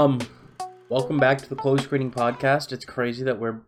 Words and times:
Um, 0.00 0.18
welcome 0.88 1.18
back 1.18 1.42
to 1.42 1.48
the 1.50 1.54
close 1.54 1.82
screening 1.82 2.10
podcast. 2.10 2.72
It's 2.72 2.86
crazy 2.86 3.22
that 3.24 3.38
we're 3.38 3.60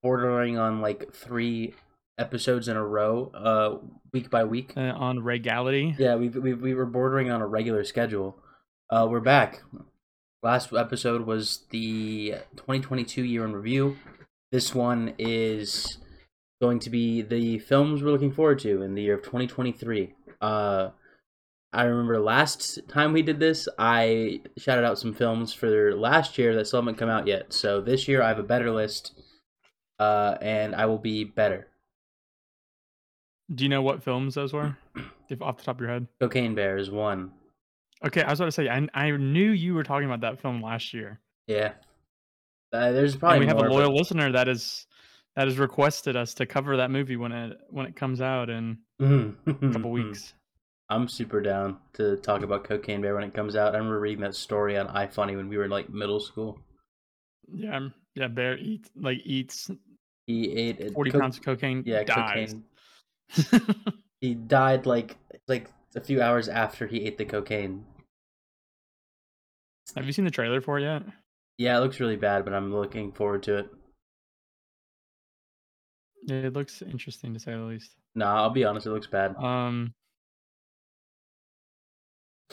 bordering 0.00 0.56
on 0.56 0.80
like 0.80 1.12
three 1.12 1.74
episodes 2.16 2.68
in 2.68 2.76
a 2.76 2.86
row, 2.86 3.32
uh, 3.34 3.84
week 4.12 4.30
by 4.30 4.44
week. 4.44 4.74
uh, 4.76 4.92
on 4.94 5.24
regality. 5.24 5.96
Yeah, 5.98 6.14
we 6.14 6.28
we 6.28 6.54
we 6.54 6.74
were 6.74 6.86
bordering 6.86 7.32
on 7.32 7.40
a 7.40 7.48
regular 7.48 7.82
schedule. 7.82 8.38
Uh, 8.90 9.08
we're 9.10 9.18
back. 9.18 9.62
Last 10.40 10.72
episode 10.72 11.26
was 11.26 11.64
the 11.70 12.36
2022 12.54 13.24
year 13.24 13.44
in 13.44 13.52
review. 13.52 13.96
This 14.52 14.72
one 14.76 15.14
is 15.18 15.98
going 16.60 16.78
to 16.78 16.90
be 16.90 17.22
the 17.22 17.58
films 17.58 18.04
we're 18.04 18.12
looking 18.12 18.30
forward 18.30 18.60
to 18.60 18.82
in 18.82 18.94
the 18.94 19.02
year 19.02 19.14
of 19.14 19.22
2023. 19.24 20.14
Uh, 20.40 20.90
I 21.72 21.84
remember 21.84 22.18
last 22.20 22.80
time 22.88 23.12
we 23.12 23.22
did 23.22 23.40
this, 23.40 23.66
I 23.78 24.40
shouted 24.58 24.84
out 24.84 24.98
some 24.98 25.14
films 25.14 25.54
for 25.54 25.94
last 25.94 26.36
year 26.36 26.54
that 26.56 26.66
still 26.66 26.80
haven't 26.82 26.96
come 26.96 27.08
out 27.08 27.26
yet. 27.26 27.52
So 27.52 27.80
this 27.80 28.06
year 28.08 28.22
I 28.22 28.28
have 28.28 28.38
a 28.38 28.42
better 28.42 28.70
list, 28.70 29.12
uh, 29.98 30.36
and 30.42 30.74
I 30.74 30.84
will 30.86 30.98
be 30.98 31.24
better. 31.24 31.68
Do 33.54 33.64
you 33.64 33.70
know 33.70 33.82
what 33.82 34.02
films 34.02 34.34
those 34.34 34.52
were? 34.52 34.76
if 35.28 35.40
off 35.40 35.56
the 35.58 35.64
top 35.64 35.76
of 35.76 35.80
your 35.80 35.88
head. 35.90 36.06
Cocaine 36.20 36.54
Bear 36.54 36.76
is 36.76 36.90
one. 36.90 37.32
Okay, 38.04 38.22
I 38.22 38.28
was 38.30 38.40
about 38.40 38.46
to 38.46 38.52
say 38.52 38.68
I 38.68 38.86
I 38.92 39.10
knew 39.12 39.50
you 39.50 39.74
were 39.74 39.84
talking 39.84 40.06
about 40.06 40.20
that 40.20 40.40
film 40.40 40.60
last 40.62 40.92
year. 40.92 41.20
Yeah. 41.46 41.72
Uh, 42.72 42.92
there's 42.92 43.16
probably 43.16 43.36
and 43.38 43.44
we 43.44 43.48
have 43.48 43.56
more, 43.56 43.66
a 43.66 43.68
but- 43.70 43.74
loyal 43.76 43.96
listener 43.96 44.32
that 44.32 44.48
is 44.48 44.86
that 45.36 45.46
has 45.48 45.58
requested 45.58 46.16
us 46.16 46.34
to 46.34 46.44
cover 46.46 46.76
that 46.78 46.90
movie 46.90 47.16
when 47.16 47.32
it 47.32 47.58
when 47.70 47.86
it 47.86 47.96
comes 47.96 48.20
out 48.20 48.50
in 48.50 48.78
Mhm. 49.00 49.34
a 49.46 49.72
couple 49.72 49.90
weeks. 49.92 50.34
I'm 50.92 51.08
super 51.08 51.40
down 51.40 51.78
to 51.94 52.16
talk 52.18 52.42
about 52.42 52.64
Cocaine 52.64 53.00
Bear 53.00 53.14
when 53.14 53.24
it 53.24 53.32
comes 53.32 53.56
out. 53.56 53.74
I 53.74 53.78
remember 53.78 53.98
reading 53.98 54.22
that 54.22 54.34
story 54.34 54.76
on 54.76 54.88
iFunny 54.88 55.36
when 55.36 55.48
we 55.48 55.56
were 55.56 55.64
in 55.64 55.70
like 55.70 55.88
middle 55.88 56.20
school. 56.20 56.58
Yeah, 57.52 57.88
yeah. 58.14 58.28
Bear 58.28 58.58
eats 58.58 58.90
like 58.94 59.18
eats 59.24 59.70
He 60.26 60.52
ate 60.52 60.92
forty 60.92 61.10
co- 61.10 61.20
pounds 61.20 61.38
of 61.38 61.44
cocaine. 61.44 61.82
Yeah, 61.86 62.04
dies. 62.04 62.54
cocaine. 63.36 63.84
He 64.20 64.34
died 64.34 64.86
like 64.86 65.16
like 65.48 65.68
a 65.96 66.00
few 66.00 66.22
hours 66.22 66.48
after 66.48 66.86
he 66.86 67.04
ate 67.06 67.18
the 67.18 67.24
cocaine. 67.24 67.84
have 69.96 70.06
you 70.06 70.12
seen 70.12 70.24
the 70.24 70.30
trailer 70.30 70.60
for 70.60 70.78
it 70.78 70.82
yet? 70.82 71.02
Yeah, 71.58 71.76
it 71.76 71.80
looks 71.80 71.98
really 71.98 72.16
bad, 72.16 72.44
but 72.44 72.54
I'm 72.54 72.72
looking 72.72 73.12
forward 73.12 73.42
to 73.44 73.58
it. 73.58 73.70
It 76.28 76.52
looks 76.52 76.82
interesting 76.82 77.34
to 77.34 77.40
say 77.40 77.50
the 77.52 77.62
least. 77.62 77.96
Nah, 78.14 78.36
I'll 78.42 78.50
be 78.50 78.64
honest, 78.64 78.86
it 78.86 78.90
looks 78.90 79.08
bad. 79.08 79.34
Um, 79.36 79.92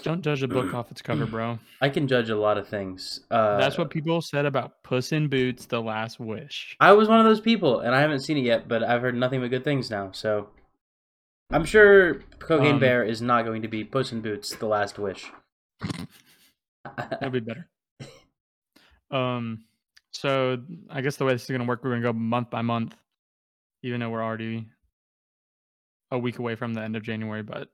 don't 0.04 0.22
judge 0.22 0.44
a 0.44 0.48
book 0.48 0.74
off 0.74 0.92
its 0.92 1.02
cover, 1.02 1.26
bro. 1.28 1.60
I 1.82 1.90
can 1.90 2.08
judge 2.08 2.30
a 2.30 2.36
lot 2.36 2.58
of 2.58 2.68
things. 2.68 3.22
Uh, 3.32 3.58
That's 3.58 3.78
what 3.78 3.90
people 3.90 4.22
said 4.22 4.46
about 4.46 4.84
Puss 4.84 5.12
in 5.12 5.28
Boots: 5.28 5.66
The 5.66 5.82
Last 5.82 6.20
Wish. 6.20 6.76
I 6.80 6.94
was 6.94 7.08
one 7.08 7.20
of 7.20 7.26
those 7.26 7.42
people, 7.42 7.80
and 7.80 7.96
I 7.96 8.02
haven't 8.02 8.20
seen 8.22 8.38
it 8.38 8.44
yet, 8.44 8.68
but 8.68 8.84
I've 8.84 9.02
heard 9.02 9.16
nothing 9.16 9.42
but 9.42 9.50
good 9.50 9.64
things 9.64 9.90
now. 9.90 10.12
So 10.12 10.50
I'm 11.52 11.66
sure 11.66 12.22
Cocaine 12.40 12.76
Um, 12.76 12.80
Bear 12.80 13.04
is 13.04 13.22
not 13.22 13.46
going 13.46 13.62
to 13.64 13.68
be 13.68 13.84
Puss 13.84 14.12
in 14.12 14.22
Boots: 14.22 14.56
The 14.56 14.68
Last 14.68 15.00
Wish. 15.00 15.26
That'd 16.98 17.32
be 17.32 17.40
better. 17.40 17.70
Um, 19.12 19.64
so 20.12 20.58
I 20.90 21.02
guess 21.02 21.16
the 21.18 21.26
way 21.26 21.34
this 21.34 21.44
is 21.44 21.50
gonna 21.50 21.66
work, 21.66 21.84
we're 21.84 21.92
gonna 21.92 22.02
go 22.02 22.14
month 22.14 22.50
by 22.50 22.62
month, 22.62 22.96
even 23.84 24.00
though 24.00 24.10
we're 24.10 24.24
already 24.24 24.68
a 26.12 26.18
week 26.18 26.40
away 26.40 26.56
from 26.56 26.74
the 26.74 26.82
end 26.82 26.96
of 26.96 27.04
January. 27.04 27.44
But 27.44 27.70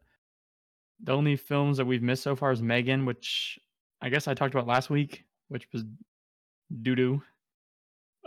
the 1.04 1.14
only 1.14 1.36
films 1.36 1.78
that 1.78 1.86
we've 1.86 2.02
missed 2.02 2.24
so 2.24 2.36
far 2.36 2.52
is 2.52 2.62
Megan, 2.62 3.06
which 3.06 3.60
I 4.02 4.10
guess 4.10 4.28
I 4.28 4.34
talked 4.34 4.54
about 4.54 4.68
last 4.68 4.90
week, 4.90 5.26
which 5.50 5.68
was 5.74 5.84
doo 6.82 6.96
doo. 6.96 7.22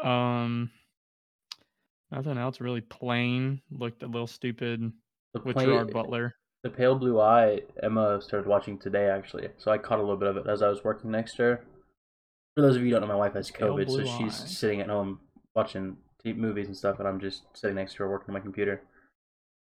Um, 0.03 0.71
nothing 2.11 2.39
else 2.39 2.61
really 2.61 2.81
Plane. 2.81 3.61
Looked 3.71 4.03
a 4.03 4.07
little 4.07 4.27
stupid 4.27 4.93
the, 5.35 5.41
with 5.41 5.59
Gerard 5.59 5.93
Butler. 5.93 6.35
the 6.63 6.71
Pale 6.71 6.97
Blue 6.97 7.21
Eye, 7.21 7.63
Emma 7.83 8.21
started 8.21 8.49
watching 8.49 8.79
today 8.79 9.09
actually, 9.09 9.49
so 9.57 9.71
I 9.71 9.79
caught 9.79 9.99
a 9.99 10.03
little 10.03 10.17
bit 10.17 10.29
of 10.29 10.37
it 10.37 10.47
as 10.49 10.63
I 10.63 10.69
was 10.69 10.85
working 10.85 11.11
next 11.11 11.37
to 11.37 11.43
her. 11.43 11.65
For 12.55 12.63
those 12.63 12.77
of 12.77 12.83
you 12.83 12.89
who 12.89 12.93
don't 12.93 13.03
know, 13.03 13.09
my 13.09 13.15
wife 13.15 13.35
has 13.35 13.51
COVID, 13.51 13.89
so 13.89 14.05
she's 14.05 14.41
Eye. 14.43 14.47
sitting 14.47 14.81
at 14.81 14.89
home 14.89 15.21
watching 15.55 15.97
movies 16.25 16.67
and 16.67 16.77
stuff, 16.77 16.99
and 16.99 17.09
I'm 17.09 17.21
just 17.21 17.43
sitting 17.55 17.77
next 17.77 17.95
to 17.95 17.99
her 18.01 18.11
working 18.11 18.31
on 18.31 18.35
my 18.35 18.41
computer. 18.41 18.83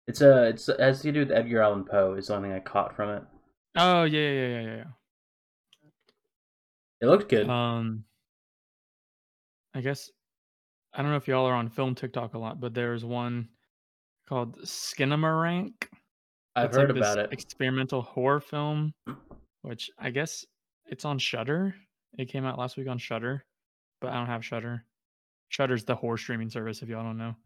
It's 0.06 0.20
a 0.20 0.44
it's 0.48 0.68
it 0.68 0.80
has 0.80 1.02
to 1.02 1.12
do 1.12 1.20
with 1.20 1.30
Edgar 1.30 1.62
Allan 1.62 1.84
Poe. 1.84 2.14
Is 2.14 2.28
the 2.28 2.34
only 2.34 2.48
thing 2.48 2.56
I 2.56 2.60
caught 2.60 2.96
from 2.96 3.10
it. 3.10 3.22
Oh 3.76 4.04
yeah, 4.04 4.20
yeah, 4.20 4.46
yeah, 4.46 4.60
yeah, 4.60 4.76
yeah. 4.76 4.84
It 7.00 7.06
looked 7.06 7.28
good. 7.28 7.48
Um, 7.48 8.04
I 9.74 9.80
guess 9.80 10.10
I 10.92 11.02
don't 11.02 11.10
know 11.10 11.16
if 11.16 11.28
y'all 11.28 11.46
are 11.46 11.54
on 11.54 11.68
film 11.68 11.94
TikTok 11.94 12.34
a 12.34 12.38
lot, 12.38 12.60
but 12.60 12.74
there's 12.74 13.04
one 13.04 13.48
called 14.28 14.58
Skinamarink. 14.62 15.72
I've 16.56 16.70
It's 16.70 16.76
heard 16.76 16.88
like 16.90 16.98
about 16.98 17.18
it. 17.18 17.32
Experimental 17.32 18.02
horror 18.02 18.40
film, 18.40 18.92
which 19.62 19.90
I 19.98 20.10
guess 20.10 20.44
it's 20.86 21.04
on 21.04 21.18
Shudder. 21.18 21.74
It 22.18 22.26
came 22.28 22.44
out 22.44 22.58
last 22.58 22.76
week 22.76 22.88
on 22.88 22.98
Shudder, 22.98 23.44
but 24.00 24.10
I 24.10 24.14
don't 24.14 24.26
have 24.26 24.44
Shudder. 24.44 24.84
Shudder's 25.48 25.84
the 25.84 25.94
horror 25.94 26.16
streaming 26.18 26.50
service. 26.50 26.82
If 26.82 26.88
y'all 26.88 27.04
don't 27.04 27.18
know, 27.18 27.36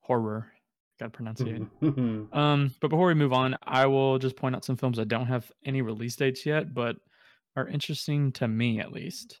horror. 0.00 0.52
Got 0.98 1.12
to 1.12 1.22
pronunciate. 1.22 1.68
Um, 2.32 2.74
but 2.80 2.88
before 2.88 3.06
we 3.06 3.14
move 3.14 3.32
on, 3.32 3.56
I 3.62 3.86
will 3.86 4.18
just 4.18 4.36
point 4.36 4.56
out 4.56 4.64
some 4.64 4.76
films 4.76 4.96
that 4.96 5.08
don't 5.08 5.26
have 5.26 5.50
any 5.64 5.82
release 5.82 6.16
dates 6.16 6.46
yet, 6.46 6.74
but 6.74 6.96
are 7.56 7.68
interesting 7.68 8.32
to 8.32 8.48
me 8.48 8.80
at 8.80 8.92
least. 8.92 9.40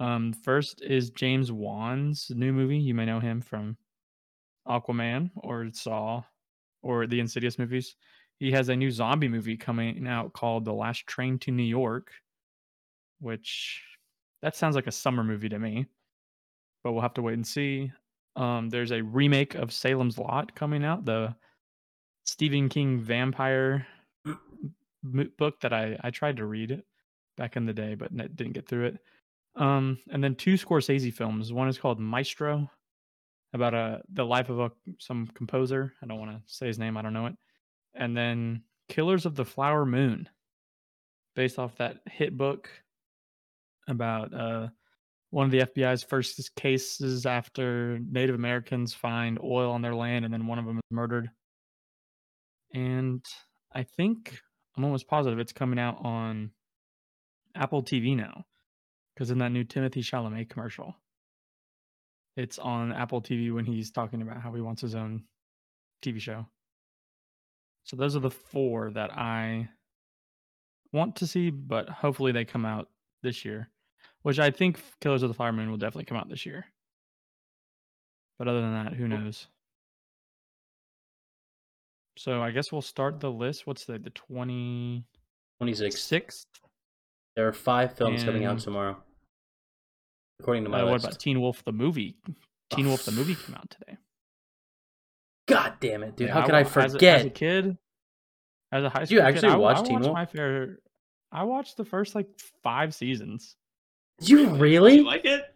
Um, 0.00 0.32
first 0.32 0.82
is 0.82 1.10
James 1.10 1.52
Wan's 1.52 2.30
new 2.34 2.52
movie. 2.52 2.78
You 2.78 2.94
may 2.94 3.04
know 3.04 3.20
him 3.20 3.40
from 3.40 3.76
Aquaman 4.66 5.30
or 5.36 5.68
Saw 5.72 6.22
or 6.82 7.06
the 7.06 7.20
Insidious 7.20 7.58
movies. 7.58 7.96
He 8.38 8.50
has 8.50 8.68
a 8.68 8.76
new 8.76 8.90
zombie 8.90 9.28
movie 9.28 9.56
coming 9.56 10.06
out 10.08 10.32
called 10.32 10.64
The 10.64 10.72
Last 10.72 11.06
Train 11.06 11.38
to 11.40 11.52
New 11.52 11.62
York, 11.62 12.10
which 13.20 13.80
that 14.42 14.56
sounds 14.56 14.74
like 14.74 14.88
a 14.88 14.92
summer 14.92 15.22
movie 15.22 15.48
to 15.48 15.58
me, 15.58 15.86
but 16.82 16.92
we'll 16.92 17.02
have 17.02 17.14
to 17.14 17.22
wait 17.22 17.34
and 17.34 17.46
see. 17.46 17.92
Um, 18.36 18.70
there's 18.70 18.92
a 18.92 19.02
remake 19.02 19.54
of 19.54 19.72
Salem's 19.72 20.18
Lot 20.18 20.54
coming 20.54 20.84
out, 20.84 21.04
the 21.04 21.34
Stephen 22.24 22.68
King 22.68 23.00
vampire 23.00 23.86
book 25.02 25.60
that 25.60 25.72
I 25.72 25.98
I 26.02 26.10
tried 26.10 26.36
to 26.36 26.46
read 26.46 26.82
back 27.36 27.56
in 27.56 27.66
the 27.66 27.72
day, 27.72 27.94
but 27.94 28.14
didn't 28.16 28.52
get 28.52 28.68
through 28.68 28.86
it. 28.86 28.98
Um, 29.56 29.98
and 30.10 30.22
then 30.22 30.34
two 30.34 30.54
Scorsese 30.54 31.12
films. 31.12 31.52
One 31.52 31.68
is 31.68 31.78
called 31.78 32.00
Maestro, 32.00 32.70
about 33.52 33.74
a 33.74 34.00
the 34.12 34.24
life 34.24 34.48
of 34.48 34.60
a 34.60 34.72
some 34.98 35.26
composer. 35.34 35.92
I 36.02 36.06
don't 36.06 36.18
want 36.18 36.30
to 36.30 36.40
say 36.46 36.66
his 36.66 36.78
name. 36.78 36.96
I 36.96 37.02
don't 37.02 37.12
know 37.12 37.26
it. 37.26 37.36
And 37.94 38.16
then 38.16 38.62
Killers 38.88 39.26
of 39.26 39.34
the 39.34 39.44
Flower 39.44 39.84
Moon, 39.84 40.28
based 41.34 41.58
off 41.58 41.76
that 41.76 41.98
hit 42.06 42.36
book 42.36 42.68
about 43.88 44.32
uh 44.32 44.68
one 45.32 45.46
of 45.46 45.50
the 45.50 45.60
FBI's 45.60 46.02
first 46.02 46.54
cases 46.56 47.24
after 47.24 47.98
Native 47.98 48.34
Americans 48.34 48.92
find 48.92 49.38
oil 49.42 49.72
on 49.72 49.80
their 49.80 49.94
land 49.94 50.24
and 50.24 50.32
then 50.32 50.46
one 50.46 50.58
of 50.58 50.66
them 50.66 50.76
is 50.76 50.82
murdered 50.90 51.30
and 52.74 53.24
I 53.74 53.82
think 53.82 54.38
I'm 54.76 54.84
almost 54.84 55.08
positive 55.08 55.38
it's 55.38 55.52
coming 55.52 55.78
out 55.78 56.04
on 56.04 56.50
Apple 57.54 57.82
TV 57.82 58.16
now 58.16 58.44
because 59.14 59.30
in 59.30 59.38
that 59.38 59.52
new 59.52 59.64
Timothée 59.64 60.02
Chalamet 60.02 60.50
commercial, 60.50 60.94
it's 62.36 62.58
on 62.58 62.92
Apple 62.92 63.20
TV 63.20 63.52
when 63.52 63.64
he's 63.64 63.90
talking 63.90 64.22
about 64.22 64.40
how 64.40 64.52
he 64.52 64.60
wants 64.60 64.82
his 64.82 64.94
own 64.94 65.24
TV 66.02 66.20
show. 66.20 66.46
So 67.84 67.96
those 67.96 68.16
are 68.16 68.20
the 68.20 68.30
four 68.30 68.90
that 68.90 69.12
I 69.12 69.68
want 70.92 71.16
to 71.16 71.26
see, 71.26 71.50
but 71.50 71.88
hopefully 71.88 72.32
they 72.32 72.44
come 72.44 72.64
out 72.64 72.88
this 73.22 73.44
year, 73.44 73.70
which 74.22 74.38
I 74.38 74.50
think 74.50 74.80
Killers 75.00 75.22
of 75.22 75.28
the 75.28 75.34
Flower 75.34 75.52
Moon 75.52 75.70
will 75.70 75.76
definitely 75.78 76.04
come 76.04 76.16
out 76.18 76.28
this 76.28 76.46
year. 76.46 76.66
But 78.38 78.48
other 78.48 78.60
than 78.60 78.72
that, 78.84 78.94
who 78.94 79.06
knows? 79.08 79.46
So 82.18 82.42
I 82.42 82.50
guess 82.50 82.70
we'll 82.70 82.82
start 82.82 83.20
the 83.20 83.30
list. 83.30 83.66
What's 83.66 83.84
the 83.84 83.98
the 83.98 84.10
twenty 84.10 85.04
Twenty 85.58 85.74
six. 85.74 86.00
sixth? 86.02 86.46
There 87.36 87.48
are 87.48 87.52
five 87.52 87.96
films 87.96 88.24
coming 88.24 88.44
out 88.44 88.58
tomorrow, 88.58 89.02
according 90.40 90.64
to 90.64 90.70
my 90.70 90.82
Uh, 90.82 90.86
what 90.90 91.02
about 91.02 91.18
Teen 91.18 91.40
Wolf 91.40 91.64
the 91.64 91.72
movie? 91.72 92.16
Teen 92.70 92.86
Wolf 92.88 93.04
the 93.06 93.12
movie 93.12 93.34
came 93.34 93.54
out 93.54 93.70
today. 93.70 93.96
God 95.48 95.74
damn 95.80 96.02
it, 96.02 96.16
dude! 96.16 96.28
Yeah, 96.28 96.34
How 96.34 96.44
could 96.44 96.54
I 96.54 96.62
wa- 96.62 96.68
as 96.68 96.76
a- 96.76 96.80
As 96.80 96.94
a, 96.94 96.98
forget? 96.98 97.34
kid, 97.34 97.78
as 98.70 98.84
a 98.84 98.88
high 98.90 99.04
school 99.04 99.14
you 99.16 99.20
kid, 99.22 99.26
actually 99.34 99.52
I, 99.52 99.56
watch 99.56 99.78
I 99.78 99.82
Teen 99.84 99.92
watched 99.94 100.04
Wolf? 100.04 100.14
my 100.14 100.26
fair. 100.26 100.78
I 101.32 101.44
watched 101.44 101.76
the 101.78 101.84
first 101.86 102.14
like 102.14 102.28
five 102.62 102.94
seasons. 102.94 103.56
You 104.28 104.46
Did 104.50 104.60
really? 104.60 104.96
you 104.96 105.04
like 105.04 105.24
it? 105.24 105.54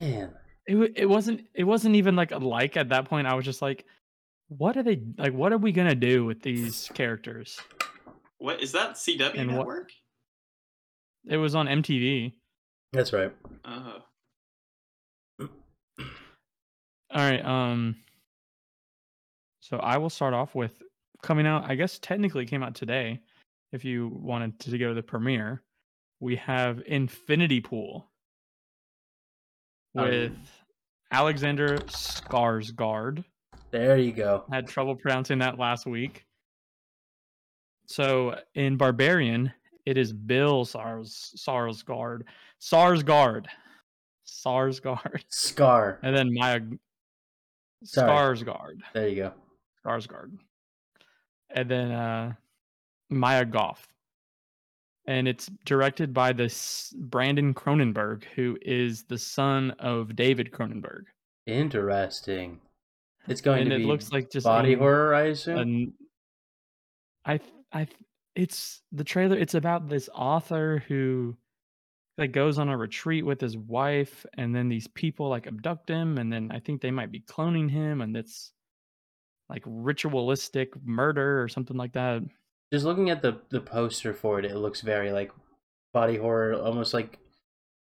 Man, 0.00 0.34
It 0.66 0.92
it 0.96 1.06
wasn't 1.06 1.46
it 1.54 1.64
wasn't 1.64 1.94
even 1.96 2.16
like 2.16 2.32
a 2.32 2.38
like 2.38 2.76
at 2.76 2.88
that 2.90 3.04
point. 3.06 3.26
I 3.26 3.34
was 3.34 3.44
just 3.44 3.62
like, 3.62 3.84
what 4.48 4.76
are 4.76 4.82
they 4.82 5.00
like? 5.18 5.32
What 5.32 5.52
are 5.52 5.58
we 5.58 5.72
gonna 5.72 5.94
do 5.94 6.24
with 6.24 6.42
these 6.42 6.90
characters? 6.94 7.60
What 8.38 8.60
is 8.62 8.72
that? 8.72 8.94
CW 8.96 9.34
And 9.38 9.50
what- 9.52 9.58
network? 9.58 9.90
It 11.28 11.36
was 11.36 11.54
on 11.54 11.68
MTV. 11.68 12.32
That's 12.92 13.12
right. 13.12 13.32
Uh 13.64 13.80
huh. 15.40 15.46
All 17.14 17.20
right. 17.30 17.44
Um. 17.44 17.96
So 19.60 19.76
I 19.78 19.98
will 19.98 20.10
start 20.10 20.34
off 20.34 20.54
with 20.54 20.82
coming 21.22 21.46
out. 21.46 21.70
I 21.70 21.74
guess 21.76 21.98
technically 22.00 22.44
came 22.46 22.62
out 22.64 22.74
today. 22.74 23.20
If 23.70 23.84
you 23.84 24.08
wanted 24.08 24.58
to 24.60 24.76
go 24.78 24.88
to 24.88 24.94
the 24.94 25.02
premiere, 25.02 25.62
we 26.22 26.36
have 26.36 26.80
Infinity 26.86 27.60
Pool 27.60 28.08
Um, 29.96 30.04
with 30.04 30.32
Alexander 31.10 31.78
Skarsgård. 31.78 33.24
There 33.72 33.98
you 33.98 34.12
go. 34.12 34.44
had 34.52 34.68
trouble 34.68 34.94
pronouncing 34.94 35.38
that 35.40 35.58
last 35.58 35.84
week. 35.84 36.24
So 37.86 38.38
in 38.54 38.76
Barbarian, 38.76 39.52
it 39.84 39.98
is 39.98 40.12
Bill 40.12 40.64
Sars 40.64 41.34
Sarsgaard. 41.36 42.22
Sarsgaard. 42.60 43.46
Sarsgaard. 44.24 45.24
Scar. 45.28 45.98
And 46.02 46.16
then 46.16 46.32
Maya 46.32 46.60
Sorry. 47.82 48.08
Skarsgård. 48.36 48.80
There 48.94 49.08
you 49.08 49.16
go. 49.16 49.32
Skarsgård. 49.84 50.38
And 51.50 51.68
then 51.68 51.90
uh 51.90 52.32
Maya 53.10 53.44
Goff. 53.44 53.88
And 55.06 55.26
it's 55.26 55.50
directed 55.64 56.14
by 56.14 56.32
this 56.32 56.94
Brandon 56.96 57.54
Cronenberg, 57.54 58.24
who 58.36 58.56
is 58.62 59.02
the 59.04 59.18
son 59.18 59.72
of 59.80 60.14
David 60.14 60.52
Cronenberg. 60.52 61.04
Interesting. 61.46 62.60
It's 63.28 63.40
going 63.40 63.62
and 63.62 63.70
to 63.70 63.76
it 63.76 63.78
be 63.80 63.84
looks 63.84 64.12
like 64.12 64.30
just 64.30 64.44
body 64.44 64.74
a- 64.74 64.78
horror, 64.78 65.14
I 65.14 65.22
assume. 65.28 65.58
an 65.58 65.92
I 67.24 67.40
I 67.72 67.86
it's 68.34 68.82
the 68.92 69.04
trailer 69.04 69.36
it's 69.36 69.54
about 69.54 69.88
this 69.88 70.08
author 70.14 70.82
who 70.88 71.36
like 72.18 72.32
goes 72.32 72.58
on 72.58 72.68
a 72.68 72.76
retreat 72.76 73.24
with 73.24 73.40
his 73.40 73.56
wife 73.56 74.26
and 74.36 74.54
then 74.54 74.68
these 74.68 74.86
people 74.88 75.28
like 75.28 75.46
abduct 75.46 75.88
him 75.88 76.18
and 76.18 76.32
then 76.32 76.50
I 76.52 76.58
think 76.58 76.80
they 76.80 76.90
might 76.90 77.10
be 77.12 77.20
cloning 77.20 77.70
him 77.70 78.00
and 78.00 78.16
it's 78.16 78.52
like 79.48 79.62
ritualistic 79.66 80.70
murder 80.84 81.42
or 81.42 81.48
something 81.48 81.76
like 81.76 81.92
that. 81.92 82.22
Just 82.72 82.84
looking 82.84 83.10
at 83.10 83.20
the 83.22 83.40
the 83.50 83.60
poster 83.60 84.14
for 84.14 84.38
it, 84.38 84.44
it 84.44 84.56
looks 84.56 84.80
very 84.80 85.12
like 85.12 85.30
body 85.92 86.16
horror, 86.16 86.54
almost 86.54 86.94
like 86.94 87.18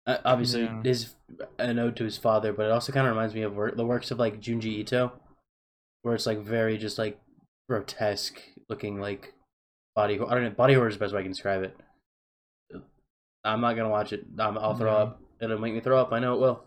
uh, 0.08 0.18
obviously 0.26 0.64
Yeah. 0.64 0.82
his 0.84 1.14
an 1.60 1.78
ode 1.80 1.96
to 1.98 2.04
his 2.04 2.18
father, 2.18 2.52
but 2.54 2.66
it 2.66 2.72
also 2.72 2.92
kind 2.92 3.06
of 3.08 3.12
reminds 3.14 3.36
me 3.36 3.44
of 3.44 3.56
work, 3.56 3.76
the 3.78 3.86
works 3.86 4.10
of 4.12 4.20
like 4.20 4.42
Junji 4.42 4.66
Ito, 4.80 5.12
where 6.02 6.16
it's 6.16 6.26
like 6.26 6.40
very 6.40 6.78
just 6.78 6.98
like 6.98 7.20
grotesque 7.70 8.42
looking 8.68 9.00
like 9.00 9.34
body. 9.96 10.16
I 10.16 10.34
don't 10.34 10.44
know. 10.44 10.50
Body 10.50 10.74
horror 10.74 10.88
is 10.88 10.96
the 10.96 11.00
best 11.00 11.14
way 11.14 11.20
I 11.20 11.24
can 11.24 11.32
describe 11.32 11.64
it. 11.64 11.78
I'm 13.44 13.62
not 13.62 13.76
gonna 13.76 13.90
watch 13.90 14.12
it. 14.12 14.26
Um, 14.40 14.58
I'll 14.58 14.76
throw 14.76 14.92
No. 14.92 14.98
up. 14.98 15.22
It'll 15.40 15.60
make 15.60 15.74
me 15.74 15.82
throw 15.82 16.00
up. 16.00 16.12
I 16.14 16.20
know 16.20 16.34
it 16.34 16.40
will. 16.40 16.64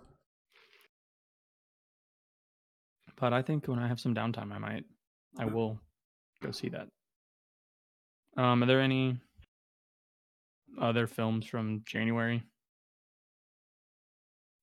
But 3.16 3.32
I 3.32 3.42
think 3.42 3.66
when 3.66 3.78
I 3.78 3.88
have 3.88 3.98
some 3.98 4.14
downtime 4.14 4.52
I 4.52 4.58
might 4.58 4.84
I 5.38 5.46
will 5.46 5.80
go 6.42 6.50
see 6.52 6.68
that. 6.68 6.86
Um 8.36 8.62
are 8.62 8.66
there 8.66 8.80
any 8.80 9.16
other 10.80 11.06
films 11.06 11.46
from 11.46 11.82
January? 11.86 12.42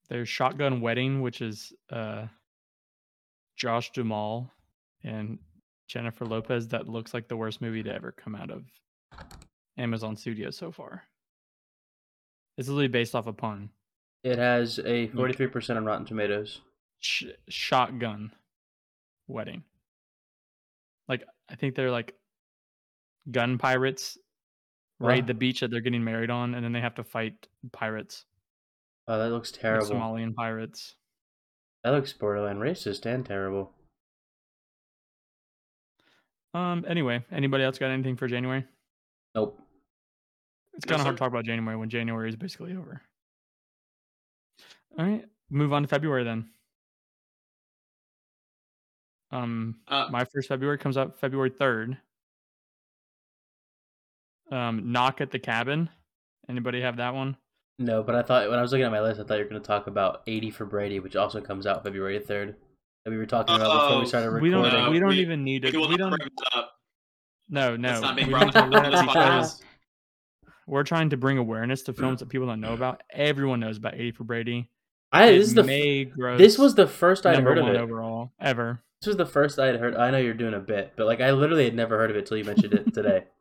There's 0.10 0.30
Shotgun 0.30 0.82
Wedding, 0.82 1.22
which 1.22 1.42
is 1.42 1.74
uh 1.92 2.28
Josh 3.56 3.92
Duhamel 3.92 4.52
and 5.04 5.40
Jennifer 5.88 6.26
Lopez 6.26 6.68
that 6.70 6.88
looks 6.88 7.14
like 7.14 7.28
the 7.28 7.38
worst 7.38 7.62
movie 7.62 7.84
to 7.84 7.94
ever 7.94 8.12
come 8.12 8.36
out 8.36 8.50
of 8.50 8.64
Amazon 9.78 10.16
Studios 10.16 10.58
so 10.58 10.72
far. 10.72 11.04
It's 12.58 12.68
literally 12.68 12.88
based 12.88 13.16
off 13.16 13.28
a 13.28 13.34
pun. 13.34 13.70
It 14.24 14.38
has 14.38 14.80
a 14.80 15.08
43% 15.10 15.76
on 15.76 15.86
Rotten 15.86 16.06
Tomatoes. 16.06 16.62
Sh- 17.00 17.26
shotgun 17.50 18.32
wedding. 19.28 19.64
Like 21.10 21.24
I 21.50 21.56
think 21.56 21.76
they're 21.76 21.92
like 21.92 22.16
gun 23.32 23.58
pirates 23.58 24.18
raid 25.00 25.24
Wow. 25.24 25.28
the 25.28 25.34
beach 25.34 25.60
that 25.62 25.72
they're 25.72 25.82
getting 25.82 26.04
married 26.04 26.30
on, 26.30 26.56
and 26.56 26.64
then 26.64 26.72
they 26.72 26.82
have 26.82 26.96
to 26.96 27.04
fight 27.04 27.48
pirates, 27.72 28.26
Oh, 29.08 29.20
that 29.20 29.30
looks 29.32 29.52
like 29.52 29.62
terrible. 29.62 29.88
Somalian 29.88 30.34
pirates. 30.34 30.96
That 31.84 31.92
looks 31.92 32.14
borderline 32.14 32.58
racist 32.60 33.06
and 33.06 33.26
terrible. 33.26 33.74
Um. 36.54 36.86
Anyway, 36.88 37.26
anybody 37.32 37.64
else 37.64 37.78
got 37.80 37.90
anything 37.92 38.16
for 38.16 38.28
January? 38.28 38.66
Nope. 39.36 39.60
It's 40.74 40.86
No, 40.86 40.92
kind 40.92 41.02
of 41.02 41.06
hard 41.06 41.14
sir. 41.14 41.18
to 41.18 41.20
talk 41.20 41.30
about 41.32 41.46
January 41.46 41.76
when 41.78 41.90
January 41.90 42.30
is 42.30 42.36
basically 42.36 42.76
over. 42.76 43.02
All 44.98 45.06
right, 45.06 45.26
move 45.50 45.74
on 45.74 45.82
to 45.82 45.88
February 45.88 46.24
then. 46.24 46.50
Um, 49.32 49.80
uh, 49.88 50.08
my 50.12 50.26
first 50.26 50.48
February 50.48 50.78
comes 50.78 50.96
out 50.96 51.20
February 51.20 51.50
third. 51.50 51.98
Um, 54.54 54.92
knock 54.92 55.20
at 55.22 55.32
the 55.32 55.40
cabin. 55.40 55.90
Anybody 56.50 56.82
have 56.82 56.98
that 56.98 57.14
one? 57.16 57.38
No, 57.80 58.04
but 58.04 58.14
I 58.16 58.22
thought 58.22 58.50
when 58.50 58.60
I 58.60 58.62
was 58.62 58.72
looking 58.72 58.86
at 58.86 58.92
my 58.92 59.02
list, 59.02 59.20
I 59.20 59.24
thought 59.24 59.38
you 59.40 59.44
were 59.46 59.50
going 59.50 59.62
to 59.62 59.68
talk 59.68 59.88
about 59.88 60.22
80 60.28 60.52
for 60.52 60.66
Brady, 60.66 61.00
which 61.00 61.16
also 61.16 61.42
comes 61.42 61.66
out 61.66 61.84
February 61.84 62.20
3rd. 62.20 62.56
That 63.06 63.12
we 63.12 63.18
were 63.18 63.26
talking 63.26 63.56
about 63.56 63.74
before 63.74 63.98
Oh, 63.98 64.00
we 64.02 64.06
started 64.06 64.28
We 64.42 64.50
recording. 64.50 64.72
don't. 64.72 64.84
No, 64.86 64.92
we 64.92 65.00
don't 65.00 65.10
we- 65.10 65.20
even 65.20 65.44
need 65.44 65.64
we 65.64 65.70
it. 65.70 65.76
will 65.76 65.90
We 65.90 65.98
don't. 65.98 66.12
bring 66.12 66.30
up. 66.56 66.72
No, 67.50 67.76
no. 67.76 67.92
It's 67.94 68.02
not 68.02 68.16
being 68.16 68.28
we 68.28 68.34
brought 68.34 68.46
need 68.46 68.52
to 68.54 68.60
up 68.64 68.72
let 68.72 68.86
on 68.86 68.86
it 68.86 68.92
this 68.92 69.02
because 69.02 69.60
podcast. 69.60 69.62
we're 70.68 70.84
trying 70.84 71.10
to 71.10 71.18
bring 71.18 71.38
awareness 71.38 71.82
to 71.84 71.94
films 71.94 72.20
that 72.20 72.30
people 72.30 72.48
don't 72.48 72.62
know 72.62 72.74
about. 72.74 73.02
Everyone 73.12 73.60
knows 73.60 73.78
about 73.78 73.96
80 73.96 74.12
for 74.12 74.24
Brady. 74.24 74.70
I 75.12 75.26
It 75.28 75.40
this 75.40 75.48
is 75.50 75.54
the 75.56 75.64
may 75.64 76.06
gross 76.06 76.38
this 76.40 76.58
was 76.58 76.76
the 76.76 76.88
first 76.88 77.26
I'd 77.26 77.34
number 77.36 77.50
heard 77.56 77.58
of 77.60 77.68
it. 77.68 77.76
overall 77.76 78.32
ever. 78.40 78.82
This 79.02 79.08
was 79.08 79.18
the 79.18 79.26
first 79.26 79.60
I'd 79.60 79.76
heard. 79.76 79.96
I 79.96 80.10
know 80.12 80.18
you're 80.18 80.34
doing 80.34 80.54
a 80.54 80.60
bit, 80.60 80.94
but 80.96 81.06
like 81.06 81.20
I 81.22 81.32
literally 81.32 81.66
had 81.66 81.76
never 81.76 81.98
heard 81.98 82.10
of 82.12 82.16
it 82.18 82.26
till 82.26 82.38
you 82.38 82.46
mentioned 82.46 82.74
it 82.74 82.94
today. 82.94 83.24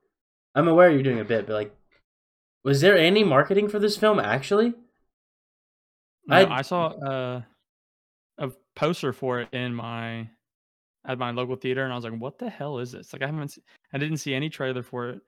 I'm 0.54 0.69
aware 0.69 0.90
you're 0.90 1.02
doing 1.02 1.20
a 1.20 1.25
bit, 1.25 1.46
but 1.46 1.54
like, 1.54 1.76
was 2.64 2.81
there 2.81 2.96
any 2.96 3.25
marketing 3.25 3.69
for 3.69 3.78
this 3.78 3.96
film 3.96 4.19
actually? 4.20 4.75
No, 6.26 6.37
I- 6.37 6.59
I, 6.59 6.62
saw 6.62 6.88
uh, 6.88 7.42
a 8.38 8.50
poster 8.76 9.12
for 9.12 9.40
it 9.40 9.49
in 9.52 9.75
my 9.75 10.28
at 11.04 11.18
my 11.18 11.32
local 11.32 11.56
theater, 11.56 11.82
and 11.82 11.92
I 11.92 11.97
was 11.97 12.04
like, 12.04 12.14
"What 12.21 12.38
the 12.38 12.49
hell 12.49 12.78
is 12.78 12.92
this?" 12.92 13.12
Like, 13.12 13.23
I 13.23 13.26
haven't, 13.26 13.49
se- 13.49 13.62
I 13.92 13.99
didn't 13.99 14.18
see 14.18 14.35
any 14.35 14.49
trailer 14.49 14.85
for 14.85 15.09
it. 15.11 15.21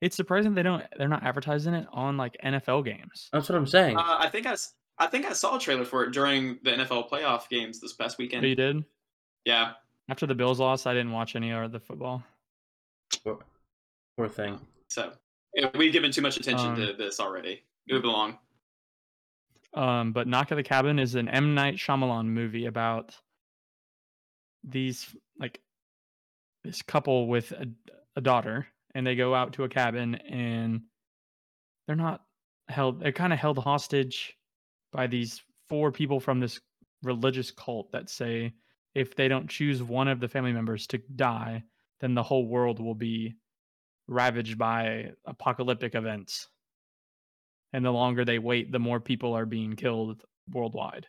It's 0.00 0.16
surprising 0.16 0.54
they 0.54 0.62
don't, 0.64 0.82
they're 0.98 1.06
not 1.08 1.22
advertising 1.22 1.74
it 1.74 1.86
on 1.92 2.16
like 2.16 2.36
NFL 2.42 2.84
games. 2.84 3.28
That's 3.32 3.48
what 3.48 3.56
I'm 3.56 3.66
saying. 3.66 3.96
Uh, 3.96 4.16
I 4.18 4.28
think 4.28 4.46
I, 4.46 4.52
s- 4.52 4.74
I 4.98 5.06
think 5.06 5.26
I 5.26 5.34
saw 5.34 5.56
a 5.56 5.60
trailer 5.60 5.84
for 5.84 6.02
it 6.04 6.10
during 6.12 6.58
the 6.64 6.70
NFL 6.72 7.08
playoff 7.10 7.48
games 7.48 7.78
this 7.80 7.92
past 7.92 8.18
weekend. 8.18 8.44
Oh, 8.44 8.48
you 8.48 8.56
did 8.56 8.84
Yeah. 9.44 9.72
after 10.08 10.26
the 10.26 10.34
Bills 10.34 10.58
lost. 10.58 10.86
I 10.86 10.94
didn't 10.94 11.12
watch 11.12 11.36
any 11.36 11.50
of 11.52 11.70
the 11.70 11.78
football. 11.80 12.24
Poor, 13.22 13.38
poor 14.16 14.28
thing. 14.28 14.58
So 14.88 15.12
yeah, 15.54 15.70
we've 15.76 15.92
given 15.92 16.10
too 16.10 16.22
much 16.22 16.36
attention 16.36 16.70
Um, 16.70 16.76
to 16.76 16.92
this 16.92 17.20
already. 17.20 17.62
Move 17.88 18.04
along. 18.04 18.38
Um, 19.74 20.12
but 20.12 20.26
Knock 20.26 20.50
at 20.52 20.56
the 20.56 20.62
Cabin 20.62 20.98
is 20.98 21.14
an 21.14 21.28
M 21.28 21.54
Night 21.54 21.76
Shyamalan 21.76 22.26
movie 22.26 22.66
about 22.66 23.16
these 24.64 25.14
like 25.38 25.60
this 26.64 26.82
couple 26.82 27.28
with 27.28 27.52
a, 27.52 27.66
a 28.16 28.20
daughter, 28.20 28.66
and 28.94 29.06
they 29.06 29.14
go 29.14 29.34
out 29.34 29.54
to 29.54 29.64
a 29.64 29.68
cabin, 29.68 30.16
and 30.16 30.82
they're 31.86 31.96
not 31.96 32.22
held. 32.68 33.00
They're 33.00 33.12
kind 33.12 33.32
of 33.32 33.38
held 33.38 33.58
hostage 33.58 34.36
by 34.92 35.06
these 35.06 35.40
four 35.68 35.92
people 35.92 36.20
from 36.20 36.40
this 36.40 36.60
religious 37.02 37.50
cult 37.50 37.92
that 37.92 38.10
say 38.10 38.52
if 38.94 39.14
they 39.14 39.28
don't 39.28 39.48
choose 39.48 39.82
one 39.82 40.08
of 40.08 40.20
the 40.20 40.28
family 40.28 40.52
members 40.52 40.86
to 40.88 40.98
die, 41.14 41.62
then 42.00 42.14
the 42.14 42.22
whole 42.22 42.46
world 42.46 42.80
will 42.80 42.94
be 42.94 43.36
ravaged 44.10 44.58
by 44.58 45.12
apocalyptic 45.24 45.94
events 45.94 46.48
and 47.72 47.84
the 47.84 47.92
longer 47.92 48.24
they 48.24 48.40
wait, 48.40 48.72
the 48.72 48.78
more 48.80 48.98
people 48.98 49.34
are 49.34 49.46
being 49.46 49.76
killed 49.76 50.22
worldwide. 50.50 51.06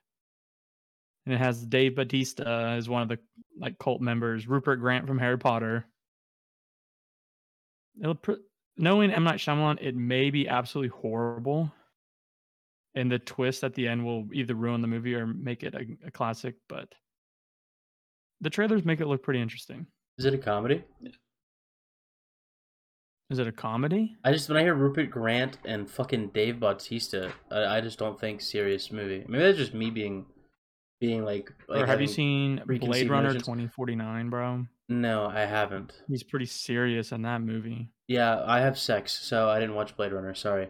And 1.25 1.33
it 1.33 1.39
has 1.39 1.65
Dave 1.65 1.95
Bautista 1.95 2.47
as 2.77 2.87
one 2.87 3.01
of 3.01 3.09
the 3.09 3.17
like 3.59 3.77
cult 3.79 4.01
members, 4.01 4.47
Rupert 4.47 4.79
Grint 4.79 5.07
from 5.07 5.17
Harry 5.17 5.37
Potter. 5.37 5.85
It'll 7.99 8.15
pr- 8.15 8.33
knowing 8.77 9.11
M 9.11 9.23
Night 9.23 9.39
Shyamalan, 9.39 9.79
it 9.81 9.95
may 9.95 10.29
be 10.29 10.47
absolutely 10.47 10.95
horrible, 11.01 11.71
and 12.95 13.11
the 13.11 13.19
twist 13.19 13.63
at 13.63 13.73
the 13.73 13.87
end 13.87 14.05
will 14.05 14.27
either 14.31 14.55
ruin 14.55 14.81
the 14.81 14.87
movie 14.87 15.15
or 15.15 15.25
make 15.25 15.63
it 15.63 15.73
a, 15.73 15.85
a 16.07 16.11
classic. 16.11 16.55
But 16.69 16.87
the 18.41 18.49
trailers 18.49 18.85
make 18.85 19.01
it 19.01 19.07
look 19.07 19.23
pretty 19.23 19.41
interesting. 19.41 19.87
Is 20.17 20.25
it 20.25 20.33
a 20.33 20.37
comedy? 20.37 20.83
Is 23.31 23.39
it 23.39 23.47
a 23.47 23.51
comedy? 23.53 24.17
I 24.25 24.33
just 24.33 24.49
when 24.49 24.57
I 24.57 24.61
hear 24.61 24.75
Rupert 24.75 25.09
Grint 25.09 25.53
and 25.63 25.89
fucking 25.89 26.31
Dave 26.33 26.59
Bautista, 26.59 27.31
I, 27.49 27.77
I 27.77 27.81
just 27.81 27.97
don't 27.97 28.19
think 28.19 28.41
serious 28.41 28.91
movie. 28.91 29.23
Maybe 29.25 29.41
that's 29.41 29.57
just 29.57 29.73
me 29.73 29.89
being, 29.89 30.25
being 30.99 31.23
like. 31.23 31.49
like 31.69 31.83
or 31.83 31.85
have 31.85 32.01
you 32.01 32.07
seen 32.07 32.61
Blade 32.65 33.09
Runner 33.09 33.39
twenty 33.39 33.67
forty 33.67 33.95
nine, 33.95 34.29
bro? 34.29 34.65
No, 34.89 35.27
I 35.27 35.45
haven't. 35.45 35.93
He's 36.09 36.23
pretty 36.23 36.45
serious 36.45 37.13
in 37.13 37.21
that 37.21 37.41
movie. 37.41 37.87
Yeah, 38.09 38.43
I 38.45 38.59
have 38.59 38.77
sex, 38.77 39.17
so 39.17 39.47
I 39.47 39.61
didn't 39.61 39.75
watch 39.75 39.95
Blade 39.95 40.11
Runner. 40.11 40.35
Sorry. 40.35 40.67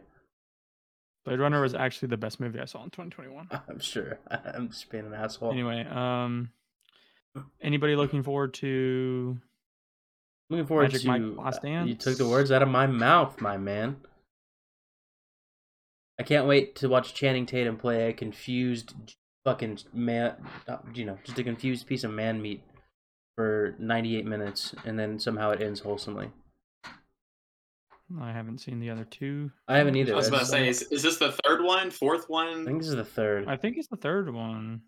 Blade 1.25 1.39
Runner 1.39 1.61
was 1.61 1.73
actually 1.73 2.09
the 2.09 2.17
best 2.17 2.39
movie 2.39 2.59
I 2.59 2.65
saw 2.65 2.83
in 2.83 2.91
2021. 2.91 3.47
I'm 3.69 3.79
sure. 3.79 4.19
I'm 4.29 4.69
just 4.69 4.87
being 4.91 5.07
an 5.07 5.15
asshole. 5.15 5.51
Anyway, 5.51 5.83
um, 5.89 6.51
anybody 7.59 7.95
looking 7.95 8.21
forward 8.21 8.53
to? 8.55 9.39
Looking 10.51 10.65
forward 10.67 10.83
Magic 10.91 11.01
to. 11.03 11.07
Mike 11.07 11.37
Last 11.37 11.63
uh, 11.63 11.83
You 11.85 11.95
took 11.95 12.17
the 12.17 12.27
words 12.27 12.51
out 12.51 12.61
of 12.61 12.67
my 12.67 12.85
mouth, 12.85 13.39
my 13.39 13.55
man. 13.55 13.95
I 16.19 16.23
can't 16.23 16.45
wait 16.45 16.75
to 16.75 16.89
watch 16.89 17.13
Channing 17.13 17.45
Tatum 17.45 17.77
play 17.77 18.09
a 18.09 18.13
confused 18.13 18.93
fucking 19.45 19.79
man. 19.93 20.35
uh, 20.67 20.79
You 20.93 21.05
know, 21.05 21.17
just 21.23 21.39
a 21.39 21.43
confused 21.45 21.87
piece 21.87 22.03
of 22.03 22.11
man 22.11 22.41
meat 22.41 22.61
for 23.37 23.75
98 23.79 24.25
minutes, 24.25 24.75
and 24.85 24.99
then 24.99 25.19
somehow 25.19 25.51
it 25.51 25.61
ends 25.61 25.79
wholesomely. 25.79 26.29
I 28.19 28.33
haven't 28.33 28.57
seen 28.57 28.81
the 28.81 28.89
other 28.89 29.05
two. 29.05 29.51
I 29.69 29.77
haven't 29.77 29.95
either. 29.95 30.11
I 30.11 30.17
was 30.17 30.27
about 30.27 30.39
to 30.41 30.45
say, 30.47 30.67
is, 30.67 30.81
is 30.91 31.01
this 31.01 31.15
the 31.15 31.31
third 31.45 31.63
one, 31.63 31.89
fourth 31.89 32.25
I 32.25 32.33
one? 32.33 32.65
think 32.65 32.79
this 32.79 32.89
is 32.89 32.95
the 32.95 33.05
third. 33.05 33.47
I 33.47 33.55
think 33.55 33.77
it's 33.77 33.87
the 33.87 33.95
third 33.95 34.33
one. 34.33 34.81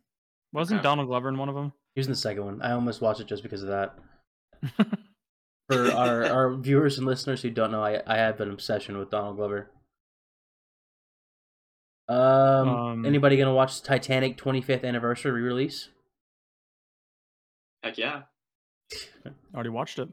Wasn't 0.51 0.79
Okay. 0.79 0.83
Donald 0.83 1.07
Glover 1.07 1.29
in 1.29 1.37
one 1.37 1.47
of 1.47 1.55
them? 1.55 1.71
He 1.95 1.99
was 2.01 2.07
in 2.07 2.11
the 2.11 2.17
second 2.17 2.43
one. 2.43 2.61
I 2.61 2.73
almost 2.73 2.99
watched 2.99 3.21
it 3.21 3.27
just 3.27 3.43
because 3.43 3.63
of 3.63 3.69
that. 3.69 3.97
For 5.73 5.91
our, 5.91 6.23
our 6.25 6.53
viewers 6.55 6.97
and 6.97 7.07
listeners 7.07 7.41
who 7.41 7.49
don't 7.49 7.71
know, 7.71 7.83
I, 7.83 8.01
I 8.05 8.17
have 8.17 8.39
an 8.41 8.51
obsession 8.51 8.97
with 8.97 9.09
Donald 9.09 9.37
Glover. 9.37 9.69
Um, 12.07 12.17
Um, 12.69 13.05
anybody 13.05 13.37
gonna 13.37 13.53
watch 13.53 13.81
Titanic 13.81 14.37
25th 14.37 14.83
anniversary 14.83 15.31
re-release? 15.31 15.89
Heck 17.83 17.97
yeah. 17.97 18.23
Already 19.53 19.69
watched 19.69 19.99
it. 19.99 20.09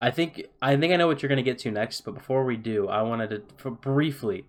I 0.00 0.10
think 0.10 0.42
I 0.60 0.76
think 0.76 0.92
I 0.92 0.96
know 0.96 1.06
what 1.06 1.22
you're 1.22 1.28
gonna 1.28 1.42
get 1.42 1.58
to 1.60 1.70
next, 1.70 2.02
but 2.02 2.14
before 2.14 2.44
we 2.44 2.56
do, 2.56 2.88
I 2.88 3.02
wanted 3.02 3.30
to 3.30 3.42
for 3.56 3.70
briefly 3.70 4.44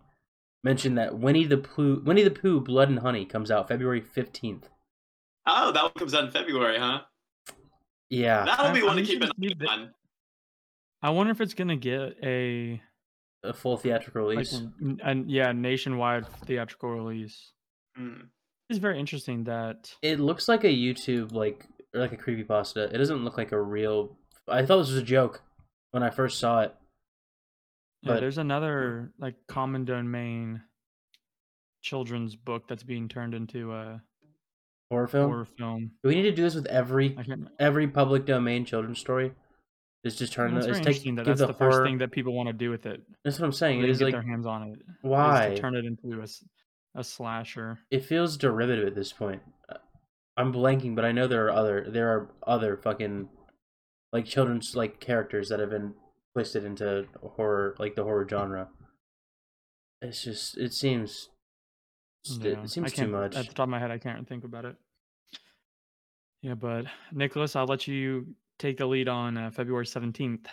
mention 0.63 0.95
that 0.95 1.17
Winnie 1.17 1.45
the 1.45 1.57
Pooh, 1.57 2.01
Winnie 2.03 2.23
the 2.23 2.31
Pooh, 2.31 2.59
Blood 2.59 2.89
and 2.89 2.99
Honey 2.99 3.25
comes 3.25 3.49
out 3.49 3.67
February 3.67 4.01
15th. 4.01 4.63
Oh, 5.45 5.71
that 5.71 5.83
one 5.83 5.93
comes 5.93 6.13
out 6.13 6.25
in 6.25 6.31
February, 6.31 6.77
huh? 6.77 7.01
Yeah, 8.09 8.45
That'll 8.45 8.71
be 8.73 8.81
I- 8.81 8.85
one 8.85 8.97
I 8.97 9.01
to 9.01 9.07
keep 9.07 9.21
an 9.21 9.29
eye 9.29 9.33
it- 9.47 9.67
on. 9.67 9.93
I 11.01 11.09
wonder 11.11 11.31
if 11.31 11.41
it's 11.41 11.53
gonna 11.53 11.75
get 11.75 12.17
a 12.23 12.81
a 13.43 13.53
full 13.53 13.77
theatrical 13.77 14.23
release. 14.25 14.53
n- 14.53 14.99
and 15.03 15.29
yeah 15.29 15.51
nationwide 15.51 16.25
theatrical 16.45 16.89
release. 16.89 17.51
Hmm. 17.95 18.21
It's 18.69 18.79
very 18.79 18.99
interesting 18.99 19.43
that 19.45 19.95
It 20.01 20.19
looks 20.19 20.47
like 20.47 20.63
a 20.63 20.67
YouTube 20.67 21.31
like 21.33 21.65
or 21.93 22.01
like 22.01 22.11
a 22.13 22.17
creepypasta. 22.17 22.91
It 22.93 22.97
doesn't 22.97 23.23
look 23.23 23.37
like 23.37 23.51
a 23.51 23.61
real. 23.61 24.17
I 24.47 24.65
thought 24.65 24.77
this 24.79 24.89
was 24.89 24.97
a 24.97 25.03
joke 25.03 25.41
when 25.91 26.03
I 26.03 26.09
first 26.09 26.39
saw 26.39 26.61
it. 26.61 26.75
yeah, 28.01 28.19
there's 28.19 28.37
another 28.37 29.11
like 29.19 29.35
common 29.47 29.85
domain 29.85 30.61
children's 31.81 32.35
book 32.35 32.67
that's 32.67 32.83
being 32.83 33.07
turned 33.07 33.33
into 33.33 33.73
a 33.73 34.01
Horror 34.89 35.07
film. 35.07 35.31
horror 35.31 35.45
film. 35.45 35.91
Do 36.01 36.09
we 36.09 36.15
need 36.15 36.23
to 36.23 36.31
do 36.31 36.43
this 36.43 36.55
with 36.55 36.67
every 36.67 37.17
every 37.59 37.87
public 37.87 38.25
domain 38.25 38.65
children's 38.65 38.99
story? 38.99 39.33
Just 40.05 40.19
just 40.19 40.31
turn 40.33 40.55
It's 40.55 40.65
the, 40.65 40.73
take, 40.73 41.03
that 41.15 41.25
that's 41.25 41.39
the, 41.41 41.47
the 41.47 41.53
first 41.53 41.75
horror. 41.75 41.85
thing 41.85 41.97
that 41.97 42.11
people 42.11 42.33
want 42.33 42.47
to 42.47 42.53
do 42.53 42.69
with 42.69 42.85
it. 42.85 43.01
That's 43.25 43.39
what 43.39 43.45
I'm 43.45 43.51
saying. 43.51 43.81
It 43.83 43.89
is 43.89 43.99
get 43.99 44.05
like 44.05 44.13
their 44.13 44.21
hands 44.21 44.45
on 44.45 44.63
it. 44.69 44.79
why 45.01 45.49
to 45.49 45.57
turn 45.57 45.75
it 45.75 45.83
into 45.85 46.21
a, 46.21 46.99
a 46.99 47.03
slasher? 47.03 47.79
it 47.91 48.05
feels 48.05 48.37
derivative 48.37 48.87
at 48.87 48.95
this 48.95 49.11
point. 49.11 49.41
Uh, 49.67 49.77
I'm 50.37 50.53
blanking, 50.53 50.95
but 50.95 51.03
I 51.03 51.11
know 51.11 51.27
there 51.27 51.47
are 51.47 51.51
other 51.51 51.87
there 51.89 52.09
are 52.09 52.29
other 52.45 52.77
fucking 52.77 53.27
like 54.13 54.25
children's 54.25 54.75
like 54.75 55.01
characters 55.01 55.49
that 55.49 55.59
have 55.59 55.71
been 55.71 55.95
twisted 56.33 56.63
into 56.63 57.07
horror 57.21 57.75
like 57.79 57.95
the 57.95 58.03
horror 58.03 58.25
genre. 58.29 58.69
It's 60.01 60.23
just 60.23 60.57
it 60.57 60.73
seems 60.73 61.29
it- 62.31 62.43
Yeah, 62.43 62.63
it 62.63 62.69
seems 62.69 62.85
I 62.87 62.89
too 62.89 62.95
can't, 63.03 63.11
much. 63.11 63.35
At 63.35 63.47
the 63.47 63.53
top 63.53 63.63
of 63.63 63.69
my 63.69 63.79
head, 63.79 63.91
I 63.91 63.97
can't 63.97 64.27
think 64.27 64.43
about 64.43 64.65
it. 64.65 64.75
Yeah, 66.41 66.53
but 66.53 66.85
Nicholas, 67.11 67.55
I'll 67.55 67.65
let 67.65 67.87
you 67.87 68.27
take 68.59 68.77
the 68.77 68.85
lead 68.85 69.07
on 69.07 69.37
uh, 69.37 69.51
February 69.51 69.85
17th. 69.85 70.45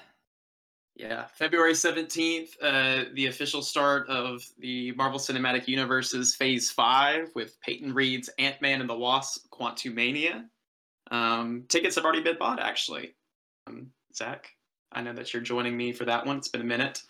Yeah, 0.97 1.27
February 1.27 1.73
17th, 1.73 2.51
uh, 2.63 3.05
the 3.15 3.27
official 3.27 3.63
start 3.63 4.09
of 4.09 4.43
the 4.59 4.93
Marvel 4.93 5.19
Cinematic 5.19 5.67
Universe's 5.67 6.37
Phase 6.37 6.71
5 6.71 7.31
with 7.35 7.61
Peyton 7.61 7.93
Reed's 7.93 8.31
Ant 8.39 8.63
Man 8.63 8.81
and 8.81 8.89
the 8.89 8.97
Wasp 8.97 9.47
Quantumania. 9.51 10.45
Um, 11.11 11.65
tickets 11.69 11.97
have 11.97 12.05
already 12.05 12.23
been 12.23 12.39
bought, 12.39 12.61
actually. 12.61 13.15
Um, 13.67 13.89
Zach, 14.15 14.49
I 14.93 15.03
know 15.03 15.13
that 15.15 15.33
you're 15.33 15.43
joining 15.43 15.77
me 15.77 15.93
for 15.93 16.05
that 16.05 16.25
one. 16.25 16.37
It's 16.39 16.49
been 16.49 16.61
a 16.61 16.65
minute. 16.65 17.03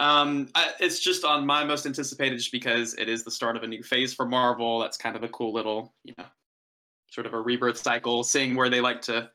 Um, 0.00 0.48
I, 0.54 0.72
it's 0.80 1.00
just 1.00 1.24
on 1.24 1.44
my 1.44 1.64
most 1.64 1.86
anticipated 1.86 2.38
just 2.38 2.52
because 2.52 2.94
it 2.94 3.08
is 3.08 3.24
the 3.24 3.30
start 3.30 3.56
of 3.56 3.62
a 3.62 3.66
new 3.66 3.82
phase 3.82 4.14
for 4.14 4.26
Marvel. 4.26 4.78
That's 4.78 4.96
kind 4.96 5.16
of 5.16 5.24
a 5.24 5.28
cool 5.28 5.52
little, 5.52 5.92
you 6.04 6.14
know, 6.16 6.24
sort 7.10 7.26
of 7.26 7.34
a 7.34 7.40
rebirth 7.40 7.78
cycle, 7.78 8.22
seeing 8.22 8.54
where 8.54 8.70
they 8.70 8.80
like 8.80 9.02
to 9.02 9.30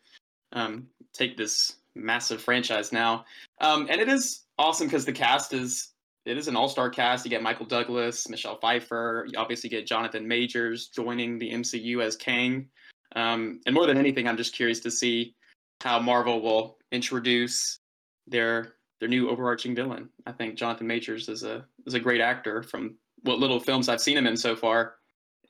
um, 0.54 0.88
take 1.14 1.36
this 1.36 1.78
massive 1.96 2.42
franchise 2.42 2.92
now. 2.92 3.26
Um, 3.62 3.88
and 3.90 4.00
it 4.00 4.08
is 4.08 4.46
awesome 4.58 4.88
because 4.88 5.06
the 5.06 5.12
cast 5.12 5.54
is 5.54 5.90
it 6.26 6.38
is 6.38 6.48
an 6.48 6.56
all-star 6.56 6.90
cast. 6.90 7.26
You 7.26 7.30
get 7.30 7.44
Michael 7.44 7.66
Douglas, 7.66 8.30
Michelle 8.30 8.58
Pfeiffer. 8.58 9.28
You 9.30 9.38
obviously 9.38 9.70
get 9.70 9.86
Jonathan 9.86 10.26
Majors 10.26 10.88
joining 10.88 11.38
the 11.38 11.52
MCU 11.52 12.02
as 12.02 12.16
Kang. 12.16 12.70
Um, 13.16 13.60
and 13.66 13.76
more 13.76 13.86
than 13.86 13.98
anything, 13.98 14.28
I'm 14.28 14.38
just 14.38 14.56
curious 14.56 14.80
to 14.82 14.92
see 14.92 15.36
how 15.82 16.00
Marvel 16.00 16.42
will 16.42 16.78
introduce 16.94 17.80
their 18.26 18.76
their 19.04 19.10
new 19.10 19.30
overarching 19.30 19.76
villain. 19.76 20.08
I 20.26 20.32
think 20.32 20.56
Jonathan 20.56 20.88
Majors 20.88 21.28
is 21.28 21.44
a 21.44 21.66
is 21.86 21.94
a 21.94 22.00
great 22.00 22.22
actor 22.22 22.64
from 22.64 22.96
what 23.24 23.38
little 23.38 23.60
films 23.60 23.90
I've 23.90 24.00
seen 24.00 24.16
him 24.16 24.26
in 24.26 24.38
so 24.38 24.56
far, 24.56 24.96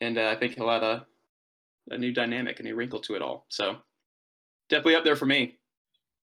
and 0.01 0.17
uh, 0.17 0.29
I 0.29 0.36
think 0.36 0.55
he'll 0.55 0.72
add 0.72 0.81
a 0.81 1.05
a 1.91 1.98
new 2.00 2.12
dynamic, 2.12 2.60
a 2.60 2.63
new 2.63 2.74
wrinkle 2.74 3.00
to 3.01 3.13
it 3.13 3.22
all. 3.22 3.45
So 3.50 3.77
definitely 4.69 4.95
up 4.95 5.03
there 5.03 5.15
for 5.15 5.27
me. 5.27 5.60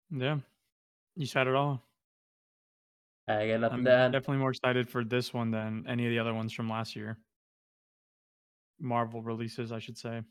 Yeah, 0.10 0.40
you 1.16 1.28
said 1.28 1.46
it 1.46 1.54
all. 1.54 1.84
I 3.28 3.48
got 3.48 3.60
nothing 3.60 3.78
I'm 3.80 3.86
to 3.86 4.10
definitely 4.12 4.38
more 4.38 4.50
excited 4.50 4.90
for 4.90 5.04
this 5.04 5.36
one 5.36 5.52
than 5.52 5.86
any 5.88 6.08
of 6.08 6.10
the 6.10 6.18
other 6.18 6.34
ones 6.34 6.52
from 6.52 6.68
last 6.68 6.96
year. 6.96 7.20
Marvel 8.80 9.22
releases, 9.22 9.72
I 9.72 9.78
should 9.78 10.00
say. 10.00 10.24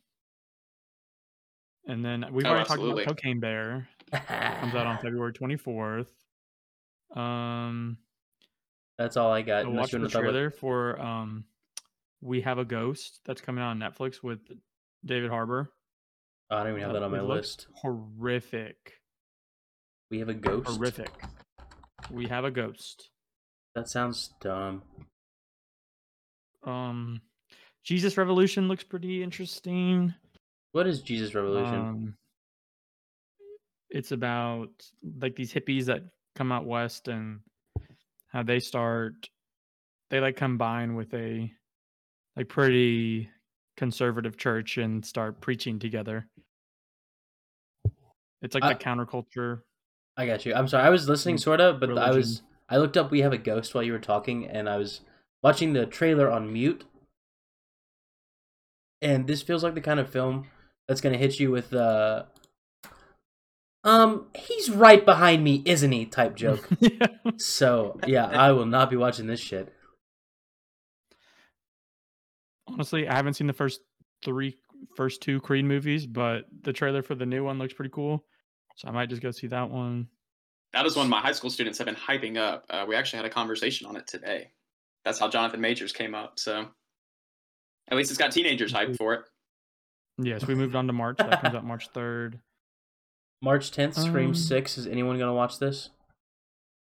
And 1.86 2.04
then 2.04 2.26
we've 2.32 2.44
Oh, 2.44 2.50
already 2.50 2.62
absolutely. 2.62 3.04
talked 3.04 3.10
about 3.12 3.16
Cocaine 3.18 3.38
Bear. 3.40 3.88
Comes 4.12 4.74
out 4.74 4.86
on 4.88 4.98
February 5.02 5.32
24th. 5.32 6.08
Um, 7.14 7.98
That's 8.98 9.16
all 9.16 9.32
I 9.32 9.42
got. 9.42 9.66
I 9.66 9.68
watched 9.68 9.92
the 9.92 10.08
trailer 10.08 10.50
for 10.50 11.00
um, 11.00 11.44
We 12.20 12.40
Have 12.42 12.58
a 12.58 12.64
Ghost 12.64 13.20
that's 13.24 13.40
coming 13.40 13.62
out 13.62 13.70
on 13.70 13.78
Netflix 13.78 14.22
with 14.22 14.40
David 15.04 15.30
Harbour. 15.30 15.72
Oh, 16.50 16.56
I 16.56 16.64
don't 16.64 16.72
even 16.72 16.82
have 16.82 16.92
that 16.92 17.02
on 17.02 17.10
my 17.10 17.20
list. 17.20 17.66
Horrific. 17.74 18.76
We 20.10 20.18
have 20.18 20.28
a 20.28 20.34
ghost. 20.34 20.68
Horrific. 20.68 21.10
We 22.10 22.26
have 22.26 22.44
a 22.44 22.50
ghost. 22.50 23.08
That 23.74 23.88
sounds 23.88 24.34
dumb. 24.40 24.82
Um, 26.64 27.22
Jesus 27.84 28.18
Revolution 28.18 28.68
looks 28.68 28.84
pretty 28.84 29.22
interesting. 29.22 30.14
What 30.72 30.86
is 30.86 31.00
Jesus 31.00 31.34
Revolution? 31.34 31.74
Um, 31.74 32.14
it's 33.88 34.12
about 34.12 34.70
like 35.20 35.36
these 35.36 35.52
hippies 35.52 35.86
that 35.86 36.02
come 36.34 36.52
out 36.52 36.66
west 36.66 37.08
and 37.08 37.40
how 38.28 38.42
they 38.42 38.60
start. 38.60 39.28
They 40.10 40.20
like 40.20 40.36
combine 40.36 40.94
with 40.94 41.12
a 41.14 41.50
like 42.36 42.48
pretty 42.48 43.30
conservative 43.76 44.36
church 44.36 44.78
and 44.78 45.04
start 45.04 45.40
preaching 45.40 45.78
together. 45.78 46.26
It's 48.42 48.54
like 48.54 48.64
I- 48.64 48.72
the 48.74 48.78
counterculture. 48.78 49.60
I 50.16 50.26
got 50.26 50.44
you. 50.44 50.52
I'm 50.54 50.68
sorry. 50.68 50.84
I 50.84 50.90
was 50.90 51.08
listening, 51.08 51.38
sort 51.38 51.60
of, 51.60 51.80
but 51.80 51.96
I 51.96 52.10
was. 52.10 52.42
I 52.68 52.76
looked 52.76 52.98
up. 52.98 53.10
We 53.10 53.22
have 53.22 53.32
a 53.32 53.38
ghost 53.38 53.74
while 53.74 53.82
you 53.82 53.92
were 53.92 53.98
talking, 53.98 54.46
and 54.46 54.68
I 54.68 54.76
was 54.76 55.00
watching 55.42 55.72
the 55.72 55.86
trailer 55.86 56.30
on 56.30 56.52
mute. 56.52 56.84
And 59.00 59.26
this 59.26 59.40
feels 59.42 59.64
like 59.64 59.74
the 59.74 59.80
kind 59.80 59.98
of 59.98 60.10
film 60.10 60.46
that's 60.86 61.00
gonna 61.00 61.16
hit 61.16 61.40
you 61.40 61.50
with 61.50 61.72
uh 61.72 62.24
um, 63.84 64.26
he's 64.34 64.70
right 64.70 65.04
behind 65.04 65.42
me, 65.42 65.62
isn't 65.64 65.92
he? 65.92 66.06
Type 66.06 66.36
joke. 66.36 66.68
yeah. 66.80 67.06
so 67.36 67.98
yeah, 68.06 68.26
I 68.26 68.52
will 68.52 68.66
not 68.66 68.90
be 68.90 68.96
watching 68.96 69.26
this 69.26 69.40
shit. 69.40 69.72
Honestly, 72.68 73.08
I 73.08 73.14
haven't 73.14 73.34
seen 73.34 73.46
the 73.46 73.52
first 73.52 73.80
three, 74.24 74.56
first 74.96 75.20
two 75.20 75.40
Creed 75.40 75.64
movies, 75.64 76.06
but 76.06 76.44
the 76.62 76.72
trailer 76.72 77.02
for 77.02 77.14
the 77.14 77.26
new 77.26 77.44
one 77.44 77.58
looks 77.58 77.74
pretty 77.74 77.90
cool. 77.90 78.24
So 78.76 78.88
I 78.88 78.92
might 78.92 79.10
just 79.10 79.20
go 79.20 79.30
see 79.30 79.48
that 79.48 79.70
one. 79.70 80.08
That 80.72 80.86
is 80.86 80.96
one 80.96 81.08
my 81.08 81.20
high 81.20 81.32
school 81.32 81.50
students 81.50 81.78
have 81.78 81.86
been 81.86 81.96
hyping 81.96 82.38
up. 82.38 82.64
Uh, 82.70 82.86
we 82.88 82.94
actually 82.96 83.18
had 83.18 83.26
a 83.26 83.30
conversation 83.30 83.86
on 83.86 83.96
it 83.96 84.06
today. 84.06 84.52
That's 85.04 85.18
how 85.18 85.28
Jonathan 85.28 85.60
Majors 85.60 85.92
came 85.92 86.14
up. 86.14 86.38
So 86.38 86.66
at 87.90 87.96
least 87.96 88.10
it's 88.10 88.18
got 88.18 88.32
teenagers 88.32 88.72
hyped 88.72 88.96
for 88.96 89.14
it. 89.14 89.20
Yes, 90.18 90.46
we 90.46 90.54
moved 90.54 90.74
on 90.74 90.86
to 90.86 90.92
March. 90.92 91.18
That 91.18 91.42
comes 91.42 91.54
out 91.54 91.64
March 91.66 91.92
3rd. 91.92 92.38
March 93.42 93.72
10th, 93.72 93.94
Scream 93.94 94.28
Um, 94.28 94.34
6. 94.34 94.78
Is 94.78 94.86
anyone 94.86 95.18
gonna 95.18 95.34
watch 95.34 95.58
this? 95.58 95.90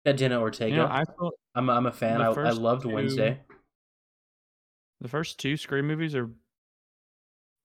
Got 0.06 0.18
Jenna 0.18 0.40
Ortega. 0.40 0.70
You 0.70 0.78
know, 0.82 0.88
I 0.88 1.04
felt 1.04 1.34
I'm 1.56 1.70
I'm 1.70 1.86
a 1.88 1.92
fan. 1.92 2.22
I, 2.22 2.28
I 2.28 2.52
loved 2.52 2.84
two- 2.84 2.90
Wednesday. 2.90 3.40
The 5.02 5.08
first 5.10 5.40
two 5.40 5.58
Scream 5.58 5.88
movies 5.88 6.16
are, 6.16 6.30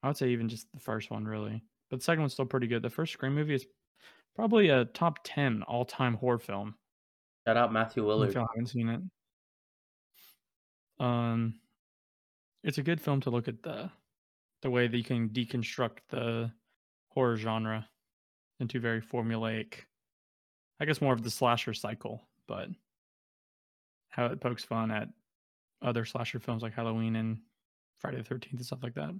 I 0.02 0.08
would 0.08 0.16
say, 0.16 0.30
even 0.30 0.48
just 0.48 0.66
the 0.72 0.80
first 0.80 1.10
one 1.10 1.24
really, 1.24 1.62
but 1.90 2.00
the 2.00 2.04
second 2.04 2.22
one's 2.22 2.32
still 2.32 2.46
pretty 2.46 2.66
good. 2.66 2.82
The 2.82 2.90
first 2.90 3.12
Scream 3.12 3.34
movie 3.34 3.54
is 3.54 3.66
probably 4.34 4.70
a 4.70 4.86
top 4.86 5.18
ten 5.22 5.62
all 5.64 5.84
time 5.84 6.14
horror 6.14 6.38
film. 6.38 6.74
Shout 7.46 7.56
out 7.56 7.72
Matthew 7.72 8.04
Lillard. 8.04 8.28
If 8.28 8.34
y'all 8.34 8.48
haven't 8.54 8.66
seen 8.68 8.88
it, 8.88 9.00
um, 11.04 11.54
it's 12.64 12.78
a 12.78 12.82
good 12.82 13.00
film 13.00 13.20
to 13.22 13.30
look 13.30 13.48
at 13.48 13.62
the 13.62 13.90
the 14.62 14.70
way 14.70 14.88
that 14.88 14.96
you 14.96 15.04
can 15.04 15.28
deconstruct 15.28 15.98
the 16.08 16.50
horror 17.10 17.36
genre 17.36 17.86
into 18.60 18.80
very 18.80 19.00
formulaic. 19.00 19.84
I 20.80 20.84
guess 20.84 21.00
more 21.00 21.12
of 21.12 21.22
the 21.22 21.30
slasher 21.30 21.74
cycle, 21.74 22.22
but 22.46 22.68
how 24.08 24.26
it 24.26 24.40
pokes 24.40 24.64
fun 24.64 24.90
at 24.90 25.08
other 25.82 26.04
slasher 26.04 26.40
films 26.40 26.62
like 26.62 26.74
Halloween 26.74 27.16
and 27.16 27.38
Friday 27.98 28.18
the 28.18 28.24
Thirteenth 28.24 28.56
and 28.56 28.66
stuff 28.66 28.82
like 28.82 28.94
that. 28.94 29.14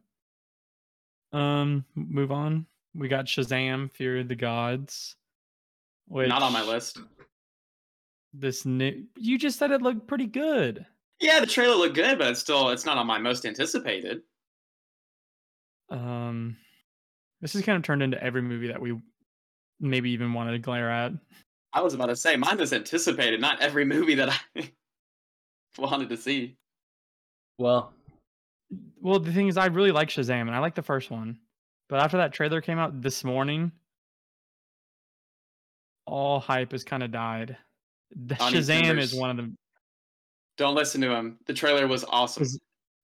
Um, 1.37 1.85
move 1.95 2.33
on. 2.33 2.67
We 2.95 3.09
got 3.09 3.27
Shazam: 3.27 3.93
Fury 3.93 4.21
of 4.21 4.29
the 4.29 4.35
Gods. 4.35 5.17
Which 6.07 6.29
Not 6.29 6.43
on 6.43 6.53
my 6.53 6.63
list. 6.63 6.99
This 8.33 8.65
new. 8.65 9.05
You 9.17 9.39
just 9.39 9.59
said 9.59 9.71
it 9.71 9.83
looked 9.83 10.07
pretty 10.07 10.27
good. 10.27 10.87
Yeah, 11.21 11.41
the 11.41 11.47
trailer 11.47 11.75
looked 11.75 11.97
good, 11.97 12.19
but 12.19 12.29
it's 12.29 12.41
still 12.41 12.71
it's 12.71 12.87
not 12.87 12.99
on 12.99 13.07
my 13.07 13.19
most 13.19 13.45
anticipated. 13.45 14.23
Um, 15.91 16.57
this 17.41 17.55
has 17.55 17.63
kind 17.63 17.77
of 17.77 17.83
turned 17.83 18.03
into 18.03 18.23
every 18.23 18.43
movie 18.43 18.69
that 18.69 18.81
we 18.81 18.99
maybe 19.81 20.11
even 20.11 20.33
wanted 20.33 20.53
to 20.53 20.59
glare 20.59 20.91
at. 20.91 21.13
I 21.73 21.81
was 21.83 21.95
about 21.95 22.07
to 22.07 22.17
say 22.17 22.37
mine 22.37 22.61
is 22.61 22.73
anticipated, 22.73 23.41
not 23.41 23.61
every 23.61 23.85
movie 23.85 24.15
that 24.17 24.31
I 24.57 24.71
wanted 25.79 26.09
to 26.09 26.17
see. 26.17 26.57
Well, 27.59 27.93
Well, 29.01 29.19
the 29.21 29.33
thing 29.33 29.49
is, 29.49 29.57
I 29.57 29.67
really 29.67 29.93
like 29.93 30.09
Shazam, 30.09 30.43
and 30.43 30.51
I 30.55 30.59
like 30.61 30.75
the 30.75 30.83
first 30.83 31.11
one, 31.11 31.39
but 31.89 32.01
after 32.01 32.17
that 32.19 32.33
trailer 32.33 32.61
came 32.61 32.79
out 32.79 33.01
this 33.03 33.23
morning, 33.25 33.71
all 36.07 36.41
hype 36.41 36.73
has 36.73 36.85
kind 36.85 37.03
of 37.03 37.11
died. 37.11 37.57
The 38.27 38.35
Shazam 38.37 38.83
members. 38.83 39.13
is 39.13 39.19
one 39.19 39.31
of 39.31 39.37
them. 39.37 39.55
Don't 40.57 40.75
listen 40.75 41.01
to 41.03 41.11
him. 41.15 41.39
The 41.47 41.53
trailer 41.55 41.87
was 41.87 42.05
awesome. 42.09 42.47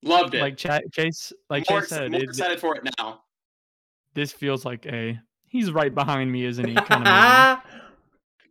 Loved 0.03 0.35
it. 0.35 0.41
like 0.41 0.57
Cha- 0.57 0.81
Chase, 0.93 1.33
like 1.51 1.69
more, 1.71 1.81
Chase 1.81 1.91
said, 1.91 2.11
more 2.11 2.21
it- 2.21 2.25
excited 2.25 2.61
for 2.61 2.77
it 2.77 2.89
now. 2.99 3.23
this 4.15 4.33
feels 4.33 4.65
like 4.65 4.87
a 4.87 5.19
he's 5.55 5.71
right 5.71 5.95
behind 5.95 6.31
me, 6.33 6.45
isn't 6.45 6.67
he? 6.67 6.75
Kind 6.75 7.07
of 7.09 7.59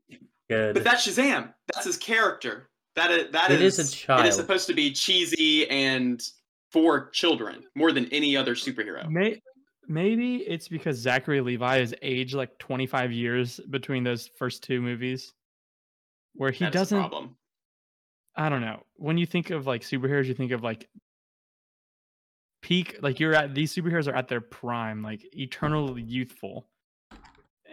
movie. 0.10 0.24
good. 0.50 0.74
But 0.74 0.84
that's 0.86 1.06
Shazam. 1.06 1.54
That's 1.74 1.86
his 1.86 1.98
character. 1.98 2.70
That 2.96 3.12
is 3.12 3.32
that 3.32 3.52
It 3.52 3.62
is 3.62 3.78
a 3.78 3.92
child. 3.96 4.26
is 4.26 4.36
supposed 4.36 4.68
to 4.68 4.74
be 4.74 4.92
cheesy 4.94 5.68
and 5.70 6.24
for 6.72 7.10
children 7.10 7.64
more 7.76 7.92
than 7.92 8.06
any 8.14 8.36
other 8.38 8.56
superhero. 8.56 9.08
May- 9.10 9.42
maybe 9.88 10.38
it's 10.38 10.68
because 10.70 10.98
Zachary 10.98 11.42
Levi 11.42 11.80
is 11.80 11.94
aged 12.02 12.34
like 12.36 12.58
25 12.60 13.12
years 13.12 13.60
between 13.70 14.04
those 14.04 14.30
first 14.40 14.64
two 14.64 14.82
movies, 14.82 15.34
where 16.36 16.52
he 16.52 16.64
That's 16.66 16.74
doesn't. 16.76 17.00
problem. 17.00 17.36
I 18.36 18.48
don't 18.50 18.62
know. 18.62 18.84
When 18.96 19.18
you 19.18 19.26
think 19.26 19.50
of 19.50 19.68
like 19.68 19.82
superheroes, 19.82 20.26
you 20.26 20.34
think 20.36 20.52
of 20.54 20.64
like 20.64 20.88
peak. 22.62 22.98
Like 23.02 23.20
you're 23.20 23.34
at 23.36 23.54
these 23.54 23.74
superheroes 23.76 24.08
are 24.08 24.16
at 24.16 24.28
their 24.28 24.42
prime, 24.42 25.02
like 25.04 25.22
eternally 25.34 26.02
youthful. 26.04 26.68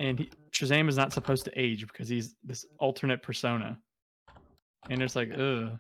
And 0.01 0.19
he, 0.19 0.31
Shazam 0.51 0.89
is 0.89 0.97
not 0.97 1.13
supposed 1.13 1.45
to 1.45 1.53
age 1.55 1.87
because 1.87 2.09
he's 2.09 2.35
this 2.43 2.65
alternate 2.79 3.23
persona. 3.23 3.79
And 4.89 5.03
it's 5.03 5.15
like, 5.15 5.31
ugh. 5.33 5.79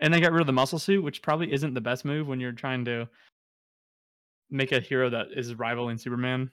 And 0.00 0.12
they 0.12 0.20
got 0.20 0.32
rid 0.32 0.40
of 0.40 0.46
the 0.46 0.52
muscle 0.52 0.78
suit, 0.78 1.04
which 1.04 1.22
probably 1.22 1.52
isn't 1.52 1.74
the 1.74 1.80
best 1.80 2.04
move 2.04 2.26
when 2.26 2.40
you're 2.40 2.52
trying 2.52 2.84
to 2.86 3.06
make 4.50 4.72
a 4.72 4.80
hero 4.80 5.10
that 5.10 5.28
is 5.36 5.54
rivaling 5.54 5.98
Superman. 5.98 6.50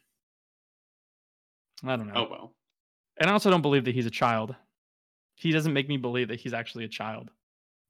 I 1.86 1.96
don't 1.96 2.08
know. 2.08 2.14
Oh 2.16 2.28
well. 2.30 2.54
And 3.20 3.30
I 3.30 3.34
also 3.34 3.50
don't 3.50 3.62
believe 3.62 3.86
that 3.86 3.96
he's 3.96 4.06
a 4.06 4.12
child. 4.12 4.56
He 5.36 5.52
doesn't 5.52 5.74
make 5.74 5.88
me 5.88 5.98
believe 5.98 6.28
that 6.28 6.40
he's 6.40 6.54
actually 6.54 6.84
a 6.84 6.90
child. 6.90 7.30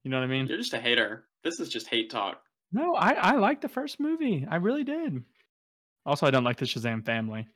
You 0.03 0.11
know 0.11 0.17
what 0.17 0.25
I 0.25 0.27
mean? 0.27 0.47
You're 0.47 0.57
just 0.57 0.73
a 0.73 0.79
hater. 0.79 1.25
This 1.43 1.59
is 1.59 1.69
just 1.69 1.87
hate 1.87 2.09
talk. 2.09 2.41
No, 2.71 2.95
I 2.95 3.13
I 3.13 3.35
like 3.37 3.61
the 3.61 3.69
first 3.69 3.99
movie. 3.99 4.45
I 4.49 4.57
really 4.57 4.83
did. 4.83 5.23
Also, 6.05 6.27
I 6.27 6.31
don't 6.31 6.43
like 6.43 6.57
the 6.57 6.65
Shazam 6.65 7.05
family. 7.05 7.47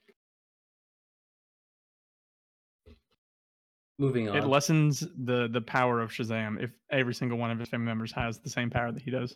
Moving 4.00 4.30
on. 4.30 4.38
It 4.38 4.46
lessens 4.46 5.00
the 5.26 5.48
the 5.52 5.62
power 5.62 6.02
of 6.02 6.12
Shazam 6.12 6.62
if 6.62 6.72
every 6.92 7.14
single 7.14 7.38
one 7.38 7.50
of 7.50 7.60
his 7.60 7.70
family 7.70 7.88
members 7.88 8.12
has 8.12 8.38
the 8.40 8.50
same 8.50 8.70
power 8.70 8.92
that 8.92 9.02
he 9.02 9.10
does. 9.12 9.36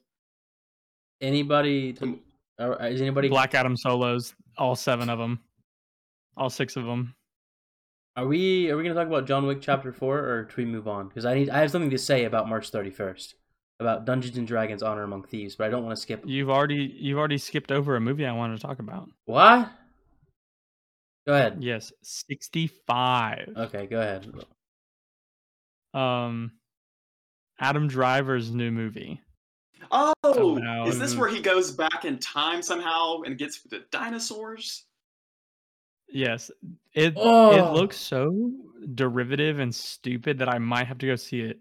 anybody? 1.19 1.95
Is 2.59 3.01
anybody? 3.01 3.27
Black 3.29 3.55
Adam 3.55 3.75
solos, 3.75 4.35
all 4.57 4.75
seven 4.75 5.09
of 5.09 5.17
them, 5.17 5.39
all 6.37 6.49
six 6.49 6.75
of 6.75 6.85
them. 6.85 7.15
Are 8.15 8.27
we? 8.27 8.69
Are 8.69 8.77
we 8.77 8.83
going 8.83 8.93
to 8.95 8.99
talk 9.01 9.07
about 9.07 9.25
John 9.25 9.47
Wick 9.47 9.61
Chapter 9.61 9.91
Four, 9.91 10.19
or 10.19 10.43
do 10.43 10.53
we 10.57 10.65
move 10.65 10.87
on? 10.87 11.07
Because 11.07 11.25
I 11.25 11.33
need. 11.33 11.49
I 11.49 11.59
have 11.59 11.71
something 11.71 11.89
to 11.89 11.97
say 11.97 12.25
about 12.25 12.47
March 12.47 12.69
thirty 12.69 12.91
first, 12.91 13.35
about 13.79 14.05
Dungeons 14.05 14.37
and 14.37 14.45
Dragons: 14.45 14.83
Honor 14.83 15.03
Among 15.03 15.23
Thieves, 15.23 15.55
but 15.55 15.65
I 15.65 15.69
don't 15.71 15.83
want 15.85 15.95
to 15.95 16.01
skip. 16.01 16.21
You've 16.25 16.49
already 16.51 16.95
you've 16.99 17.17
already 17.17 17.37
skipped 17.39 17.71
over 17.71 17.95
a 17.95 18.01
movie 18.01 18.25
I 18.27 18.33
wanted 18.33 18.59
to 18.59 18.67
talk 18.67 18.79
about. 18.79 19.09
What? 19.25 19.71
Go 21.27 21.33
ahead. 21.33 21.57
Yes, 21.61 21.91
sixty 22.01 22.67
five. 22.67 23.49
Okay, 23.55 23.85
go 23.87 23.99
ahead. 24.01 24.31
Um, 25.93 26.51
Adam 27.59 27.87
Driver's 27.87 28.51
new 28.51 28.71
movie. 28.71 29.21
Oh, 29.91 30.13
Somehow. 30.23 30.85
is 30.87 30.97
this 30.99 31.15
where 31.15 31.27
he 31.29 31.41
goes 31.41 31.71
back 31.71 32.05
in 32.05 32.17
time 32.19 32.61
somehow 32.61 33.21
and 33.21 33.37
gets 33.37 33.61
the 33.63 33.83
dinosaurs? 33.91 34.85
Yes, 36.07 36.49
it 36.93 37.13
Oh. 37.17 37.55
it 37.55 37.73
looks 37.73 37.97
so 37.97 38.51
derivative 38.95 39.59
and 39.59 39.73
stupid 39.73 40.39
that 40.39 40.49
I 40.49 40.57
might 40.59 40.87
have 40.87 40.97
to 40.99 41.07
go 41.07 41.15
see 41.15 41.41
it. 41.41 41.59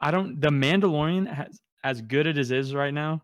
I 0.00 0.10
don't. 0.10 0.40
The 0.40 0.50
Mandalorian 0.50 1.32
has 1.32 1.60
as 1.82 2.00
good 2.02 2.26
as 2.26 2.50
it 2.50 2.58
is 2.58 2.74
right 2.74 2.92
now 2.94 3.22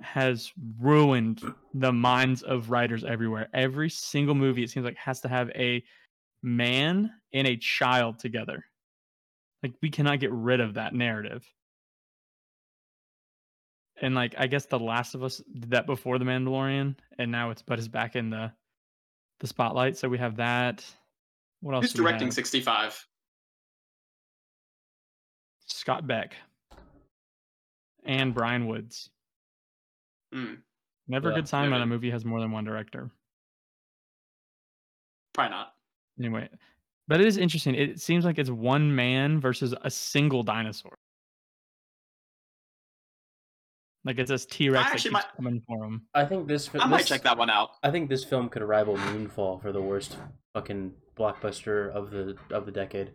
has 0.00 0.52
ruined 0.80 1.42
the 1.74 1.92
minds 1.92 2.42
of 2.42 2.70
writers 2.70 3.04
everywhere. 3.04 3.48
Every 3.54 3.90
single 3.90 4.34
movie 4.34 4.62
it 4.62 4.70
seems 4.70 4.84
like 4.84 4.96
has 4.96 5.20
to 5.20 5.28
have 5.28 5.50
a 5.50 5.82
man 6.42 7.10
and 7.32 7.46
a 7.46 7.56
child 7.56 8.18
together. 8.18 8.64
Like 9.62 9.74
we 9.82 9.90
cannot 9.90 10.20
get 10.20 10.32
rid 10.32 10.60
of 10.60 10.74
that 10.74 10.94
narrative. 10.94 11.44
And 14.00 14.14
like 14.14 14.34
I 14.38 14.46
guess 14.46 14.66
The 14.66 14.78
Last 14.78 15.14
of 15.14 15.22
Us 15.22 15.40
did 15.58 15.70
that 15.70 15.86
before 15.86 16.18
The 16.18 16.24
Mandalorian, 16.24 16.96
and 17.18 17.32
now 17.32 17.50
it's 17.50 17.62
but 17.62 17.78
is 17.78 17.88
back 17.88 18.14
in 18.14 18.30
the 18.30 18.52
the 19.40 19.46
spotlight. 19.46 19.96
So 19.96 20.08
we 20.08 20.18
have 20.18 20.36
that. 20.36 20.84
What 21.60 21.74
else? 21.74 21.84
Who's 21.84 21.94
directing 21.94 22.30
65? 22.30 23.06
Scott 25.66 26.06
Beck 26.06 26.36
and 28.04 28.34
Bryan 28.34 28.66
Woods. 28.66 29.10
Hmm, 30.32 30.54
Never 31.08 31.28
a 31.28 31.32
Yeah, 31.32 31.36
good 31.38 31.48
sign 31.48 31.70
when 31.70 31.80
a 31.80 31.86
movie 31.86 32.10
has 32.10 32.24
more 32.24 32.40
than 32.40 32.50
one 32.50 32.64
director. 32.64 33.10
probably 35.34 35.50
not. 35.50 35.74
Anyway, 36.18 36.48
but 37.08 37.20
it 37.20 37.26
is 37.26 37.36
interesting. 37.36 37.74
It 37.74 38.00
seems 38.00 38.24
like 38.24 38.38
it's 38.38 38.50
one 38.50 38.94
man 38.94 39.38
versus 39.40 39.74
a 39.82 39.90
single 39.90 40.42
dinosaur. 40.42 40.96
Like 44.04 44.18
it's 44.18 44.30
this 44.30 44.46
T 44.46 44.68
Rex 44.70 44.84
that 44.84 44.92
actually 44.94 45.10
might- 45.12 45.24
coming 45.36 45.62
for 45.66 45.84
him. 45.84 46.06
I 46.14 46.24
think 46.24 46.46
this. 46.46 46.68
fi- 46.68 46.78
I 46.78 46.86
might 46.86 47.06
check 47.06 47.22
that 47.22 47.36
one 47.36 47.50
out. 47.50 47.70
I 47.82 47.90
think 47.90 48.08
this 48.08 48.24
film 48.24 48.48
could 48.48 48.62
rival 48.62 48.96
Moonfall 48.96 49.60
for 49.60 49.72
the 49.72 49.82
worst 49.82 50.16
fucking 50.54 50.94
blockbuster 51.16 51.90
of 51.90 52.10
the 52.10 52.36
of 52.50 52.66
the 52.66 52.72
decade. 52.72 53.12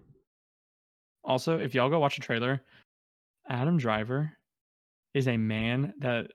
Also, 1.23 1.57
if 1.59 1.73
y'all 1.73 1.89
go 1.89 1.99
watch 1.99 2.17
a 2.17 2.21
trailer, 2.21 2.61
Adam 3.47 3.77
Driver 3.77 4.33
is 5.13 5.27
a 5.27 5.37
man 5.37 5.93
that 5.99 6.31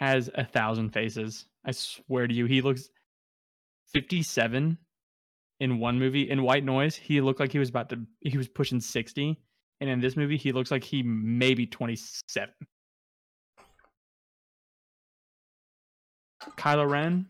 has 0.00 0.30
a 0.34 0.44
thousand 0.44 0.90
faces. 0.90 1.44
I 1.62 1.72
swear 1.72 2.26
to 2.26 2.32
you, 2.32 2.46
he 2.46 2.62
looks 2.62 2.88
57 3.92 4.78
in 5.60 5.78
one 5.78 5.98
movie. 5.98 6.30
In 6.30 6.42
White 6.42 6.64
Noise, 6.64 6.96
he 6.96 7.20
looked 7.20 7.38
like 7.38 7.52
he 7.52 7.58
was 7.58 7.68
about 7.68 7.90
to 7.90 8.00
he 8.20 8.38
was 8.38 8.48
pushing 8.48 8.80
60. 8.80 9.38
And 9.82 9.90
in 9.90 10.00
this 10.00 10.16
movie, 10.16 10.38
he 10.38 10.52
looks 10.52 10.70
like 10.70 10.84
he 10.84 11.02
may 11.02 11.52
be 11.52 11.66
27. 11.66 12.48
Kylo 16.56 16.90
Ren, 16.90 17.26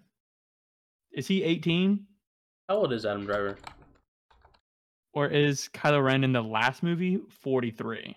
is 1.13 1.27
he 1.27 1.43
18? 1.43 2.07
How 2.69 2.77
old 2.77 2.93
is 2.93 3.05
Adam 3.05 3.27
Driver? 3.27 3.59
Or 5.13 5.27
is 5.27 5.69
Kylo 5.75 6.05
Ren 6.05 6.23
in 6.23 6.33
the 6.33 6.43
last 6.43 6.85
movie 6.85 7.19
43? 7.43 8.17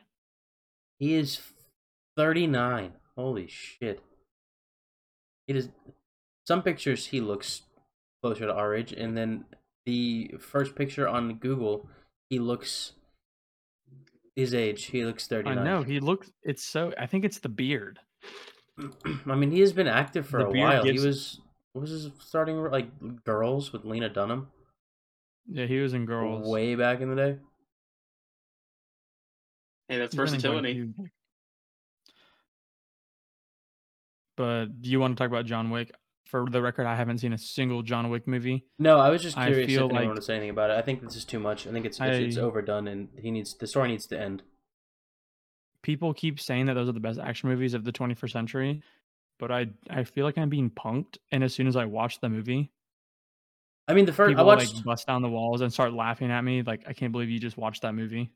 He 0.99 1.15
is 1.15 1.41
thirty 2.15 2.45
nine. 2.45 2.93
Holy 3.15 3.47
shit! 3.47 3.99
It 5.47 5.55
is. 5.55 5.69
Some 6.47 6.61
pictures 6.61 7.07
he 7.07 7.21
looks 7.21 7.61
closer 8.21 8.45
to 8.47 8.53
our 8.53 8.73
age, 8.75 8.91
and 8.93 9.15
then 9.17 9.45
the 9.85 10.33
first 10.39 10.75
picture 10.75 11.07
on 11.07 11.35
Google, 11.35 11.87
he 12.29 12.39
looks 12.39 12.93
his 14.35 14.53
age. 14.53 14.85
He 14.85 15.05
looks 15.05 15.27
thirty 15.27 15.49
I 15.49 15.55
know 15.55 15.83
he 15.83 15.99
looks. 15.99 16.31
It's 16.43 16.63
so. 16.63 16.93
I 16.97 17.05
think 17.05 17.23
it's 17.25 17.39
the 17.39 17.49
beard. 17.49 17.99
I 19.27 19.35
mean, 19.35 19.51
he 19.51 19.59
has 19.61 19.73
been 19.73 19.87
active 19.87 20.27
for 20.27 20.39
The 20.39 20.45
a 20.47 20.49
while. 20.49 20.83
gives- 20.83 21.01
He 21.01 21.07
was 21.07 21.39
what 21.73 21.81
was 21.81 21.89
his 21.91 22.09
starting 22.19 22.57
like 22.63 22.87
Girls 23.23 23.73
with 23.73 23.83
Lena 23.83 24.07
Dunham 24.09 24.47
Yeah, 25.49 25.65
he 25.65 25.79
was 25.79 25.93
in 25.93 26.05
Girls. 26.05 26.47
way 26.47 26.75
back 26.75 27.01
in 27.01 27.09
the 27.09 27.15
day. 27.15 27.37
Hey, 29.89 29.97
that's 29.97 30.15
He's 30.15 30.31
been 30.31 30.35
in 30.35 30.41
quite 30.41 30.49
a 30.49 30.61
versatility. 30.61 30.93
But 34.35 34.81
do 34.81 34.89
you 34.89 34.99
want 34.99 35.15
to 35.17 35.21
talk 35.21 35.29
about 35.29 35.45
John 35.45 35.69
Wick? 35.69 35.91
For 36.25 36.45
the 36.49 36.61
record, 36.61 36.87
I 36.87 36.95
haven't 36.95 37.19
seen 37.19 37.33
a 37.33 37.37
single 37.37 37.83
John 37.83 38.09
Wick 38.09 38.27
movie. 38.27 38.65
No, 38.79 38.97
I 38.99 39.09
was 39.09 39.21
just 39.21 39.37
I 39.37 39.47
curious 39.47 39.65
if 39.69 39.75
feel 39.75 39.83
anyone 39.85 39.95
like- 39.95 40.07
wanted 40.07 40.19
to 40.21 40.25
say 40.25 40.33
anything 40.35 40.49
about 40.49 40.71
it. 40.71 40.77
I 40.77 40.81
think 40.81 41.01
this 41.01 41.15
is 41.15 41.25
too 41.25 41.39
much. 41.39 41.67
I 41.67 41.71
think 41.71 41.85
it's 41.85 41.99
it's, 41.99 42.17
it's 42.35 42.37
overdone, 42.37 42.87
and 42.87 43.09
he 43.19 43.29
needs 43.29 43.53
the 43.53 43.67
story 43.67 43.89
needs 43.89 44.07
to 44.07 44.19
end. 44.19 44.41
People 45.83 46.13
keep 46.13 46.39
saying 46.39 46.67
that 46.67 46.75
those 46.75 46.87
are 46.89 46.93
the 46.93 46.99
best 46.99 47.19
action 47.19 47.49
movies 47.49 47.73
of 47.73 47.83
the 47.83 47.91
21st 47.91 48.31
century, 48.31 48.81
but 49.37 49.51
I 49.51 49.67
I 49.89 50.05
feel 50.05 50.25
like 50.25 50.37
I'm 50.37 50.49
being 50.49 50.69
punked. 50.71 51.17
And 51.31 51.43
as 51.43 51.53
soon 51.53 51.67
as 51.67 51.75
I 51.75 51.85
watch 51.85 52.19
the 52.21 52.29
movie, 52.29 52.71
I 53.87 53.93
mean, 53.93 54.05
the 54.05 54.13
first 54.13 54.29
I 54.29 54.31
people 54.31 54.45
watched 54.45 54.75
like 54.75 54.83
bust 54.85 55.07
down 55.07 55.21
the 55.21 55.29
walls 55.29 55.61
and 55.61 55.71
start 55.73 55.93
laughing 55.93 56.31
at 56.31 56.41
me. 56.43 56.63
Like 56.63 56.85
I 56.87 56.93
can't 56.93 57.11
believe 57.11 57.29
you 57.29 57.39
just 57.39 57.57
watched 57.57 57.81
that 57.81 57.93
movie. 57.93 58.31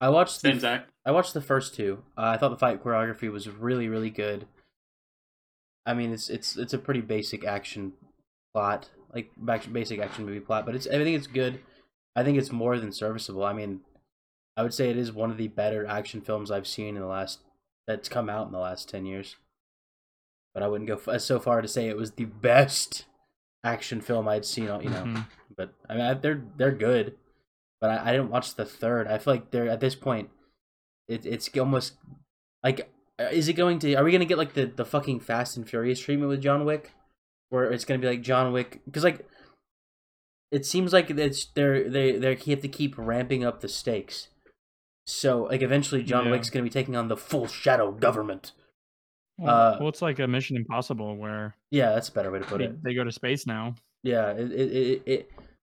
I 0.00 0.10
watched 0.10 0.40
Same 0.40 0.54
the 0.54 0.60
Zach. 0.60 0.88
I 1.04 1.10
watched 1.10 1.34
the 1.34 1.40
first 1.40 1.74
two. 1.74 2.02
Uh, 2.16 2.22
I 2.26 2.36
thought 2.36 2.50
the 2.50 2.56
fight 2.58 2.84
choreography 2.84 3.32
was 3.32 3.48
really 3.48 3.88
really 3.88 4.10
good. 4.10 4.46
I 5.86 5.94
mean, 5.94 6.12
it's 6.12 6.28
it's 6.30 6.56
it's 6.56 6.74
a 6.74 6.78
pretty 6.78 7.00
basic 7.00 7.44
action 7.44 7.92
plot, 8.54 8.90
like 9.14 9.30
basic 9.72 9.98
action 10.00 10.26
movie 10.26 10.40
plot, 10.40 10.66
but 10.66 10.74
it's 10.74 10.86
I 10.86 10.92
think 10.92 11.16
it's 11.16 11.26
good. 11.26 11.60
I 12.16 12.22
think 12.24 12.38
it's 12.38 12.52
more 12.52 12.78
than 12.78 12.92
serviceable. 12.92 13.44
I 13.44 13.52
mean, 13.52 13.80
I 14.56 14.62
would 14.62 14.74
say 14.74 14.90
it 14.90 14.96
is 14.98 15.12
one 15.12 15.30
of 15.30 15.36
the 15.38 15.48
better 15.48 15.86
action 15.86 16.20
films 16.20 16.50
I've 16.50 16.66
seen 16.66 16.96
in 16.96 17.00
the 17.02 17.06
last 17.06 17.40
that's 17.86 18.08
come 18.08 18.28
out 18.28 18.46
in 18.46 18.52
the 18.52 18.58
last 18.58 18.88
ten 18.88 19.06
years. 19.06 19.36
But 20.54 20.62
I 20.62 20.68
wouldn't 20.68 20.88
go 20.88 21.00
f- 21.14 21.20
so 21.20 21.38
far 21.38 21.62
to 21.62 21.68
say 21.68 21.88
it 21.88 21.96
was 21.96 22.12
the 22.12 22.24
best 22.24 23.06
action 23.64 24.00
film 24.00 24.28
I'd 24.28 24.44
seen. 24.44 24.68
all- 24.68 24.82
You 24.82 24.90
know, 24.90 25.04
Mhm. 25.04 25.26
but 25.56 25.72
I 25.88 25.94
mean 25.94 26.02
I- 26.02 26.14
they're 26.14 26.42
they're 26.56 26.72
good. 26.72 27.16
But 27.80 27.90
I, 27.90 28.08
I 28.08 28.12
didn't 28.12 28.30
watch 28.30 28.54
the 28.56 28.66
third. 28.66 29.06
I 29.06 29.16
feel 29.18 29.32
like 29.34 29.50
they're 29.52 29.68
at 29.70 29.80
this 29.80 29.94
point, 29.94 30.28
it, 31.08 31.24
it's 31.24 31.48
almost 31.56 31.94
like 32.62 32.92
is 33.32 33.48
it 33.48 33.54
going 33.54 33.78
to? 33.80 33.94
Are 33.94 34.04
we 34.04 34.12
gonna 34.12 34.24
get 34.24 34.38
like 34.38 34.54
the 34.54 34.66
the 34.66 34.84
fucking 34.84 35.20
Fast 35.20 35.56
and 35.56 35.68
Furious 35.68 36.00
treatment 36.00 36.28
with 36.30 36.42
John 36.42 36.64
Wick, 36.64 36.92
where 37.50 37.70
it's 37.72 37.84
gonna 37.84 38.00
be 38.00 38.06
like 38.08 38.22
John 38.22 38.52
Wick? 38.52 38.80
Because 38.86 39.04
like 39.04 39.26
it 40.50 40.66
seems 40.66 40.92
like 40.92 41.10
it's 41.10 41.46
they're 41.54 41.88
they 41.88 42.12
they 42.16 42.34
have 42.34 42.60
to 42.62 42.68
keep 42.68 42.96
ramping 42.98 43.44
up 43.44 43.60
the 43.60 43.68
stakes. 43.68 44.28
So 45.06 45.44
like 45.44 45.62
eventually 45.62 46.02
John 46.02 46.26
Yeah. 46.26 46.30
Wick's 46.32 46.50
gonna 46.50 46.62
be 46.64 46.70
taking 46.70 46.96
on 46.96 47.08
the 47.08 47.16
full 47.16 47.46
shadow 47.46 47.90
government. 47.92 48.52
Well, 49.38 49.54
Uh, 49.54 49.76
well, 49.80 49.88
it's 49.88 50.02
like 50.02 50.18
a 50.18 50.26
Mission 50.28 50.56
Impossible 50.56 51.16
where 51.16 51.54
Yeah, 51.70 51.92
that's 51.92 52.08
a 52.08 52.12
better 52.12 52.30
way 52.30 52.40
to 52.40 52.44
put 52.44 52.58
they, 52.58 52.64
it. 52.66 52.82
they 52.82 52.94
go 52.94 53.04
to 53.04 53.12
space 53.12 53.46
now. 53.46 53.74
Yeah, 54.02 54.30
it 54.32 54.50
it 54.52 54.72
it. 54.72 55.02
it 55.06 55.30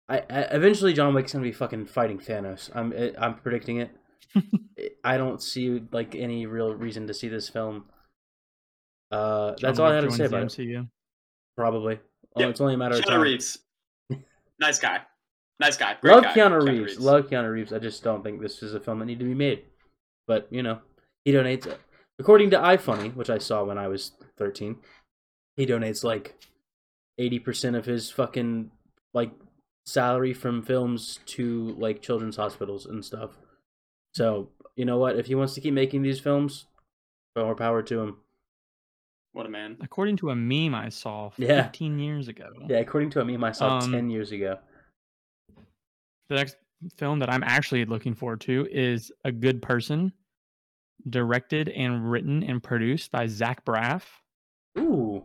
I, 0.10 0.18
I 0.30 0.40
eventually 0.52 0.94
John 0.94 1.14
Wick's 1.14 1.32
gonna 1.34 1.44
be 1.44 1.52
fucking 1.54 1.86
fighting 1.86 2.20
Thanos. 2.20 2.70
I'm 2.76 2.92
it, 2.94 3.16
I'm 3.18 3.36
predicting 3.36 3.78
it. 3.78 3.90
I 5.04 5.18
don't 5.18 5.42
see 5.42 5.82
like 5.92 6.16
any 6.16 6.46
real 6.46 6.74
reason 6.74 7.08
to 7.08 7.14
see 7.14 7.28
this 7.28 7.50
film. 7.50 7.86
Uh, 9.12 9.54
that's 9.62 9.80
all 9.80 9.92
I 9.92 9.96
had 9.96 10.04
to 10.06 10.12
say 10.12 10.26
about 10.26 10.50
the 10.52 10.64
it. 10.64 10.68
MCU. 10.68 10.90
Probably. 11.56 12.00
Oh, 12.36 12.50
it's 12.50 12.62
only 12.62 12.74
a 12.74 12.78
matter 12.78 12.96
of 12.96 13.02
Keanu 13.02 13.08
time. 13.08 13.22
Reeves. 13.22 13.60
nice 14.60 14.80
guy. 14.80 15.02
Nice 15.60 15.78
guy. 15.78 15.96
Great 16.02 16.14
Love 16.14 16.24
guy. 16.24 16.34
Keanu 16.34 16.68
Reeves. 16.68 17.00
Love 17.00 17.30
Keanu 17.30 17.52
Reeves. 17.52 17.74
I 17.74 17.80
just 17.80 18.04
don't 18.04 18.24
think 18.24 18.42
this 18.42 18.64
is 18.64 18.74
a 18.74 18.80
film 18.80 19.00
that 19.00 19.06
needed 19.06 19.20
to 19.20 19.26
be 19.30 19.36
made. 19.36 19.64
But 20.28 20.48
you 20.50 20.64
know, 20.64 20.80
he 21.26 21.32
donates. 21.32 21.68
it. 21.68 21.80
According 22.20 22.50
to 22.52 22.58
iFunny, 22.58 23.16
which 23.16 23.30
I 23.30 23.38
saw 23.38 23.64
when 23.64 23.78
I 23.78 23.88
was 23.88 24.14
thirteen, 24.38 24.78
he 25.56 25.66
donates 25.66 26.04
like 26.04 26.36
eighty 27.18 27.40
percent 27.40 27.76
of 27.76 27.86
his 27.86 28.10
fucking 28.10 28.72
like 29.14 29.32
salary 29.86 30.34
from 30.34 30.64
films 30.64 31.20
to 31.26 31.76
like 31.78 32.02
children's 32.02 32.38
hospitals 32.38 32.86
and 32.86 33.04
stuff. 33.06 33.38
So 34.14 34.50
you 34.76 34.86
know 34.86 34.98
what? 34.98 35.18
If 35.18 35.26
he 35.28 35.36
wants 35.36 35.54
to 35.56 35.62
keep 35.62 35.74
making 35.74 36.02
these 36.02 36.20
films, 36.20 36.66
more 37.36 37.56
power 37.56 37.82
to 37.84 38.00
him. 38.02 38.18
What 39.34 39.46
a 39.48 39.50
man. 39.50 39.78
According 39.82 40.18
to 40.18 40.30
a 40.30 40.36
meme 40.36 40.76
I 40.76 40.90
saw 40.90 41.32
Yeah. 41.38 41.64
15 41.64 41.98
years 42.00 42.28
ago. 42.28 42.50
Yeah, 42.70 42.78
according 42.78 43.10
to 43.12 43.22
a 43.22 43.26
meme 43.26 43.44
I 43.44 43.52
saw 43.52 43.80
Um, 43.80 43.92
ten 43.92 44.10
years 44.10 44.32
ago. 44.32 44.60
The 46.30 46.36
next 46.36 46.58
film 46.98 47.20
that 47.20 47.30
I'm 47.32 47.44
actually 47.44 47.86
looking 47.86 48.14
forward 48.14 48.42
to 48.42 48.68
is 48.72 49.12
A 49.24 49.32
Good 49.32 49.62
Person, 49.62 50.14
directed 51.10 51.70
and 51.70 52.10
written 52.10 52.44
and 52.44 52.62
produced 52.62 53.12
by 53.12 53.26
Zach 53.28 53.66
Braff. 53.66 54.04
Ooh, 54.78 55.24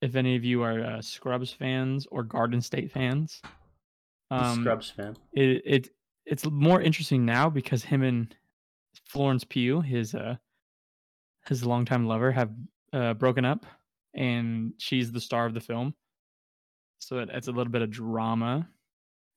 If 0.00 0.14
any 0.16 0.34
of 0.36 0.44
you 0.44 0.62
are 0.62 0.80
uh, 0.82 1.02
Scrubs 1.02 1.52
fans 1.52 2.06
or 2.10 2.22
Garden 2.24 2.60
State 2.60 2.90
fans, 2.90 3.40
um, 4.30 4.60
Scrubs 4.60 4.90
fan. 4.90 5.16
it, 5.32 5.62
it 5.64 5.88
it's 6.30 6.46
more 6.48 6.80
interesting 6.80 7.26
now 7.26 7.50
because 7.50 7.82
him 7.82 8.02
and 8.02 8.34
Florence 9.04 9.44
Pugh, 9.44 9.80
his 9.80 10.14
uh 10.14 10.36
his 11.46 11.66
longtime 11.66 12.06
lover, 12.06 12.30
have 12.30 12.50
uh, 12.92 13.14
broken 13.14 13.44
up, 13.44 13.66
and 14.14 14.72
she's 14.78 15.10
the 15.10 15.20
star 15.20 15.46
of 15.46 15.54
the 15.54 15.60
film. 15.60 15.94
So 17.00 17.18
it, 17.18 17.30
it's 17.32 17.48
a 17.48 17.52
little 17.52 17.72
bit 17.72 17.82
of 17.82 17.90
drama. 17.90 18.68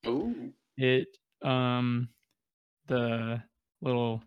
Ooh. 0.06 0.54
It 0.78 1.08
um 1.42 2.10
the 2.88 3.42
little 3.82 4.24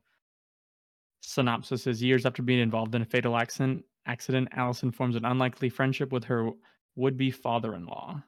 synopsis 1.20 1.86
is 1.86 2.02
years 2.02 2.26
after 2.26 2.42
being 2.42 2.60
involved 2.60 2.94
in 2.94 3.02
a 3.02 3.06
fatal 3.06 3.36
accident 3.36 3.84
accident 4.06 4.48
allison 4.52 4.92
forms 4.92 5.16
an 5.16 5.24
unlikely 5.24 5.68
friendship 5.68 6.12
with 6.12 6.24
her 6.24 6.50
would-be 6.94 7.30
father-in-law 7.30 8.22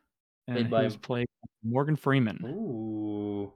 Played 0.46 0.58
and 0.58 0.70
by- 0.70 0.82
who's 0.82 0.96
played 0.96 1.26
morgan 1.62 1.94
freeman 1.96 2.40
Ooh, 2.44 3.52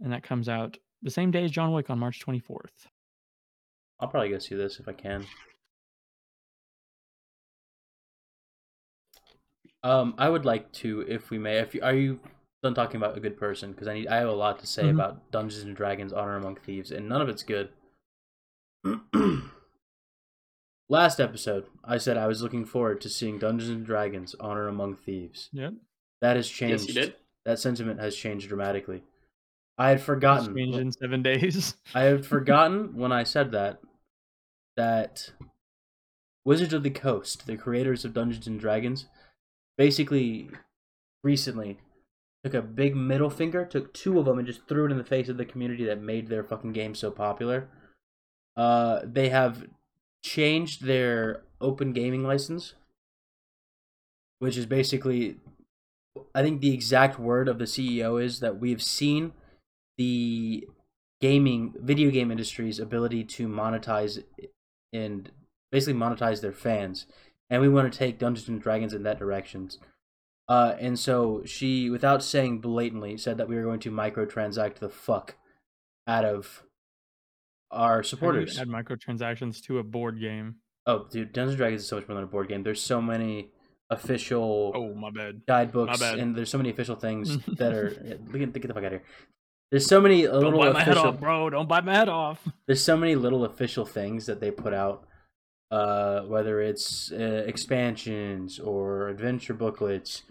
and 0.00 0.12
that 0.12 0.22
comes 0.22 0.48
out 0.48 0.76
the 1.02 1.10
same 1.10 1.30
day 1.30 1.44
as 1.44 1.50
john 1.50 1.72
wick 1.72 1.90
on 1.90 1.98
march 1.98 2.20
24th 2.24 2.86
I'll 4.00 4.08
probably 4.08 4.30
go 4.30 4.38
see 4.38 4.54
this 4.54 4.80
if 4.80 4.88
I 4.88 4.94
can. 4.94 5.26
Um, 9.82 10.14
I 10.18 10.28
would 10.28 10.44
like 10.44 10.70
to, 10.72 11.02
if 11.08 11.30
we 11.30 11.38
may, 11.38 11.58
if 11.58 11.74
you, 11.74 11.82
are 11.82 11.94
you 11.94 12.20
done 12.62 12.74
talking 12.74 12.96
about 12.96 13.16
a 13.16 13.20
good 13.20 13.38
person? 13.38 13.72
Because 13.72 13.88
I 13.88 13.94
need, 13.94 14.08
I 14.08 14.16
have 14.16 14.28
a 14.28 14.32
lot 14.32 14.58
to 14.60 14.66
say 14.66 14.84
Mhm. 14.84 14.94
about 14.94 15.30
Dungeons 15.30 15.62
and 15.64 15.74
Dragons: 15.76 16.12
Honor 16.12 16.36
Among 16.36 16.56
Thieves, 16.56 16.90
and 16.90 17.08
none 17.08 17.22
of 17.22 17.28
it's 17.28 17.42
good. 17.42 17.72
Last 20.88 21.20
episode, 21.20 21.66
I 21.84 21.98
said 21.98 22.16
I 22.16 22.26
was 22.26 22.42
looking 22.42 22.64
forward 22.64 23.00
to 23.02 23.08
seeing 23.08 23.38
Dungeons 23.38 23.70
and 23.70 23.86
Dragons: 23.86 24.34
Honor 24.40 24.66
Among 24.68 24.96
Thieves. 24.96 25.48
yep 25.52 25.74
That 26.20 26.36
has 26.36 26.48
changed. 26.48 26.88
Yes, 26.88 26.88
you 26.88 26.94
did. 27.02 27.16
That 27.46 27.58
sentiment 27.58 28.00
has 28.00 28.16
changed 28.16 28.48
dramatically. 28.48 29.02
I 29.80 29.88
had 29.88 30.02
forgotten. 30.02 30.54
changed 30.54 30.78
in 30.78 30.92
seven 30.92 31.22
days 31.22 31.74
I 31.94 32.02
had 32.02 32.26
forgotten 32.26 32.96
when 32.96 33.12
I 33.12 33.24
said 33.24 33.50
that 33.52 33.80
that 34.76 35.32
Wizards 36.44 36.74
of 36.74 36.82
the 36.82 36.90
Coast, 36.90 37.46
the 37.46 37.56
creators 37.56 38.04
of 38.04 38.12
Dungeons 38.12 38.46
and 38.46 38.60
Dragons, 38.60 39.06
basically 39.78 40.50
recently 41.24 41.78
took 42.44 42.52
a 42.52 42.60
big 42.60 42.94
middle 42.94 43.30
finger, 43.30 43.64
took 43.64 43.94
two 43.94 44.18
of 44.18 44.26
them, 44.26 44.38
and 44.38 44.46
just 44.46 44.68
threw 44.68 44.84
it 44.84 44.92
in 44.92 44.98
the 44.98 45.04
face 45.04 45.30
of 45.30 45.38
the 45.38 45.46
community 45.46 45.86
that 45.86 46.02
made 46.02 46.28
their 46.28 46.44
fucking 46.44 46.74
game 46.74 46.94
so 46.94 47.10
popular. 47.10 47.68
Uh, 48.58 49.00
they 49.02 49.30
have 49.30 49.64
changed 50.22 50.84
their 50.84 51.42
open 51.58 51.94
gaming 51.94 52.22
license, 52.22 52.74
which 54.40 54.58
is 54.58 54.66
basically, 54.66 55.36
I 56.34 56.42
think 56.42 56.60
the 56.60 56.74
exact 56.74 57.18
word 57.18 57.48
of 57.48 57.58
the 57.58 57.64
CEO 57.64 58.22
is 58.22 58.40
that 58.40 58.60
we've 58.60 58.82
seen 58.82 59.32
the 60.00 60.66
gaming 61.20 61.74
video 61.78 62.10
game 62.10 62.30
industry's 62.30 62.78
ability 62.78 63.22
to 63.22 63.46
monetize 63.46 64.24
and 64.94 65.30
basically 65.70 65.92
monetize 65.92 66.40
their 66.40 66.54
fans 66.54 67.04
and 67.50 67.60
we 67.60 67.68
want 67.68 67.92
to 67.92 67.98
take 67.98 68.18
dungeons 68.18 68.48
and 68.48 68.62
dragons 68.62 68.94
in 68.94 69.02
that 69.02 69.18
direction. 69.18 69.68
Uh, 70.48 70.74
and 70.80 70.98
so 70.98 71.42
she 71.44 71.90
without 71.90 72.22
saying 72.22 72.60
blatantly 72.60 73.18
said 73.18 73.36
that 73.36 73.46
we 73.46 73.56
were 73.56 73.62
going 73.62 73.78
to 73.80 73.90
microtransact 73.90 74.76
the 74.76 74.88
fuck 74.88 75.36
out 76.06 76.24
of 76.24 76.62
our 77.70 77.88
How 77.88 77.94
do 77.96 77.98
you 77.98 78.08
supporters. 78.08 78.58
add 78.58 78.68
microtransactions 78.68 79.62
to 79.64 79.80
a 79.80 79.84
board 79.84 80.18
game? 80.18 80.56
Oh 80.86 81.06
dude 81.10 81.34
dungeons 81.34 81.52
and 81.52 81.58
dragons 81.58 81.82
is 81.82 81.88
so 81.88 81.96
much 81.96 82.08
more 82.08 82.14
than 82.14 82.24
a 82.24 82.26
board 82.26 82.48
game. 82.48 82.62
There's 82.62 82.82
so 82.82 83.02
many 83.02 83.50
official 83.90 84.72
oh 84.74 84.94
my 84.94 85.10
bad. 85.10 85.42
Guidebooks 85.46 86.00
bad. 86.00 86.18
and 86.18 86.34
there's 86.34 86.48
so 86.48 86.56
many 86.56 86.70
official 86.70 86.96
things 86.96 87.36
that 87.58 87.74
are 87.74 87.90
get, 87.90 88.54
get 88.54 88.62
the 88.62 88.72
fuck 88.72 88.78
out 88.78 88.84
of 88.86 88.92
here 88.92 89.04
there's 89.70 89.86
so 89.86 90.00
many 90.00 90.22
don't 90.22 90.42
little 90.42 90.58
bite 90.58 90.72
my 90.72 90.80
head 90.82 90.92
official 90.92 91.08
off 91.08 91.20
bro. 91.20 91.50
Don't 91.50 91.68
bite 91.68 91.84
my 91.84 91.94
head 91.94 92.08
off. 92.08 92.46
There's 92.66 92.82
so 92.82 92.96
many 92.96 93.14
little 93.14 93.44
official 93.44 93.84
things 93.84 94.26
that 94.26 94.40
they 94.40 94.50
put 94.50 94.74
out 94.74 95.04
uh 95.70 96.22
whether 96.22 96.60
it's 96.60 97.12
uh, 97.12 97.44
expansions 97.46 98.58
or 98.58 99.08
adventure 99.08 99.54
booklets 99.54 100.22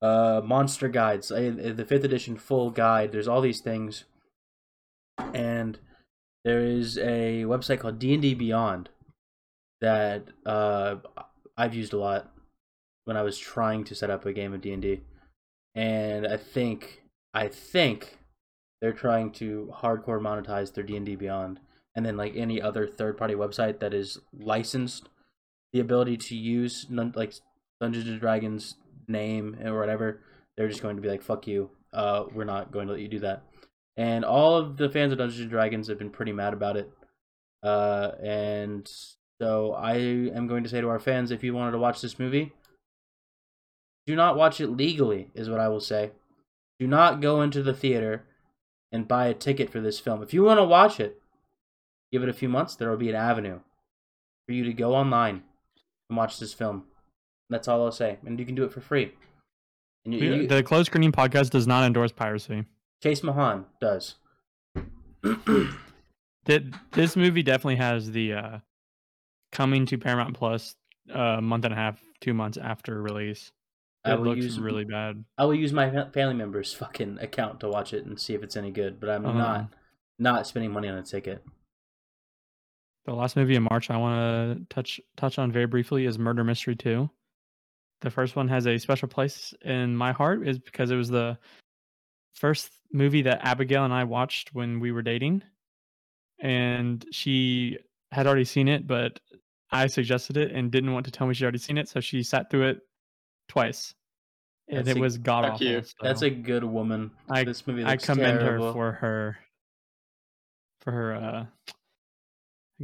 uh 0.00 0.40
monster 0.42 0.88
guides 0.88 1.30
uh, 1.30 1.52
the 1.54 1.84
fifth 1.84 2.04
edition 2.04 2.36
full 2.36 2.70
guide. 2.70 3.12
There's 3.12 3.28
all 3.28 3.40
these 3.40 3.60
things. 3.60 4.04
And 5.34 5.78
there 6.44 6.60
is 6.60 6.96
a 6.98 7.44
website 7.44 7.80
called 7.80 7.98
d&d 7.98 8.34
beyond 8.34 8.88
that 9.80 10.28
uh, 10.46 10.96
I've 11.56 11.74
used 11.74 11.92
a 11.92 11.98
lot 11.98 12.30
when 13.04 13.16
I 13.16 13.22
was 13.22 13.38
trying 13.38 13.84
to 13.84 13.94
set 13.94 14.10
up 14.10 14.26
a 14.26 14.32
game 14.32 14.52
of 14.52 14.60
D 14.60 14.72
and 14.72 14.82
D, 14.82 15.00
and 15.74 16.26
I 16.26 16.36
think 16.36 17.02
I 17.34 17.48
think 17.48 18.17
they're 18.80 18.92
trying 18.92 19.32
to 19.32 19.72
hardcore 19.82 20.20
monetize 20.20 20.72
their 20.72 20.84
D 20.84 20.96
and 20.96 21.06
D 21.06 21.16
Beyond, 21.16 21.60
and 21.94 22.04
then 22.06 22.16
like 22.16 22.36
any 22.36 22.60
other 22.60 22.86
third 22.86 23.16
party 23.16 23.34
website 23.34 23.80
that 23.80 23.94
is 23.94 24.18
licensed, 24.32 25.08
the 25.72 25.80
ability 25.80 26.16
to 26.16 26.36
use 26.36 26.86
like 26.90 27.34
Dungeons 27.80 28.08
and 28.08 28.20
Dragons 28.20 28.76
name 29.06 29.56
or 29.64 29.78
whatever, 29.78 30.20
they're 30.56 30.68
just 30.68 30.82
going 30.82 30.96
to 30.96 31.02
be 31.02 31.08
like 31.08 31.22
fuck 31.22 31.46
you. 31.46 31.70
Uh, 31.92 32.24
we're 32.34 32.44
not 32.44 32.70
going 32.70 32.86
to 32.86 32.92
let 32.92 33.02
you 33.02 33.08
do 33.08 33.20
that. 33.20 33.42
And 33.96 34.24
all 34.24 34.56
of 34.56 34.76
the 34.76 34.88
fans 34.88 35.12
of 35.12 35.18
Dungeons 35.18 35.40
and 35.40 35.50
Dragons 35.50 35.88
have 35.88 35.98
been 35.98 36.10
pretty 36.10 36.32
mad 36.32 36.52
about 36.52 36.76
it. 36.76 36.90
Uh, 37.62 38.12
and 38.22 38.88
so 39.40 39.72
I 39.72 39.94
am 39.96 40.46
going 40.46 40.62
to 40.62 40.68
say 40.68 40.80
to 40.80 40.88
our 40.88 41.00
fans, 41.00 41.30
if 41.30 41.42
you 41.42 41.54
wanted 41.54 41.72
to 41.72 41.78
watch 41.78 42.00
this 42.00 42.18
movie, 42.18 42.52
do 44.06 44.14
not 44.14 44.36
watch 44.36 44.60
it 44.60 44.68
legally, 44.68 45.30
is 45.34 45.50
what 45.50 45.60
I 45.60 45.68
will 45.68 45.80
say. 45.80 46.12
Do 46.78 46.86
not 46.86 47.20
go 47.20 47.42
into 47.42 47.62
the 47.62 47.74
theater 47.74 48.24
and 48.92 49.06
buy 49.08 49.26
a 49.26 49.34
ticket 49.34 49.70
for 49.70 49.80
this 49.80 49.98
film. 50.00 50.22
If 50.22 50.32
you 50.32 50.42
want 50.44 50.58
to 50.58 50.64
watch 50.64 50.98
it, 51.00 51.20
give 52.12 52.22
it 52.22 52.28
a 52.28 52.32
few 52.34 52.48
months, 52.48 52.74
there 52.76 52.88
will 52.90 52.96
be 52.96 53.10
an 53.10 53.14
avenue 53.16 53.60
for 54.46 54.52
you 54.52 54.64
to 54.64 54.72
go 54.72 54.94
online 54.94 55.42
and 56.08 56.16
watch 56.16 56.38
this 56.38 56.54
film. 56.54 56.84
That's 57.50 57.68
all 57.68 57.84
I'll 57.84 57.92
say. 57.92 58.18
And 58.24 58.38
you 58.38 58.46
can 58.46 58.54
do 58.54 58.64
it 58.64 58.72
for 58.72 58.80
free. 58.80 59.12
And 60.04 60.14
you, 60.14 60.20
We- 60.20 60.36
you- 60.42 60.46
the 60.46 60.62
closed 60.62 60.86
screening 60.86 61.12
podcast 61.12 61.50
does 61.50 61.66
not 61.66 61.84
endorse 61.84 62.12
piracy. 62.12 62.64
Chase 63.02 63.22
Mahan 63.22 63.66
does. 63.80 64.14
This 66.92 67.14
movie 67.14 67.42
definitely 67.42 67.76
has 67.76 68.10
the 68.10 68.32
uh, 68.32 68.58
coming 69.52 69.84
to 69.86 69.98
Paramount 69.98 70.34
Plus 70.34 70.74
a 71.12 71.42
month 71.42 71.66
and 71.66 71.74
a 71.74 71.76
half, 71.76 72.00
two 72.22 72.32
months 72.32 72.56
after 72.56 73.02
release. 73.02 73.52
I 74.04 74.14
will 74.14 74.26
looks 74.26 74.42
use 74.44 74.58
really 74.58 74.84
bad. 74.84 75.24
I 75.36 75.44
will 75.44 75.54
use 75.54 75.72
my 75.72 75.90
family 76.10 76.34
member's 76.34 76.72
fucking 76.72 77.18
account 77.20 77.60
to 77.60 77.68
watch 77.68 77.92
it 77.92 78.06
and 78.06 78.18
see 78.18 78.34
if 78.34 78.42
it's 78.42 78.56
any 78.56 78.70
good. 78.70 79.00
But 79.00 79.10
I'm 79.10 79.26
Uh-huh. 79.26 79.38
not 79.38 79.74
not 80.20 80.46
spending 80.46 80.72
money 80.72 80.88
on 80.88 80.98
a 80.98 81.02
ticket. 81.02 81.44
The 83.04 83.14
last 83.14 83.36
movie 83.36 83.54
in 83.54 83.62
March 83.62 83.90
I 83.90 83.96
want 83.96 84.58
to 84.58 84.74
touch 84.74 85.00
touch 85.16 85.38
on 85.38 85.50
very 85.52 85.66
briefly 85.66 86.06
is 86.06 86.18
Murder 86.18 86.44
Mystery 86.44 86.76
2. 86.76 87.08
The 88.00 88.10
first 88.10 88.36
one 88.36 88.48
has 88.48 88.66
a 88.66 88.78
special 88.78 89.08
place 89.08 89.52
in 89.62 89.96
my 89.96 90.12
heart 90.12 90.46
is 90.46 90.58
because 90.58 90.90
it 90.90 90.96
was 90.96 91.08
the 91.08 91.38
first 92.34 92.70
movie 92.92 93.22
that 93.22 93.44
Abigail 93.44 93.84
and 93.84 93.92
I 93.92 94.04
watched 94.04 94.54
when 94.54 94.78
we 94.80 94.92
were 94.92 95.02
dating. 95.02 95.42
And 96.38 97.04
she 97.10 97.78
had 98.12 98.26
already 98.26 98.44
seen 98.44 98.68
it, 98.68 98.86
but 98.86 99.18
I 99.72 99.88
suggested 99.88 100.36
it 100.36 100.52
and 100.52 100.70
didn't 100.70 100.92
want 100.92 101.06
to 101.06 101.12
tell 101.12 101.26
me 101.26 101.34
she'd 101.34 101.44
already 101.44 101.58
seen 101.58 101.76
it, 101.78 101.88
so 101.88 102.00
she 102.00 102.22
sat 102.22 102.50
through 102.50 102.68
it 102.68 102.80
twice. 103.48 103.94
And 104.68 104.78
That's 104.78 104.90
it 104.90 104.96
a- 104.98 105.00
was 105.00 105.16
god 105.18 105.44
Fuck 105.44 105.52
awful. 105.54 105.66
you. 105.66 105.82
That's 106.02 106.22
a 106.22 106.30
good 106.30 106.62
woman. 106.64 107.10
I- 107.30 107.44
this 107.44 107.66
movie 107.66 107.84
I 107.84 107.92
looks 107.92 108.04
commend 108.04 108.40
terrible. 108.40 108.66
her 108.68 108.72
for 108.72 108.92
her 108.92 109.38
for 110.82 110.92
her 110.92 111.14
uh 111.14 111.46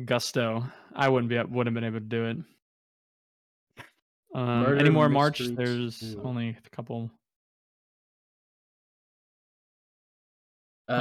gusto. 0.05 0.65
I 0.95 1.09
wouldn't 1.09 1.29
be 1.29 1.37
wouldn't 1.37 1.67
have 1.67 1.75
been 1.75 1.85
able 1.85 2.01
to 2.01 2.07
do 2.07 2.25
it. 2.27 2.37
Um, 4.35 4.63
Murder 4.63 4.77
any 4.79 4.91
more 4.91 5.09
March? 5.09 5.41
Mystery 5.41 5.57
There's 5.57 6.01
2. 6.01 6.23
only 6.25 6.57
a 6.65 6.71
couple. 6.71 7.11
Uh, 10.89 10.93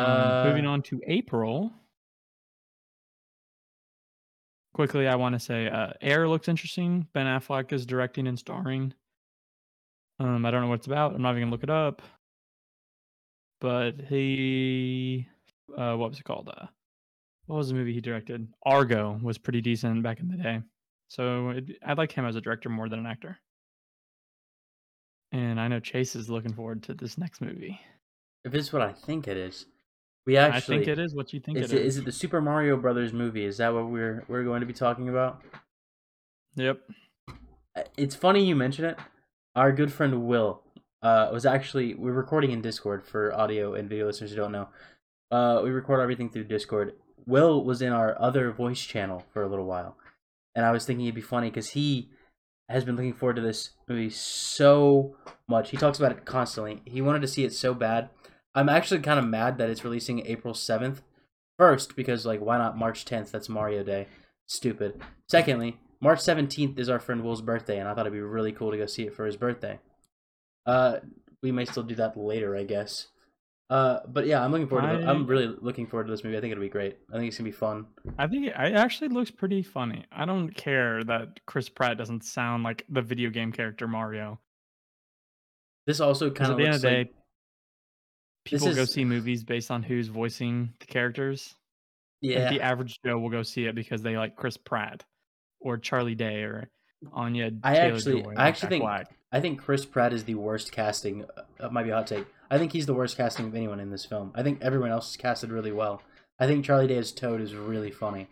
Um, 0.44 0.48
moving 0.48 0.66
on 0.66 0.82
to 0.84 1.02
April. 1.08 1.74
Quickly, 4.74 5.08
I 5.08 5.16
want 5.16 5.34
to 5.34 5.40
say 5.40 5.68
uh, 5.68 5.94
Air 6.02 6.28
looks 6.28 6.48
interesting. 6.48 7.08
Ben 7.14 7.26
Affleck 7.26 7.72
is 7.74 7.86
directing 7.86 8.28
and 8.28 8.38
starring. 8.40 8.94
Um, 10.20 10.46
I 10.46 10.52
don't 10.52 10.62
know 10.62 10.68
what 10.68 10.80
it's 10.80 10.88
about. 10.88 11.16
I'm 11.16 11.22
not 11.22 11.32
even 11.32 11.44
gonna 11.44 11.52
look 11.52 11.64
it 11.64 11.70
up. 11.70 12.02
But 13.60 14.02
he, 14.10 15.28
uh, 15.78 15.96
what 15.96 16.10
was 16.10 16.20
it 16.20 16.26
called? 16.26 16.50
Uh, 16.50 16.68
what 17.46 17.58
was 17.58 17.70
the 17.70 17.76
movie 17.76 17.94
he 17.94 18.02
directed? 18.02 18.48
Argo 18.66 19.20
was 19.22 19.38
pretty 19.38 19.62
decent 19.62 20.04
back 20.04 20.20
in 20.20 20.28
the 20.28 20.38
day. 20.38 20.62
So 21.08 21.50
it, 21.50 21.66
I 21.86 21.94
like 21.94 22.12
him 22.12 22.26
as 22.26 22.36
a 22.36 22.42
director 22.42 22.70
more 22.70 22.90
than 22.90 23.00
an 23.00 23.06
actor. 23.06 23.38
And 25.32 25.60
I 25.60 25.68
know 25.68 25.80
Chase 25.80 26.16
is 26.16 26.30
looking 26.30 26.54
forward 26.54 26.84
to 26.84 26.94
this 26.94 27.18
next 27.18 27.42
movie. 27.42 27.80
If 28.46 28.54
it's 28.54 28.74
what 28.74 28.82
I 28.82 28.92
think 28.92 29.28
it 29.28 29.38
is, 29.38 29.66
we 30.26 30.38
actually. 30.38 30.76
I 30.76 30.80
think 30.80 30.90
it 30.90 31.00
is 31.00 31.16
what 31.16 31.34
you 31.34 31.40
think 31.40 31.58
Is 31.58 31.72
it 31.72 31.80
it, 31.80 31.86
is. 31.86 31.96
is 31.96 32.02
it 32.02 32.06
the 32.06 32.12
Super 32.12 32.42
Mario 32.42 32.78
Brothers 32.78 33.14
movie? 33.14 33.46
Is 33.46 33.58
that 33.58 33.74
what 33.74 33.88
we're 33.90 34.26
we're 34.28 34.44
going 34.44 34.60
to 34.60 34.66
be 34.66 34.74
talking 34.74 35.10
about? 35.10 35.42
Yep. 36.56 36.80
Uh, 37.76 37.84
It's 37.98 38.16
funny 38.16 38.46
you 38.46 38.56
mention 38.56 38.86
it. 38.86 38.98
Our 39.56 39.72
good 39.72 39.94
friend 39.94 40.26
Will 40.26 40.64
uh, 41.04 41.30
was 41.32 41.46
actually 41.46 41.94
we're 41.94 42.12
recording 42.12 42.50
in 42.52 42.64
Discord 42.64 43.06
for 43.06 43.32
audio 43.34 43.76
and 43.76 43.88
video 43.88 44.08
listeners 44.08 44.32
who 44.32 44.38
don't 44.38 44.52
know. 44.52 44.70
Uh, 45.30 45.62
we 45.64 45.70
record 45.70 46.00
everything 46.00 46.32
through 46.32 46.46
Discord. 46.46 46.94
Will 47.28 47.64
was 47.64 47.80
in 47.80 47.94
our 47.94 48.20
other 48.20 48.52
voice 48.52 48.82
channel 48.82 49.24
for 49.32 49.44
a 49.44 49.48
little 49.48 49.66
while, 49.66 49.96
and 50.56 50.66
I 50.66 50.72
was 50.72 50.86
thinking 50.86 51.06
it'd 51.06 51.14
be 51.14 51.22
funny 51.22 51.52
because 51.52 51.70
he 51.70 52.10
has 52.68 52.84
been 52.84 52.96
looking 52.96 53.14
forward 53.14 53.36
to 53.36 53.44
this 53.44 53.72
movie 53.88 54.10
so 54.10 55.18
much. 55.48 55.70
He 55.70 55.78
talks 55.78 56.00
about 56.00 56.14
it 56.14 56.26
constantly. 56.26 56.82
He 56.86 57.02
wanted 57.02 57.22
to 57.22 57.28
see 57.28 57.44
it 57.44 57.54
so 57.54 57.76
bad. 57.76 58.10
I'm 58.56 58.70
actually 58.70 59.02
kind 59.02 59.20
of 59.20 59.26
mad 59.28 59.60
that 59.60 59.70
it's 59.70 59.84
releasing 59.84 60.26
April 60.26 60.56
7th. 60.56 61.02
First, 61.60 61.96
because 61.96 62.26
like 62.26 62.42
why 62.42 62.58
not 62.58 62.76
March 62.76 63.06
10th? 63.06 63.30
That's 63.30 63.50
Mario 63.50 63.84
Day. 63.84 64.08
Stupid. 64.48 65.00
Secondly, 65.30 65.78
March 66.04 66.20
17th 66.20 66.78
is 66.80 66.90
our 66.90 67.00
friend 67.00 67.24
Will's 67.24 67.42
birthday, 67.42 67.80
and 67.80 67.88
I 67.88 67.94
thought 67.94 68.02
it'd 68.02 68.12
be 68.12 68.20
really 68.20 68.52
cool 68.52 68.72
to 68.72 68.78
go 68.78 68.86
see 68.86 69.04
it 69.04 69.16
for 69.16 69.26
his 69.26 69.38
birthday. 69.38 69.80
Uh, 70.66 70.98
we 71.42 71.54
may 71.54 71.64
still 71.64 71.84
do 71.84 71.96
that 71.96 72.18
later, 72.18 72.58
I 72.58 72.66
guess. 72.66 73.08
Uh, 73.70 74.00
but 74.08 74.28
yeah, 74.28 74.44
I'm 74.44 74.52
looking 74.52 74.68
forward 74.68 74.92
to. 74.92 74.98
The, 74.98 75.10
I'm 75.10 75.26
really 75.26 75.48
looking 75.62 75.88
forward 75.88 76.08
to 76.08 76.12
this 76.12 76.26
movie. 76.26 76.38
I 76.38 76.42
think 76.42 76.52
it'll 76.52 76.62
be 76.62 76.68
great. 76.68 76.98
I 77.10 77.16
think 77.16 77.30
it's 77.30 77.38
gonna 77.38 77.48
be 77.48 77.56
fun. 77.56 77.86
I 78.20 78.28
think 78.28 78.48
it, 78.48 78.50
it 78.50 78.76
actually 78.76 79.08
looks 79.08 79.32
pretty 79.32 79.64
funny. 79.64 80.04
I 80.12 80.26
don't 80.26 80.50
care 80.50 81.02
that 81.06 81.40
Chris 81.46 81.70
Pratt 81.70 81.98
doesn't 81.98 82.26
sound 82.26 82.64
like 82.64 82.86
the 82.90 83.02
video 83.02 83.30
game 83.30 83.54
character 83.54 83.88
Mario. 83.88 84.42
This 85.88 86.02
also 86.02 86.30
kind 86.30 86.52
of 86.52 86.60
at 86.60 86.62
the 86.62 86.66
end 86.66 86.76
of 86.76 86.82
the 86.82 86.88
like 86.90 87.08
day, 87.08 87.14
people 88.44 88.76
go 88.76 88.84
see 88.84 89.06
movies 89.06 89.46
based 89.46 89.72
on 89.72 89.84
who's 89.84 90.10
voicing 90.10 90.74
the 90.82 90.86
characters. 90.86 91.56
yeah. 92.20 92.42
Like 92.42 92.50
the 92.50 92.62
average 92.62 93.00
Joe 93.06 93.18
will 93.20 93.30
go 93.30 93.42
see 93.42 93.68
it 93.68 93.76
because 93.76 94.02
they 94.02 94.18
like 94.18 94.36
Chris 94.36 94.58
Pratt 94.58 95.06
or 95.64 95.78
Charlie 95.78 96.16
Day 96.16 96.44
or 96.44 96.70
Anya. 97.12 97.52
I 97.64 97.76
Taylor 97.76 97.96
actually- 97.98 98.22
Joy 98.22 98.34
I 98.38 98.48
actually 98.48 98.70
think- 98.70 98.84
Black. 98.84 99.08
I 99.32 99.40
think 99.40 99.60
Chris 99.60 99.84
Pratt 99.84 100.14
is 100.14 100.26
the 100.26 100.36
worst 100.36 100.72
casting. 100.72 101.26
Uh, 101.60 101.70
might 101.70 101.84
be 101.84 101.90
a 101.90 101.96
hot 101.96 102.06
take. 102.06 102.28
I 102.52 102.60
think 102.60 102.72
he's 102.72 102.86
the 102.86 102.94
worst 102.94 103.18
casting 103.18 103.48
of 103.48 103.56
anyone 103.56 103.80
in 103.80 103.90
this 103.90 104.06
film. 104.06 104.32
I 104.36 104.44
think 104.44 104.62
everyone 104.62 104.92
else 104.92 105.10
is 105.10 105.18
casted 105.18 105.50
really 105.52 105.72
well. 105.72 106.04
I 106.40 106.46
think 106.46 106.64
Charlie 106.64 106.86
Day 106.86 106.98
as 106.98 107.12
Toad 107.12 107.42
is 107.42 107.56
really 107.56 107.90
funny, 107.90 108.28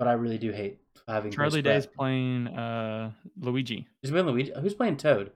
but 0.00 0.08
I 0.08 0.12
really 0.14 0.38
do 0.38 0.50
hate 0.50 0.78
having 1.06 1.30
Charlie 1.30 1.62
Chris 1.62 1.64
Day's 1.64 1.86
Pratt. 1.86 1.96
playing 1.96 2.48
uh, 2.48 3.12
Luigi. 3.38 3.86
Who's 4.02 4.10
playing 4.10 4.26
Luigi? 4.26 4.52
Who's 4.60 4.74
playing 4.74 4.96
Toad? 4.96 5.30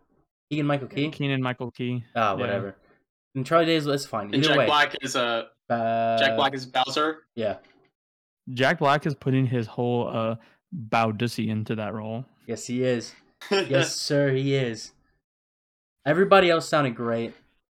Keegan 0.51 0.67
Michael 0.67 0.89
Key. 0.89 1.11
Keenan 1.11 1.41
Michael 1.43 1.71
Key. 1.71 2.05
Ah, 2.17 2.33
yeah. 2.35 2.41
whatever. 2.41 2.75
And 3.37 3.47
Charlie 3.47 3.67
Day 3.67 3.77
is 3.77 3.85
that's 3.85 4.05
fine. 4.05 4.27
And 4.27 4.37
Either 4.37 4.49
Jack 4.49 4.59
way, 4.59 4.67
Black 4.67 4.97
is 5.01 5.15
uh 5.15 5.45
uh, 5.71 6.19
Jack 6.19 6.37
Black 6.37 6.55
is 6.55 6.67
Bowser. 6.67 7.19
Yeah. 7.37 7.59
Jack 8.53 8.79
Black 8.81 9.07
is 9.07 9.15
putting 9.15 9.47
his 9.47 9.67
whole 9.69 10.09
uh 10.09 10.37
Bowdussy 10.75 11.49
into 11.49 11.75
that 11.77 11.95
role. 11.95 12.25
Yes, 12.47 12.67
he 12.67 12.83
is. 12.83 13.15
Yes, 13.51 13.97
sir, 13.97 14.31
he 14.31 14.55
is. 14.55 14.93
Everybody 16.07 16.49
else 16.49 16.69
sounded 16.69 16.95
great. 16.95 17.35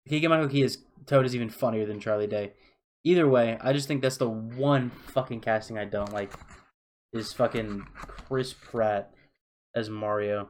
Keegan 0.09 0.29
Michael 0.29 0.49
Key 0.49 0.63
is 0.63 0.79
Toad 1.05 1.25
is 1.25 1.35
even 1.35 1.49
funnier 1.49 1.85
than 1.85 1.99
Charlie 1.99 2.27
Day. 2.27 2.51
Either 3.05 3.27
way, 3.27 3.57
I 3.61 3.73
just 3.73 3.87
think 3.87 4.01
that's 4.01 4.17
the 4.17 4.29
one 4.29 4.89
fucking 4.89 5.41
casting 5.41 5.77
I 5.77 5.85
don't 5.85 6.13
like. 6.13 6.33
Is 7.13 7.31
fucking 7.33 7.85
Chris 7.95 8.53
Pratt 8.53 9.13
as 9.75 9.89
Mario. 9.89 10.49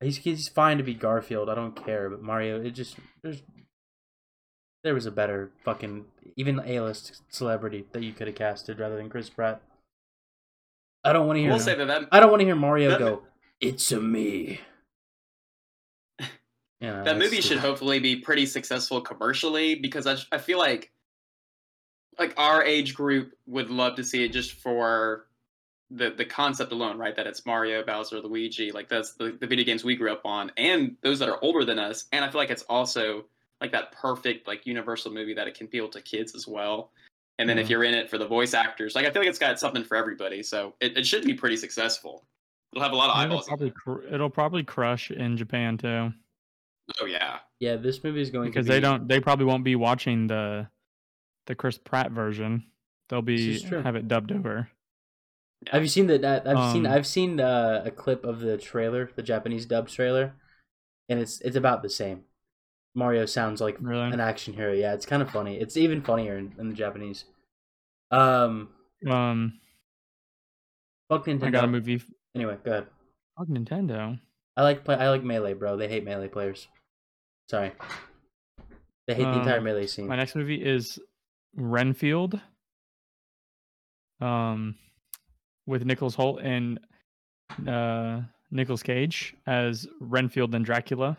He's 0.00 0.18
he's 0.18 0.48
fine 0.48 0.78
to 0.78 0.84
be 0.84 0.94
Garfield. 0.94 1.48
I 1.48 1.54
don't 1.54 1.74
care, 1.74 2.08
but 2.08 2.22
Mario, 2.22 2.62
it 2.62 2.70
just 2.70 2.96
there's 3.22 3.42
there 4.84 4.94
was 4.94 5.06
a 5.06 5.10
better 5.10 5.50
fucking 5.64 6.04
even 6.36 6.60
A 6.64 6.80
list 6.80 7.22
celebrity 7.30 7.86
that 7.92 8.02
you 8.02 8.12
could 8.12 8.26
have 8.26 8.36
casted 8.36 8.78
rather 8.78 8.96
than 8.96 9.08
Chris 9.08 9.30
Pratt. 9.30 9.62
I 11.04 11.12
don't 11.12 11.26
want 11.26 11.36
to 11.36 11.42
hear. 11.42 11.52
will 11.52 11.58
say 11.60 11.74
that 11.74 11.86
that, 11.86 12.08
I 12.10 12.20
don't 12.20 12.30
want 12.30 12.40
to 12.40 12.46
hear 12.46 12.56
Mario 12.56 12.90
That- 12.90 12.98
go. 12.98 13.22
It's 13.60 13.92
a 13.92 14.00
me. 14.00 14.60
Know, 16.80 17.02
that 17.02 17.16
movie 17.16 17.40
should 17.40 17.58
hopefully 17.58 17.98
be 17.98 18.16
pretty 18.16 18.44
successful 18.44 19.00
commercially 19.00 19.74
because 19.74 20.06
I, 20.06 20.16
I 20.32 20.36
feel 20.36 20.58
like 20.58 20.92
like 22.18 22.34
our 22.36 22.62
age 22.62 22.94
group 22.94 23.32
would 23.46 23.70
love 23.70 23.96
to 23.96 24.04
see 24.04 24.22
it 24.22 24.32
just 24.32 24.52
for 24.52 25.26
the 25.90 26.10
the 26.10 26.24
concept 26.24 26.72
alone, 26.72 26.98
right? 26.98 27.16
That 27.16 27.26
it's 27.26 27.46
Mario, 27.46 27.82
Bowser, 27.84 28.20
Luigi, 28.20 28.70
like 28.70 28.88
that's 28.90 29.12
the, 29.12 29.36
the 29.40 29.46
video 29.46 29.64
games 29.64 29.82
we 29.82 29.96
grew 29.96 30.12
up 30.12 30.26
on, 30.26 30.52
and 30.58 30.96
those 31.02 31.18
that 31.20 31.28
are 31.30 31.38
older 31.42 31.64
than 31.64 31.78
us. 31.78 32.04
And 32.12 32.24
I 32.24 32.30
feel 32.30 32.40
like 32.40 32.50
it's 32.50 32.64
also 32.64 33.24
like 33.60 33.72
that 33.72 33.92
perfect 33.92 34.46
like 34.46 34.66
universal 34.66 35.12
movie 35.12 35.34
that 35.34 35.48
it 35.48 35.54
can 35.56 35.66
appeal 35.66 35.88
to 35.88 36.02
kids 36.02 36.34
as 36.34 36.46
well. 36.46 36.90
And 37.38 37.48
then 37.48 37.58
if 37.58 37.68
you're 37.68 37.82
in 37.84 37.94
it 37.94 38.08
for 38.08 38.16
the 38.18 38.26
voice 38.26 38.54
actors, 38.54 38.94
like 38.94 39.06
I 39.06 39.10
feel 39.10 39.22
like 39.22 39.28
it's 39.28 39.38
got 39.40 39.58
something 39.58 39.82
for 39.84 39.96
everybody. 39.96 40.42
So 40.42 40.74
it, 40.80 40.96
it 40.96 41.06
should 41.06 41.24
be 41.24 41.34
pretty 41.34 41.56
successful. 41.56 42.24
It'll 42.72 42.82
have 42.82 42.92
a 42.92 42.96
lot 42.96 43.10
of 43.10 43.16
It'll 43.24 43.38
eyeballs. 43.38 43.48
probably 43.48 43.68
it. 43.68 43.74
cr- 43.74 44.02
it'll 44.12 44.30
probably 44.30 44.62
crush 44.62 45.10
in 45.10 45.36
Japan 45.36 45.76
too 45.78 46.12
Oh 47.00 47.06
yeah. 47.06 47.38
Yeah, 47.60 47.76
this 47.76 48.02
movie 48.04 48.20
is 48.20 48.30
going 48.30 48.50
because 48.50 48.66
to 48.66 48.70
be, 48.70 48.74
they 48.76 48.80
don't 48.80 49.08
they 49.08 49.20
probably 49.20 49.46
won't 49.46 49.64
be 49.64 49.74
watching 49.76 50.26
the 50.26 50.68
the 51.46 51.54
Chris 51.54 51.78
Pratt 51.78 52.10
version. 52.10 52.64
They'll 53.08 53.22
be 53.22 53.60
have 53.60 53.96
it 53.96 54.08
dubbed 54.08 54.32
over. 54.32 54.68
Have 55.68 55.82
you 55.82 55.88
seen 55.88 56.06
that? 56.08 56.22
that- 56.22 56.46
I've 56.46 56.72
seen 56.72 56.86
Um, 56.86 56.92
I've 56.92 57.06
seen 57.06 57.40
uh, 57.40 57.82
a 57.86 57.90
clip 57.90 58.24
of 58.24 58.40
the 58.40 58.58
trailer, 58.58 59.10
the 59.16 59.22
Japanese 59.22 59.64
dub 59.66 59.88
trailer, 59.88 60.34
and 61.08 61.18
it's 61.20 61.40
it's 61.40 61.56
about 61.56 61.82
the 61.82 61.88
same. 61.90 62.24
Mario 62.94 63.26
sounds 63.26 63.60
like 63.60 63.76
Really? 63.80 64.10
an 64.10 64.20
action 64.20 64.54
hero. 64.54 64.72
Yeah, 64.72 64.94
it's 64.94 65.06
kind 65.06 65.20
of 65.22 65.30
funny. 65.30 65.56
It's 65.56 65.76
even 65.76 66.00
funnier 66.02 66.38
in, 66.38 66.54
in 66.58 66.68
the 66.68 66.74
Japanese. 66.74 67.24
Um, 68.10 68.68
Um, 69.08 69.58
fuck 71.08 71.26
Nintendo. 71.26 71.44
I 71.46 71.50
got 71.50 71.64
a 71.64 71.68
movie. 71.68 72.02
Anyway, 72.34 72.56
go 72.64 72.70
ahead. 72.70 72.86
Fuck 73.38 73.48
Nintendo. 73.48 74.18
I 74.56 74.62
like 74.62 74.84
play. 74.84 74.94
I 74.94 75.08
like 75.10 75.24
melee, 75.24 75.54
bro. 75.54 75.76
They 75.76 75.88
hate 75.88 76.04
melee 76.04 76.28
players. 76.28 76.68
Sorry. 77.50 77.72
They 79.08 79.14
hate 79.14 79.24
the 79.24 79.38
entire 79.40 79.58
Um, 79.58 79.64
melee 79.64 79.86
scene. 79.86 80.06
My 80.06 80.16
next 80.16 80.34
movie 80.36 80.64
is 80.64 80.98
Renfield. 81.56 82.40
Um, 84.20 84.76
with 85.66 85.84
Nicholas 85.84 86.14
Hoult 86.14 86.40
and 86.42 86.78
uh 87.68 88.22
Nicolas 88.50 88.82
Cage 88.82 89.34
as 89.46 89.86
Renfield 90.00 90.54
and 90.54 90.64
Dracula, 90.64 91.18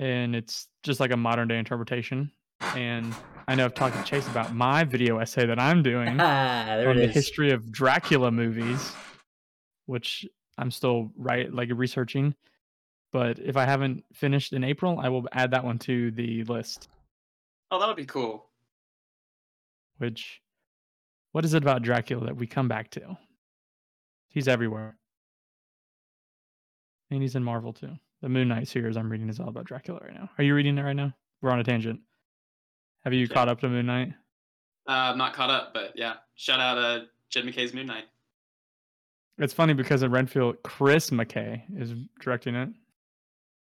and 0.00 0.34
it's 0.34 0.68
just 0.82 1.00
like 1.00 1.12
a 1.12 1.16
modern 1.16 1.48
day 1.48 1.58
interpretation. 1.58 2.30
And 2.60 3.14
I 3.46 3.54
know 3.54 3.64
I've 3.64 3.74
talked 3.74 3.96
to 3.96 4.02
Chase 4.04 4.26
about 4.28 4.54
my 4.54 4.84
video 4.84 5.18
essay 5.18 5.46
that 5.46 5.58
I'm 5.58 5.82
doing 5.82 6.16
ah, 6.20 6.78
on 6.78 6.96
the 6.96 7.08
is. 7.08 7.14
history 7.14 7.50
of 7.50 7.70
Dracula 7.70 8.30
movies, 8.30 8.92
which 9.86 10.26
I'm 10.58 10.70
still 10.70 11.10
right 11.16 11.52
like 11.52 11.70
researching. 11.72 12.34
But 13.12 13.38
if 13.38 13.56
I 13.56 13.64
haven't 13.64 14.04
finished 14.12 14.52
in 14.52 14.64
April, 14.64 14.98
I 14.98 15.08
will 15.08 15.28
add 15.32 15.52
that 15.52 15.64
one 15.64 15.78
to 15.80 16.10
the 16.10 16.42
list. 16.44 16.88
Oh, 17.70 17.78
that 17.78 17.86
would 17.86 17.96
be 17.96 18.06
cool. 18.06 18.46
Which, 19.98 20.40
what 21.32 21.44
is 21.44 21.54
it 21.54 21.62
about 21.62 21.82
Dracula 21.82 22.26
that 22.26 22.36
we 22.36 22.46
come 22.46 22.66
back 22.66 22.90
to? 22.92 23.16
He's 24.28 24.48
everywhere, 24.48 24.96
and 27.10 27.22
he's 27.22 27.36
in 27.36 27.44
Marvel 27.44 27.72
too. 27.72 27.96
The 28.22 28.28
Moon 28.28 28.48
Knight 28.48 28.68
series 28.68 28.96
I'm 28.96 29.10
reading 29.10 29.28
is 29.28 29.38
all 29.40 29.48
about 29.48 29.64
Dracula 29.64 30.00
right 30.02 30.14
now. 30.14 30.30
Are 30.38 30.44
you 30.44 30.54
reading 30.54 30.78
it 30.78 30.82
right 30.82 30.94
now? 30.96 31.12
We're 31.42 31.50
on 31.50 31.60
a 31.60 31.64
tangent. 31.64 32.00
Have 33.04 33.12
you 33.12 33.26
Yeah. 33.26 33.34
caught 33.34 33.48
up 33.48 33.60
to 33.60 33.68
Moon 33.68 33.86
Knight? 33.86 34.14
Uh, 34.88 34.92
I'm 35.12 35.18
not 35.18 35.34
caught 35.34 35.50
up, 35.50 35.74
but 35.74 35.92
yeah. 35.96 36.16
Shout 36.34 36.60
out 36.60 36.78
uh, 36.78 37.04
Jed 37.28 37.44
McKay's 37.44 37.74
Moon 37.74 37.86
Knight. 37.86 38.04
It's 39.38 39.52
funny 39.52 39.74
because 39.74 40.02
in 40.02 40.10
Renfield, 40.10 40.62
Chris 40.62 41.10
McKay 41.10 41.62
is 41.78 41.92
directing 42.20 42.54
it. 42.54 42.68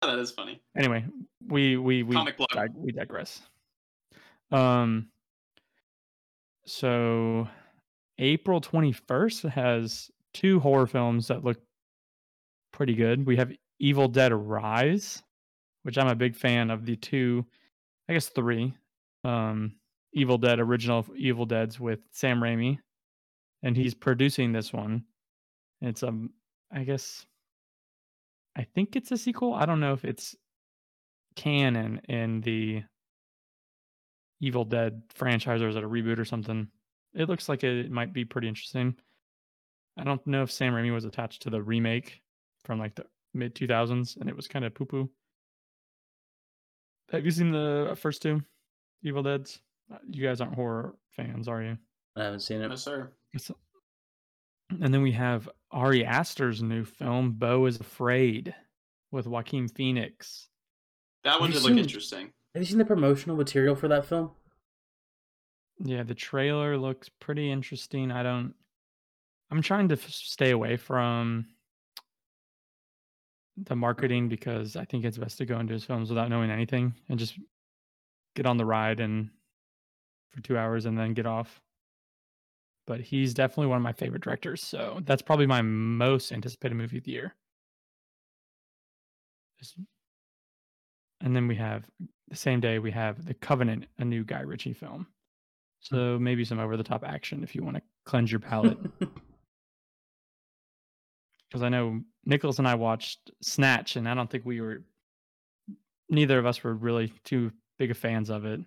Oh, 0.02 0.08
that 0.08 0.20
is 0.20 0.30
funny. 0.32 0.62
Anyway, 0.76 1.06
we 1.48 1.78
we 1.78 2.04
we 2.04 2.16
dig- 2.24 2.74
we 2.76 2.92
digress. 2.92 3.42
Um. 4.52 5.10
So, 6.68 7.48
April 8.20 8.60
twenty 8.60 8.92
first 8.92 9.44
has 9.44 10.12
two 10.34 10.60
horror 10.60 10.88
films 10.88 11.28
that 11.30 11.44
look 11.44 11.58
pretty 12.74 12.94
good. 12.96 13.26
We 13.26 13.38
have 13.38 13.52
Evil 13.80 14.08
Dead 14.08 14.34
Rise, 14.34 15.22
which 15.84 15.98
I'm 15.98 16.08
a 16.08 16.16
big 16.16 16.36
fan 16.36 16.70
of 16.72 16.86
the 16.86 16.96
two, 16.96 17.46
I 18.10 18.14
guess 18.14 18.28
three, 18.30 18.74
um, 19.24 19.76
Evil 20.14 20.38
Dead 20.38 20.60
original 20.60 21.06
Evil 21.18 21.46
Deads 21.46 21.80
with 21.80 22.00
Sam 22.12 22.40
Raimi, 22.40 22.80
and 23.64 23.76
he's 23.76 23.94
producing 23.94 24.52
this 24.52 24.72
one. 24.72 25.04
It's 25.82 26.04
um, 26.04 26.32
I 26.72 26.84
guess, 26.84 27.26
I 28.58 28.64
think 28.64 28.96
it's 28.96 29.12
a 29.12 29.18
sequel. 29.18 29.54
I 29.54 29.66
don't 29.66 29.80
know 29.80 29.94
if 29.94 30.06
it's 30.06 30.36
canon 31.36 32.02
in 32.08 32.42
the 32.42 32.84
Evil 34.40 34.66
Dead 34.66 35.02
franchise 35.10 35.62
or 35.62 35.70
is 35.70 35.76
it 35.76 35.84
a 35.84 35.90
reboot 35.90 36.20
or 36.20 36.26
something. 36.26 36.68
It 37.14 37.30
looks 37.30 37.48
like 37.48 37.64
it 37.64 37.92
might 37.92 38.14
be 38.14 38.26
pretty 38.26 38.48
interesting. 38.48 38.96
I 39.98 40.04
don't 40.04 40.26
know 40.28 40.44
if 40.44 40.52
Sam 40.52 40.74
Raimi 40.74 40.94
was 40.94 41.06
attached 41.06 41.42
to 41.44 41.50
the 41.50 41.62
remake 41.62 42.22
from 42.64 42.80
like 42.80 42.96
the 42.96 43.06
mid 43.36 43.54
2000s 43.56 44.18
and 44.18 44.30
it 44.30 44.36
was 44.36 44.48
kind 44.48 44.66
of 44.66 44.74
poo 44.74 44.86
poo. 44.86 45.10
Have 47.12 47.26
you 47.26 47.32
seen 47.32 47.52
the 47.52 47.96
first 48.00 48.22
two 48.22 48.42
Evil 49.04 49.24
Deads? 49.24 49.60
Uh, 49.94 49.98
You 50.10 50.26
guys 50.26 50.42
aren't 50.42 50.56
horror 50.56 50.96
fans, 51.16 51.48
are 51.48 51.62
you? 51.62 51.78
I 52.16 52.24
haven't 52.24 52.40
seen 52.40 52.62
it. 52.62 52.68
No, 52.70 52.76
sir. 52.76 53.12
It's- 53.34 53.52
And 54.82 54.94
then 54.94 55.02
we 55.04 55.12
have 55.12 55.48
Ari 55.72 56.04
Aster's 56.06 56.64
new 56.64 56.84
film, 56.86 57.34
Beau 57.34 57.66
is 57.68 57.80
Afraid, 57.80 58.56
with 59.12 59.28
Joaquin 59.28 59.68
Phoenix. 59.68 60.48
That 61.24 61.40
one 61.40 61.50
you 61.52 61.56
did 61.56 61.64
look 61.64 61.70
seen- 61.72 61.80
interesting. 61.80 62.34
Have 62.56 62.62
you 62.64 62.66
seen 62.66 62.78
the 62.80 62.86
promotional 62.86 63.36
material 63.36 63.76
for 63.76 63.88
that 63.90 64.06
film? 64.06 64.32
Yeah, 65.80 66.04
the 66.04 66.16
trailer 66.16 66.78
looks 66.78 67.10
pretty 67.10 67.52
interesting. 67.52 68.10
I 68.12 68.24
don't. 68.24 68.56
I'm 69.52 69.62
trying 69.62 69.90
to 69.90 69.96
f- 69.96 70.10
stay 70.10 70.52
away 70.52 70.78
from 70.78 71.48
the 73.58 73.76
marketing 73.76 74.28
because 74.28 74.76
I 74.76 74.86
think 74.86 75.06
it's 75.06 75.18
best 75.18 75.38
to 75.38 75.46
go 75.46 75.60
into 75.60 75.74
his 75.74 75.86
films 75.86 76.10
without 76.10 76.30
knowing 76.30 76.52
anything 76.52 76.94
and 77.10 77.18
just 77.18 77.40
get 78.36 78.46
on 78.46 78.58
the 78.58 78.66
ride 78.66 79.00
and 79.00 79.30
for 80.30 80.42
two 80.42 80.58
hours 80.58 80.86
and 80.86 80.98
then 80.98 81.14
get 81.14 81.26
off. 81.26 81.62
But 82.88 83.02
he's 83.02 83.34
definitely 83.34 83.68
one 83.68 83.78
of 83.78 83.84
my 83.84 83.94
favorite 83.94 84.22
directors, 84.22 84.62
so 84.62 85.00
that's 85.06 85.22
probably 85.22 85.48
my 85.48 85.62
most 85.62 86.32
anticipated 86.32 86.76
movie 86.76 87.00
of 87.00 87.04
the 87.04 87.12
year. 87.12 87.34
And 91.22 91.36
then 91.36 91.48
we 91.48 91.56
have 91.56 91.90
the 92.28 92.36
same 92.36 92.60
day 92.60 92.78
we 92.78 92.92
have 92.92 93.26
The 93.26 93.34
Covenant, 93.34 93.88
a 93.98 94.06
new 94.06 94.24
Guy 94.24 94.42
Ritchie 94.42 94.74
film. 94.74 95.08
So 95.80 96.18
hmm. 96.18 96.24
maybe 96.24 96.46
some 96.46 96.60
over 96.60 96.78
the 96.78 96.84
top 96.84 97.04
action 97.04 97.44
if 97.44 97.56
you 97.56 97.64
want 97.64 97.78
to 97.78 97.82
cleanse 98.06 98.32
your 98.32 98.40
palate. 98.40 98.78
Because 101.50 101.64
I 101.64 101.70
know 101.70 102.02
Nicholas 102.26 102.60
and 102.60 102.68
I 102.68 102.76
watched 102.76 103.32
Snatch, 103.42 103.96
and 103.96 104.10
I 104.10 104.14
don't 104.14 104.30
think 104.30 104.46
we 104.46 104.62
were, 104.62 104.84
neither 106.10 106.38
of 106.40 106.46
us 106.46 106.64
were 106.64 106.74
really 106.74 107.14
too 107.24 107.52
big 107.78 107.92
of 107.92 107.98
fans 107.98 108.30
of 108.30 108.46
it. 108.46 108.60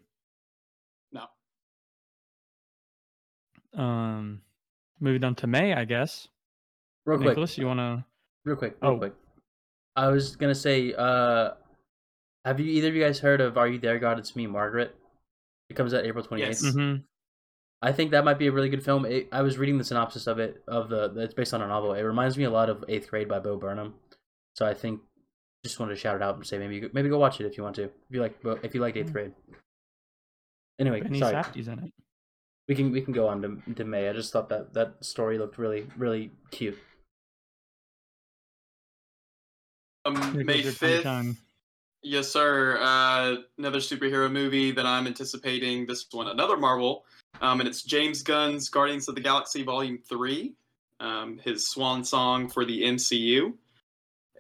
No. 1.13 1.25
Um, 3.81 4.43
moving 5.01 5.25
on 5.25 5.35
to 5.37 5.47
May, 5.47 5.75
I 5.75 5.85
guess. 5.85 6.29
real 7.05 7.19
quick, 7.19 7.29
Nicholas, 7.31 7.59
you 7.59 7.67
want 7.67 7.79
to? 7.81 8.05
real 8.45 8.57
quick, 8.57 8.77
real 8.83 8.93
Oh. 8.93 8.99
quick. 8.99 9.15
I 9.97 10.09
was 10.09 10.37
gonna 10.37 10.55
say, 10.55 10.95
uh, 10.95 11.55
have 12.45 12.61
you 12.61 12.67
either 12.67 12.89
of 12.89 12.95
you 12.95 13.03
guys 13.03 13.19
heard 13.19 13.41
of 13.41 13.59
"Are 13.59 13.67
You 13.67 13.79
There, 13.79 13.99
God? 13.99 14.19
It's 14.19 14.37
Me, 14.37 14.47
Margaret"? 14.47 14.95
It 15.69 15.75
comes 15.75 15.93
out 15.93 16.05
April 16.05 16.23
twenty 16.25 16.45
eighth. 16.45 16.63
Yes. 16.63 16.75
Mm-hmm. 16.75 17.03
I 17.81 17.93
think 17.93 18.11
that 18.11 18.25
might 18.25 18.39
be 18.39 18.49
a 18.49 18.53
really 18.53 18.69
good 18.69 18.85
film. 18.85 19.05
It, 19.05 19.29
I 19.31 19.43
was 19.43 19.57
reading 19.57 19.79
the 19.79 19.85
synopsis 19.85 20.27
of 20.27 20.39
it 20.41 20.63
of 20.67 20.89
the 20.89 21.13
it's 21.17 21.35
based 21.35 21.55
on 21.55 21.63
a 21.63 21.69
novel. 21.69 21.93
It 21.95 22.03
reminds 22.03 22.37
me 22.37 22.45
a 22.45 22.51
lot 22.51 22.69
of 22.71 22.85
Eighth 22.89 23.09
Grade 23.09 23.29
by 23.29 23.39
Bo 23.39 23.57
Burnham. 23.57 23.95
So 24.57 24.67
I 24.67 24.75
think 24.75 25.01
just 25.65 25.79
wanted 25.79 25.95
to 25.95 26.01
shout 26.01 26.17
it 26.17 26.23
out 26.23 26.35
and 26.37 26.47
say 26.47 26.59
maybe 26.59 26.75
you 26.77 26.81
go- 26.83 26.91
maybe 26.93 27.09
go 27.09 27.19
watch 27.19 27.41
it 27.41 27.47
if 27.47 27.57
you 27.57 27.63
want 27.63 27.77
to. 27.77 27.85
If 27.85 27.91
you 28.11 28.21
like 28.21 28.39
if 28.65 28.75
you 28.75 28.81
liked 28.81 28.97
Eighth 28.97 29.11
Mm. 29.11 29.13
Grade. 29.13 29.33
Anyway, 30.81 31.01
Benny 31.03 31.19
sorry. 31.21 31.35
Safdie's 31.35 31.69
in 31.69 31.79
it. 31.79 31.93
We 32.69 32.75
can 32.75 32.91
we 32.91 33.01
can 33.01 33.13
go 33.13 33.29
on 33.29 33.43
to, 33.43 33.75
to 33.75 33.85
May. 33.85 34.09
I 34.09 34.13
just 34.13 34.33
thought 34.33 34.49
that 34.49 34.75
that 34.75 35.05
story 35.05 35.39
looked 35.39 35.57
really 35.59 35.87
really 35.97 36.33
cute. 36.51 36.79
Um, 40.05 40.45
May 40.45 40.63
goes 40.63 40.79
Yes, 42.09 42.31
sir. 42.31 42.79
Uh, 42.81 43.37
another 43.59 43.81
superhero 43.81 44.33
movie 44.33 44.71
that 44.71 44.87
I'm 44.87 45.07
anticipating. 45.07 45.85
This 45.85 46.07
one, 46.11 46.29
another 46.29 46.57
Marvel, 46.57 47.05
um, 47.43 47.61
and 47.61 47.69
it's 47.69 47.83
James 47.83 48.23
Gunn's 48.23 48.71
Guardians 48.71 49.11
of 49.11 49.15
the 49.15 49.21
Galaxy 49.21 49.63
Volume 49.63 49.99
Three, 49.99 50.55
um, 51.01 51.39
his 51.45 51.69
swan 51.69 52.03
song 52.03 52.49
for 52.49 52.65
the 52.65 52.81
MCU. 52.81 53.53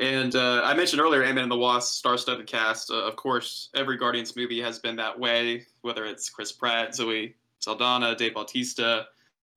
And 0.00 0.34
uh, 0.34 0.62
I 0.64 0.72
mentioned 0.72 1.02
earlier, 1.02 1.22
Ant-Man 1.22 1.42
and 1.42 1.52
the 1.52 1.58
Wasp, 1.58 1.92
star-studded 1.92 2.46
cast. 2.46 2.90
Uh, 2.90 3.04
of 3.04 3.16
course, 3.16 3.68
every 3.74 3.98
Guardians 3.98 4.34
movie 4.34 4.62
has 4.62 4.78
been 4.78 4.96
that 4.96 5.20
way. 5.20 5.66
Whether 5.82 6.06
it's 6.06 6.30
Chris 6.30 6.50
Pratt, 6.50 6.94
Zoe 6.94 7.34
Saldana, 7.58 8.16
Dave 8.16 8.32
Bautista. 8.32 9.08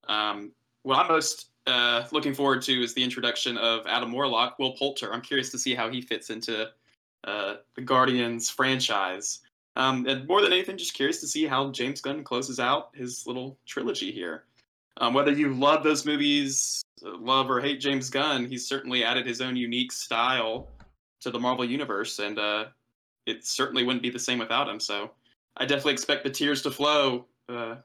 Um, 0.09 0.51
what 0.83 0.99
I'm 0.99 1.07
most 1.07 1.51
uh, 1.65 2.03
looking 2.11 2.33
forward 2.33 2.61
to 2.63 2.83
is 2.83 2.93
the 2.93 3.05
introduction 3.05 3.57
of 3.57 3.87
Adam 3.87 4.11
Warlock, 4.11 4.59
Will 4.59 4.73
Poulter. 4.73 5.13
I'm 5.13 5.21
curious 5.21 5.49
to 5.51 5.57
see 5.57 5.73
how 5.73 5.89
he 5.89 6.01
fits 6.01 6.29
into 6.29 6.71
uh, 7.23 7.55
the 7.75 7.81
Guardians 7.81 8.49
franchise. 8.49 9.39
Um, 9.75 10.05
and 10.07 10.27
more 10.27 10.41
than 10.41 10.51
anything, 10.51 10.77
just 10.77 10.93
curious 10.93 11.19
to 11.21 11.27
see 11.27 11.45
how 11.45 11.71
James 11.71 12.01
Gunn 12.01 12.23
closes 12.23 12.59
out 12.59 12.89
his 12.93 13.25
little 13.25 13.57
trilogy 13.65 14.11
here. 14.11 14.43
Um, 14.97 15.13
whether 15.13 15.31
you 15.31 15.53
love 15.53 15.83
those 15.83 16.05
movies, 16.05 16.83
love 17.01 17.49
or 17.49 17.61
hate 17.61 17.79
James 17.79 18.09
Gunn, 18.09 18.45
he's 18.45 18.67
certainly 18.67 19.03
added 19.03 19.25
his 19.25 19.39
own 19.39 19.55
unique 19.55 19.91
style 19.91 20.67
to 21.21 21.31
the 21.31 21.39
Marvel 21.39 21.63
universe, 21.63 22.19
and 22.19 22.37
uh, 22.37 22.65
it 23.25 23.45
certainly 23.45 23.83
wouldn't 23.83 24.03
be 24.03 24.09
the 24.09 24.19
same 24.19 24.39
without 24.39 24.67
him. 24.67 24.79
So 24.79 25.11
I 25.55 25.65
definitely 25.65 25.93
expect 25.93 26.23
the 26.23 26.29
tears 26.29 26.61
to 26.63 26.71
flow 26.71 27.25
uh, 27.49 27.75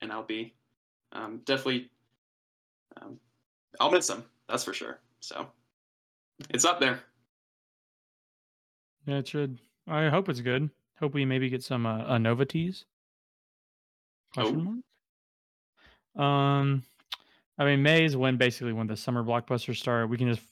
and 0.00 0.12
I'll 0.12 0.22
be 0.22 0.54
um, 1.12 1.40
definitely 1.44 1.90
um, 3.00 3.18
I'll 3.78 3.90
miss 3.90 4.08
him. 4.08 4.24
That's 4.48 4.64
for 4.64 4.72
sure. 4.72 5.00
So 5.20 5.46
it's 6.50 6.64
up 6.64 6.80
there. 6.80 7.00
Yeah, 9.06 9.18
it 9.18 9.28
should. 9.28 9.58
I 9.88 10.08
hope 10.08 10.28
it's 10.28 10.40
good. 10.40 10.70
Hope 10.98 11.14
we 11.14 11.24
maybe 11.24 11.48
get 11.48 11.62
some 11.62 11.86
uh, 11.86 12.04
uh 12.04 12.18
novelties. 12.18 12.84
Question 14.34 14.82
mark. 16.16 16.26
Um, 16.26 16.82
I 17.58 17.64
mean, 17.64 17.82
May 17.82 18.04
is 18.04 18.16
when 18.16 18.36
basically 18.36 18.72
when 18.72 18.86
the 18.86 18.96
summer 18.96 19.22
blockbusters 19.22 19.76
start. 19.76 20.08
We 20.08 20.18
can 20.18 20.28
just 20.28 20.42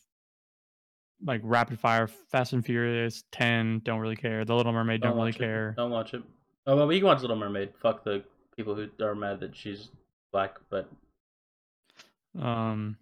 like 1.25 1.41
rapid 1.45 1.79
fire, 1.79 2.07
Fast 2.07 2.53
and 2.53 2.65
Furious, 2.65 3.25
Ten. 3.33 3.81
Don't 3.85 4.01
really 4.01 4.17
care. 4.17 4.45
The 4.45 4.55
Little 4.55 4.73
Mermaid. 4.73 5.03
Don't, 5.03 5.17
really 5.17 5.31
it. 5.31 5.39
care. 5.39 5.75
Don't 5.77 5.91
watch 5.91 6.15
it. 6.15 6.23
Oh 6.67 6.77
well, 6.77 6.87
we 6.87 6.99
can 6.99 7.07
watch 7.07 7.21
Little 7.21 7.37
Mermaid. 7.37 7.73
Fuck 7.81 8.05
the 8.05 8.23
people 8.57 8.75
who 8.75 8.89
are 9.01 9.15
mad 9.15 9.41
that 9.41 9.57
she's 9.57 9.91
black, 10.33 10.59
but 10.71 10.89
Um, 12.39 12.97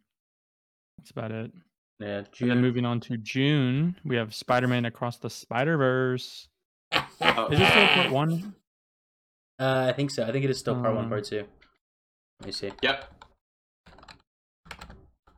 that's 0.98 1.10
about 1.10 1.32
it. 1.32 1.52
Yeah, 1.98 2.22
And 2.40 2.50
then 2.50 2.60
moving 2.60 2.84
on 2.84 3.00
to 3.00 3.16
June, 3.16 3.96
we 4.04 4.16
have 4.16 4.34
Spider-Man 4.34 4.84
Across 4.84 5.18
the 5.18 5.30
Spider-Verse. 5.30 6.48
Oh, 6.92 7.46
Is 7.50 7.58
this 7.58 7.68
still 7.68 7.86
part 7.88 8.10
one? 8.10 8.54
Uh, 9.58 9.86
I 9.88 9.92
think 9.92 10.10
so. 10.10 10.22
I 10.24 10.32
think 10.32 10.44
it 10.44 10.50
is 10.50 10.58
still 10.58 10.74
part 10.74 10.94
one, 10.94 11.04
Um, 11.04 11.10
part 11.10 11.24
two. 11.24 11.46
Let 12.40 12.46
me 12.46 12.52
see. 12.52 12.70
Yep. 12.82 13.12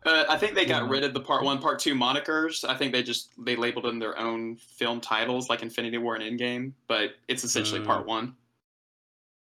Uh, 0.05 0.25
I 0.29 0.37
think 0.37 0.55
they 0.55 0.65
got 0.65 0.85
Yeah. 0.85 0.91
rid 0.91 1.05
of 1.05 1.13
the 1.15 1.21
part 1.21 1.45
one, 1.45 1.59
part 1.61 1.79
two 1.79 1.95
monikers. 1.95 2.69
I 2.69 2.75
think 2.77 2.93
they 2.93 3.03
just 3.03 3.33
they 3.45 3.57
labeled 3.57 3.85
them 3.85 3.99
their 3.99 4.19
own 4.19 4.57
film 4.57 5.01
titles, 5.01 5.49
like 5.49 5.63
Infinity 5.63 5.99
War 5.99 6.17
and 6.17 6.25
Endgame. 6.25 6.73
But 6.89 7.15
it's 7.29 7.45
essentially 7.45 7.81
Mm. 7.81 7.87
part 7.87 8.07
one. 8.07 8.37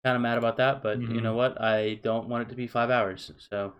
Kind 0.03 0.15
of 0.15 0.21
mad 0.21 0.37
about 0.37 0.57
that, 0.57 0.81
but 0.81 0.99
you 0.99 1.07
Mhm. 1.07 1.21
know 1.21 1.33
what? 1.35 1.61
I 1.61 1.95
don't 1.95 2.27
want 2.27 2.47
it 2.47 2.49
to 2.49 2.55
be 2.55 2.67
five 2.67 2.89
hours. 2.89 3.31
So, 3.37 3.73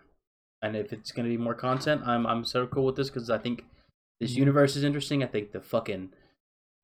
and 0.64 0.76
if 0.76 0.92
it's 0.92 1.12
gonna 1.12 1.30
be 1.30 1.38
more 1.38 1.54
content, 1.54 2.02
I'm 2.08 2.26
I'm 2.26 2.44
so 2.46 2.66
cool 2.66 2.86
with 2.86 2.96
this 2.96 3.10
because 3.12 3.30
I 3.30 3.38
think 3.38 3.66
this 4.20 4.34
Mhm. 4.34 4.38
universe 4.38 4.76
is 4.76 4.84
interesting. 4.84 5.22
I 5.24 5.28
think 5.28 5.52
the 5.52 5.62
fucking 5.62 6.12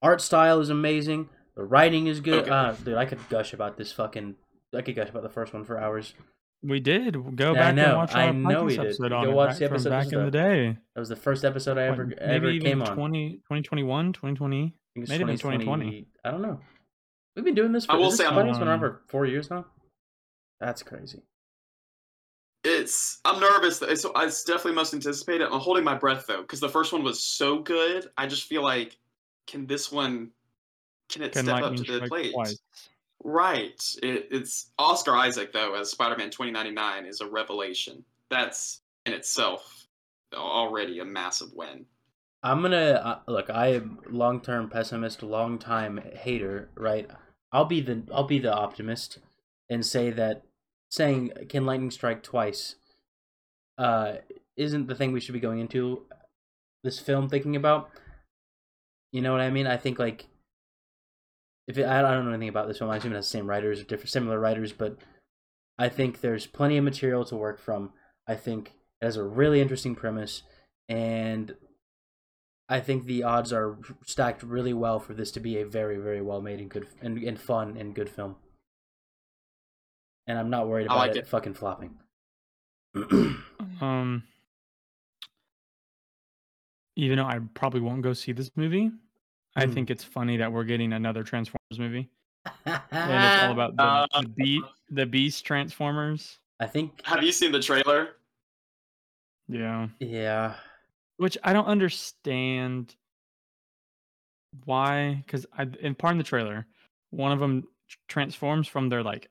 art 0.03 0.21
style 0.21 0.59
is 0.59 0.69
amazing. 0.69 1.30
The 1.55 1.63
writing 1.63 2.05
is 2.07 2.19
good. 2.19 2.43
Okay. 2.43 2.51
Uh, 2.51 2.73
dude, 2.73 2.95
I 2.97 3.05
could 3.05 3.19
gush 3.30 3.53
about 3.53 3.77
this 3.77 3.91
fucking. 3.91 4.36
I 4.75 4.82
could 4.84 4.95
gush 4.95 5.09
about 5.09 5.23
the 5.23 5.30
first 5.30 5.53
one 5.53 5.63
for 5.65 5.80
hours. 5.80 6.13
We 6.61 6.80
did 6.82 7.13
go 7.38 7.51
I 7.51 7.53
back 7.55 7.75
know, 7.75 7.86
and 7.86 7.97
watch 7.97 8.13
our 8.15 8.21
I 8.21 8.32
know 8.32 8.63
we 8.65 8.73
podcast 8.73 8.75
did. 8.75 8.86
episode 8.86 9.09
Go 9.09 9.15
on 9.17 9.27
it 9.30 9.32
watch 9.32 9.49
back 9.51 9.57
the 9.59 9.65
from 9.67 9.73
episode 9.75 9.89
back 9.89 10.11
in 10.13 10.25
the 10.25 10.32
day. 10.32 10.77
That 10.93 10.99
was 10.99 11.09
the 11.09 11.15
first 11.15 11.45
episode 11.45 11.77
I 11.77 11.84
ever 11.84 12.05
What, 12.05 12.19
ever 12.19 12.45
maybe 12.47 12.59
came 12.59 12.82
even 12.82 12.82
on. 12.82 12.95
2021, 12.95 14.13
2020. 14.13 14.57
I 14.57 14.69
think 14.93 15.03
it's 15.03 15.09
maybe 15.09 15.23
even 15.23 15.38
2020. 15.38 16.07
I 16.25 16.32
don't 16.32 16.41
know. 16.41 16.59
We've 17.36 17.45
been 17.45 17.55
doing 17.55 17.71
this 17.71 17.86
for 17.86 17.93
I 17.93 17.95
will 17.95 18.07
is 18.07 18.17
this 18.17 18.19
say 18.19 18.25
I'm- 18.25 18.36
Buddy's 18.36 18.57
been 18.59 18.67
around 18.67 18.80
for 18.82 19.01
four 19.07 19.25
years 19.25 19.49
now. 19.49 19.65
That's 20.59 20.84
crazy. 20.84 21.23
It's 22.64 23.20
I'm 23.24 23.39
nervous. 23.39 23.82
It's 23.82 24.05
it's 24.18 24.43
definitely 24.43 24.74
most 24.74 24.93
anticipated. 24.93 25.47
I'm 25.47 25.60
holding 25.60 25.84
my 25.84 25.95
breath 25.95 26.26
though, 26.28 26.41
because 26.41 26.60
the 26.60 26.70
first 26.70 26.91
one 26.91 27.03
was 27.03 27.22
so 27.22 27.60
good. 27.60 28.10
I 28.18 28.28
just 28.28 28.47
feel 28.47 28.64
like, 28.64 28.97
can 29.47 29.66
this 29.66 29.91
one, 29.91 30.32
can 31.10 31.22
it 31.22 31.32
Can 31.32 31.45
step 31.45 31.64
up 31.64 31.76
to 31.76 31.99
the 31.99 32.07
plate? 32.07 32.34
twice? 32.34 32.60
Right. 33.24 33.82
It, 34.03 34.28
it's 34.32 34.72
Oscar 34.78 35.16
Isaac 35.16 35.53
though 35.53 35.76
as 35.76 35.91
Spider-Man 35.91 36.32
2099 36.32 37.05
is 37.05 37.22
a 37.22 37.28
revelation. 37.28 38.03
That's 38.30 38.82
in 39.05 39.14
itself 39.14 39.88
already 40.34 40.99
a 40.99 41.05
massive 41.05 41.53
win. 41.53 41.86
I'm 42.43 42.62
gonna 42.62 42.91
uh, 42.91 43.20
look. 43.32 43.49
I 43.49 43.68
am 43.74 43.99
long 44.10 44.41
term 44.41 44.70
pessimist, 44.70 45.24
long 45.24 45.60
time 45.60 45.99
hater. 46.14 46.70
Right. 46.76 47.10
I'll 47.51 47.66
be 47.66 47.82
the 47.82 48.03
I'll 48.14 48.24
be 48.26 48.39
the 48.39 48.53
optimist 48.53 49.20
and 49.70 49.86
say 49.86 50.12
that 50.12 50.43
saying 50.90 51.32
can 51.50 51.66
lightning 51.66 51.92
strike 51.92 52.24
twice 52.24 52.76
uh 53.78 54.14
isn't 54.58 54.88
the 54.88 54.96
thing 54.96 55.12
we 55.12 55.20
should 55.20 55.34
be 55.34 55.40
going 55.40 55.60
into 55.60 56.04
this 56.84 57.00
film 57.00 57.30
thinking 57.30 57.56
about. 57.56 57.90
You 59.12 59.22
know 59.22 59.32
what 59.32 59.42
I 59.42 59.50
mean? 59.50 59.68
I 59.68 59.78
think 59.78 60.00
like 60.00 60.28
if 61.68 61.78
it, 61.78 61.86
I 61.86 62.02
don't 62.02 62.26
know 62.26 62.32
anything 62.32 62.50
about 62.50 62.68
this 62.68 62.80
film, 62.80 62.90
I 62.90 62.98
assume 62.98 63.14
it 63.14 63.16
has 63.16 63.26
the 63.26 63.38
same 63.38 63.50
writers 63.50 63.80
or 63.80 63.84
different 63.84 64.10
similar 64.10 64.40
writers, 64.40 64.74
but 64.74 64.98
I 65.78 65.90
think 65.90 66.22
there's 66.22 66.48
plenty 66.48 66.78
of 66.78 66.84
material 66.84 67.26
to 67.26 67.36
work 67.36 67.60
from. 67.60 67.94
I 68.28 68.36
think 68.36 68.74
it 69.02 69.06
has 69.06 69.18
a 69.18 69.24
really 69.24 69.62
interesting 69.62 69.96
premise, 69.96 70.44
and 70.88 71.56
I 72.68 72.80
think 72.80 73.06
the 73.06 73.24
odds 73.24 73.54
are 73.54 73.78
stacked 74.06 74.44
really 74.44 74.74
well 74.74 75.00
for 75.00 75.14
this 75.14 75.32
to 75.32 75.40
be 75.40 75.58
a 75.58 75.66
very, 75.66 75.98
very 75.98 76.22
well 76.22 76.42
made 76.42 76.60
and 76.60 76.70
good 76.70 76.88
and, 77.02 77.18
and 77.20 77.40
fun 77.40 77.78
and 77.78 77.96
good 77.96 78.10
film. 78.10 78.36
And 80.30 80.38
I'm 80.38 80.51
not 80.51 80.67
worried 80.67 80.84
I 80.84 80.93
about 80.93 80.97
like 80.99 81.11
it, 81.15 81.17
it. 81.17 81.27
fucking 81.27 81.55
flopping. 81.55 81.97
Um, 83.82 84.21
even 86.95 87.17
though 87.17 87.25
I 87.25 87.39
probably 87.55 87.82
won't 87.82 88.03
go 88.03 88.13
see 88.13 88.32
this 88.32 88.51
movie, 88.55 88.91
I 89.55 89.65
Hmm. 89.65 89.73
think 89.73 89.89
it's 89.89 90.03
funny 90.03 90.38
that 90.38 90.51
we're 90.51 90.65
getting 90.65 90.93
another 90.93 91.23
Transformers 91.23 91.80
movie, 91.80 92.11
and 92.45 93.23
it's 93.25 93.39
all 93.39 93.51
about 93.51 93.75
the, 93.75 93.82
Uh, 93.84 94.05
the 94.21 94.27
beat, 94.30 94.63
the 94.91 95.07
Beast 95.07 95.43
Transformers. 95.45 96.38
I 96.59 96.67
think, 96.67 97.03
Have 97.05 97.23
you 97.23 97.32
seen 97.32 97.51
the 97.51 97.59
trailer? 97.59 98.09
Yeah, 99.47 99.88
yeah. 99.99 100.57
which 101.17 101.39
I 101.43 101.53
don't 101.53 101.65
understand 101.65 102.95
why. 104.65 105.23
Because 105.25 105.47
I 105.57 105.63
in 105.80 105.95
part 105.95 106.11
in 106.11 106.17
the 106.19 106.23
trailer, 106.23 106.67
one 107.09 107.32
of 107.32 107.39
them 107.39 107.67
transforms 108.07 108.67
from 108.67 108.89
their 108.89 109.01
like 109.01 109.27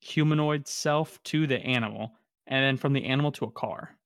humanoid 0.00 0.66
self 0.68 1.22
to 1.24 1.46
the 1.46 1.58
animal, 1.58 2.12
and 2.46 2.62
then 2.64 2.76
from 2.76 2.92
the 2.92 3.04
animal 3.04 3.32
to 3.32 3.44
a 3.44 3.50
car. 3.50 3.96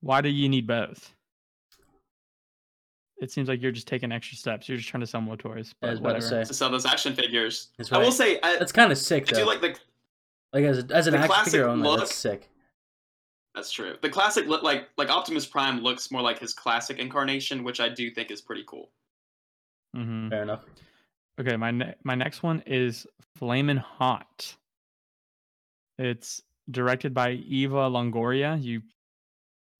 Why 0.00 0.20
do 0.20 0.28
you 0.28 0.48
need 0.48 0.66
both? 0.66 1.14
It 3.20 3.32
seems 3.32 3.48
like 3.48 3.60
you're 3.60 3.72
just 3.72 3.88
taking 3.88 4.12
extra 4.12 4.36
steps. 4.36 4.68
You're 4.68 4.78
just 4.78 4.88
trying 4.88 5.00
to 5.00 5.06
sell 5.06 5.20
more 5.20 5.36
toys. 5.36 5.74
I 5.82 5.86
But 5.86 5.90
was 5.90 5.98
about 6.00 6.12
to 6.14 6.22
say 6.22 6.44
To 6.44 6.54
sell 6.54 6.70
those 6.70 6.86
action 6.86 7.14
figures. 7.14 7.70
That's 7.76 7.90
I 7.92 7.98
will 7.98 8.12
say 8.12 8.38
I, 8.42 8.56
that's 8.58 8.70
kind 8.72 8.92
of 8.92 8.98
sick 8.98 9.26
I 9.28 9.32
though. 9.32 9.38
do 9.40 9.46
like 9.46 9.60
the 9.60 9.76
Like 10.52 10.64
as 10.64 10.78
a, 10.84 10.94
as 10.94 11.06
an 11.08 11.14
the 11.14 11.18
action 11.18 11.26
classic 11.28 11.52
figure 11.52 11.68
only, 11.68 11.88
look. 11.88 11.98
that's 12.00 12.14
sick. 12.14 12.48
That's 13.56 13.72
true. 13.72 13.96
The 14.02 14.08
classic 14.08 14.46
look 14.46 14.62
like 14.62 14.88
like 14.96 15.08
Optimus 15.08 15.46
Prime 15.46 15.80
looks 15.80 16.12
more 16.12 16.22
like 16.22 16.38
his 16.38 16.54
classic 16.54 16.98
incarnation, 17.00 17.64
which 17.64 17.80
I 17.80 17.88
do 17.88 18.08
think 18.10 18.30
is 18.30 18.40
pretty 18.40 18.62
cool. 18.68 18.90
hmm 19.96 20.28
Fair 20.28 20.42
enough. 20.44 20.62
Okay, 21.40 21.56
my 21.56 21.72
ne- 21.72 21.94
my 22.04 22.14
next 22.14 22.44
one 22.44 22.62
is 22.66 23.04
Flamin' 23.36 23.78
Hot. 23.78 24.54
It's 25.98 26.40
directed 26.70 27.12
by 27.14 27.32
Eva 27.32 27.88
Longoria. 27.90 28.62
You 28.62 28.82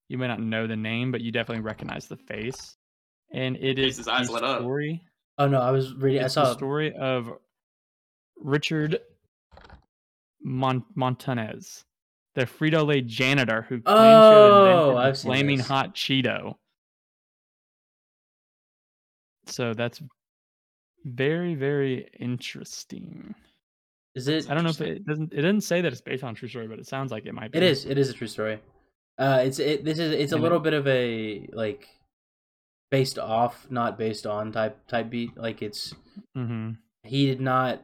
you 0.09 0.17
may 0.17 0.27
not 0.27 0.41
know 0.41 0.65
the 0.67 0.75
name, 0.75 1.11
but 1.11 1.21
you 1.21 1.31
definitely 1.31 1.61
recognize 1.63 2.07
the 2.07 2.17
face. 2.17 2.75
And 3.31 3.55
it 3.57 3.77
is 3.77 3.97
Face's 3.97 4.07
eyes 4.07 4.27
the 4.27 4.33
lit 4.33 4.43
up. 4.43 4.59
story. 4.61 5.03
Oh 5.37 5.47
no, 5.47 5.61
I 5.61 5.71
was 5.71 5.93
reading. 5.93 6.21
I 6.21 6.25
It's 6.25 6.35
the 6.35 6.53
story 6.53 6.93
of 6.95 7.31
Richard 8.37 8.99
Mon- 10.43 10.83
Montanez, 10.95 11.85
the 12.35 12.41
Frito 12.45 12.85
Lay 12.85 13.01
janitor 13.01 13.61
who 13.63 13.81
claims 13.81 13.99
to 13.99 14.31
have 14.31 14.51
Oh, 14.51 14.65
invented 14.65 14.95
the 14.95 14.99
I've 14.99 15.19
flaming 15.19 15.57
this. 15.57 15.67
hot 15.67 15.95
Cheeto. 15.95 16.55
So 19.45 19.73
that's 19.73 20.01
very, 21.05 21.55
very 21.55 22.07
interesting. 22.19 23.35
Is 24.15 24.27
it? 24.27 24.49
I 24.49 24.53
don't 24.53 24.63
know 24.63 24.69
if 24.71 24.81
it 24.81 25.05
doesn't. 25.05 25.33
It 25.33 25.41
doesn't 25.41 25.61
say 25.61 25.81
that 25.81 25.91
it's 25.91 26.01
based 26.01 26.23
on 26.23 26.31
a 26.31 26.35
true 26.35 26.47
story, 26.47 26.67
but 26.67 26.79
it 26.79 26.87
sounds 26.87 27.11
like 27.11 27.25
it 27.25 27.33
might 27.33 27.51
be. 27.51 27.57
It 27.57 27.63
is. 27.63 27.85
It 27.85 27.97
is 27.97 28.09
a 28.09 28.13
true 28.13 28.27
story. 28.27 28.59
Uh, 29.17 29.41
it's 29.45 29.59
it. 29.59 29.85
This 29.85 29.99
is. 29.99 30.11
It's 30.11 30.31
a 30.31 30.35
And 30.35 30.43
little 30.43 30.57
it- 30.59 30.63
bit 30.63 30.73
of 30.73 30.87
a 30.87 31.47
like 31.53 31.87
based 32.91 33.19
off, 33.19 33.67
not 33.69 33.97
based 33.97 34.25
on 34.25 34.51
type 34.51 34.87
type 34.87 35.09
beat. 35.09 35.37
Like 35.37 35.61
it's 35.61 35.93
Mm-hmm. 36.37 36.71
he 37.03 37.25
did 37.27 37.39
not 37.39 37.81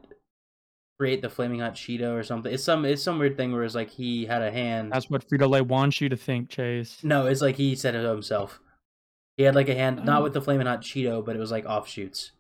create 1.00 1.22
the 1.22 1.30
flaming 1.30 1.60
hot 1.60 1.76
Cheeto 1.76 2.14
or 2.18 2.24
something. 2.24 2.52
It's 2.54 2.64
some. 2.64 2.86
It's 2.86 3.04
some 3.04 3.20
weird 3.20 3.38
thing 3.38 3.52
where 3.52 3.64
it's 3.64 3.76
like 3.76 3.90
he 3.92 4.26
had 4.26 4.42
a 4.42 4.52
hand. 4.52 4.92
That's 4.92 5.10
what 5.10 5.28
Frito 5.28 5.50
Lay 5.50 5.62
wants 5.62 6.02
you 6.02 6.10
to 6.10 6.18
think, 6.18 6.50
Chase. 6.50 7.04
No, 7.04 7.28
it's 7.28 7.42
like 7.42 7.56
he 7.58 7.76
said 7.76 7.96
it 7.96 8.04
himself. 8.04 8.60
He 9.38 9.44
had 9.44 9.54
like 9.56 9.70
a 9.70 9.76
hand, 9.76 10.04
not 10.06 10.22
Oh. 10.22 10.24
with 10.24 10.34
the 10.34 10.42
flaming 10.42 10.66
hot 10.68 10.82
Cheeto, 10.82 11.24
but 11.24 11.36
it 11.36 11.40
was 11.40 11.52
like 11.52 11.66
offshoots, 11.66 12.32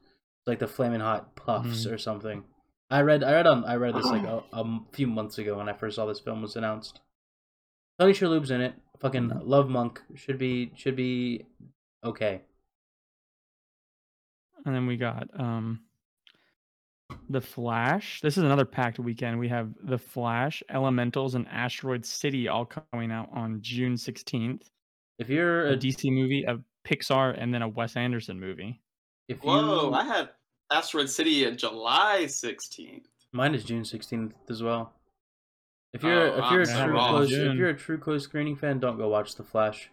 like 0.47 0.59
the 0.59 0.67
flaming 0.67 1.01
hot 1.01 1.35
puffs 1.35 1.85
Mhm. 1.85 1.91
or 1.91 1.97
something. 1.97 2.43
I 2.89 3.01
read, 3.01 3.23
I 3.23 3.31
read 3.33 3.47
on, 3.47 3.65
I 3.65 3.75
read 3.75 3.95
this 3.95 4.05
like 4.05 4.23
a 4.53 4.79
few 4.91 5.07
months 5.07 5.37
ago 5.37 5.57
when 5.57 5.69
I 5.69 5.73
first 5.73 5.95
saw 5.95 6.05
this 6.05 6.19
film 6.19 6.41
was 6.41 6.55
announced. 6.55 7.01
Tony 7.99 8.13
Shalhoub's 8.13 8.51
in 8.51 8.61
it. 8.61 8.75
Fucking 8.99 9.29
Mhm. 9.29 9.41
love 9.43 9.69
Monk 9.69 10.01
should 10.15 10.37
be 10.37 10.71
should 10.75 10.95
be 10.95 11.45
okay. 12.03 12.41
And 14.65 14.73
then 14.75 14.87
we 14.87 14.97
got 14.97 15.27
um 15.39 15.81
The 17.29 17.41
Flash. 17.41 18.21
This 18.21 18.37
is 18.37 18.43
another 18.43 18.65
packed 18.65 18.99
weekend. 18.99 19.37
We 19.39 19.47
have 19.49 19.73
The 19.83 19.97
Flash, 19.97 20.63
Elementals, 20.69 21.35
and 21.35 21.47
Asteroid 21.47 22.05
City 22.05 22.47
all 22.47 22.65
coming 22.65 23.11
out 23.11 23.29
on 23.31 23.59
June 23.61 23.93
16th. 23.95 24.69
If 25.19 25.29
you're 25.29 25.67
A 25.67 25.73
a, 25.73 25.77
DC 25.77 26.11
movie, 26.11 26.43
a 26.43 26.57
Pixar, 26.85 27.35
and 27.37 27.53
then 27.53 27.61
a 27.61 27.67
Wes 27.69 27.95
Anderson 27.95 28.39
movie. 28.39 28.81
if 29.27 29.43
you 29.43 29.49
Whoa, 29.49 29.91
I 29.93 30.03
had 30.03 30.29
Asteroid 30.71 31.09
City 31.09 31.45
in 31.45 31.57
July 31.57 32.23
16th. 32.25 33.03
mine 33.31 33.53
is 33.55 33.63
June 33.63 33.85
sixteenth 33.85 34.33
as 34.49 34.63
well. 34.63 34.93
If 35.93 36.03
you're 36.03 36.29
Oh, 36.29 36.37
if 36.45 36.51
you're 36.51 36.61
a 36.61 36.69
I'm 36.69 36.89
true 36.89 36.97
so 36.97 37.07
close 37.09 37.31
if 37.31 37.55
you're 37.55 37.69
a 37.69 37.77
true 37.77 37.97
close 37.97 38.23
screening 38.23 38.55
fan, 38.55 38.79
don't 38.79 38.97
go 38.97 39.07
watch 39.07 39.35
The 39.35 39.43
Flash. 39.43 39.89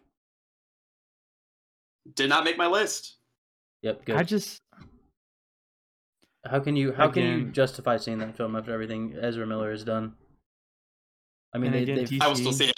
Did 2.15 2.29
not 2.29 2.45
make 2.45 2.59
my 2.59 2.67
list. 2.67 3.17
Yep, 3.83 4.05
good. 4.05 4.17
I 4.17 4.23
just 4.23 4.61
how 6.45 6.59
can 6.59 6.75
you 6.75 6.93
how 6.93 7.09
can 7.09 7.23
you 7.23 7.45
justify 7.53 7.97
seeing 7.99 8.19
that 8.19 8.37
film 8.37 8.57
after 8.57 8.73
everything 8.73 9.15
Ezra 9.21 9.47
Miller 9.47 9.71
has 9.71 9.85
done? 9.85 10.15
I 11.55 11.59
mean, 11.59 11.71
they, 11.73 11.83
again, 11.83 11.97
they've, 11.97 12.21
I 12.21 12.29
will 12.29 12.35
still 12.35 12.53
see 12.53 12.67
it. 12.71 12.77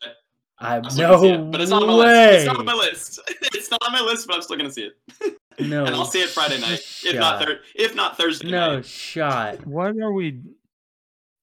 I 0.59 0.77
I'm 0.77 0.91
still 0.91 1.09
gonna 1.09 1.21
see 1.21 1.33
no 1.33 1.47
it, 1.47 1.51
but 1.51 1.61
it's 1.61 1.71
not 1.71 1.83
on 1.83 1.89
my 1.89 1.97
way. 1.97 2.33
list. 2.33 2.37
It's 2.37 2.47
not 2.47 2.59
on 2.59 2.65
my 2.67 2.75
list. 2.75 3.21
it's 3.55 3.71
not 3.71 3.81
on 3.87 3.93
my 3.93 4.01
list, 4.01 4.27
but 4.27 4.37
I'm 4.37 4.43
still 4.43 4.57
gonna 4.57 4.71
see 4.71 4.91
it. 4.91 5.39
No, 5.59 5.85
and 5.85 5.95
I'll 5.95 6.05
see 6.05 6.21
it 6.21 6.29
Friday 6.31 6.61
night, 6.61 6.81
if 7.05 7.15
not 7.15 7.39
shot. 7.41 7.47
thir- 7.49 7.61
if 7.75 7.95
not 7.95 8.17
Thursday 8.17 8.51
No 8.51 8.77
night. 8.77 8.87
shot. 8.87 9.67
what 9.67 9.97
are 9.99 10.13
we 10.13 10.41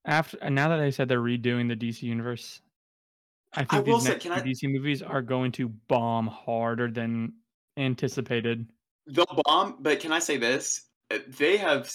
after 0.06 0.50
now 0.50 0.70
that 0.70 0.78
they 0.78 0.92
said 0.92 1.08
they're 1.08 1.20
redoing 1.22 1.68
the 1.68 1.76
DC 1.76 2.04
universe? 2.04 2.62
I 3.54 3.66
think 3.66 3.86
will 3.86 3.98
these 3.98 4.04
say, 4.06 4.10
next 4.12 4.24
can 4.24 4.32
two 4.34 4.42
I- 4.42 4.44
DC 4.54 4.72
movies 4.72 5.02
are 5.02 5.22
going 5.22 5.52
to 5.54 5.70
bomb 5.88 6.28
harder 6.28 6.90
than 6.90 7.34
anticipated. 7.78 8.66
They'll 9.08 9.26
bomb, 9.46 9.78
but 9.80 10.00
can 10.00 10.12
I 10.12 10.20
say 10.20 10.38
this? 10.38 10.84
Uh, 11.10 11.18
They 11.28 11.58
have 11.58 11.92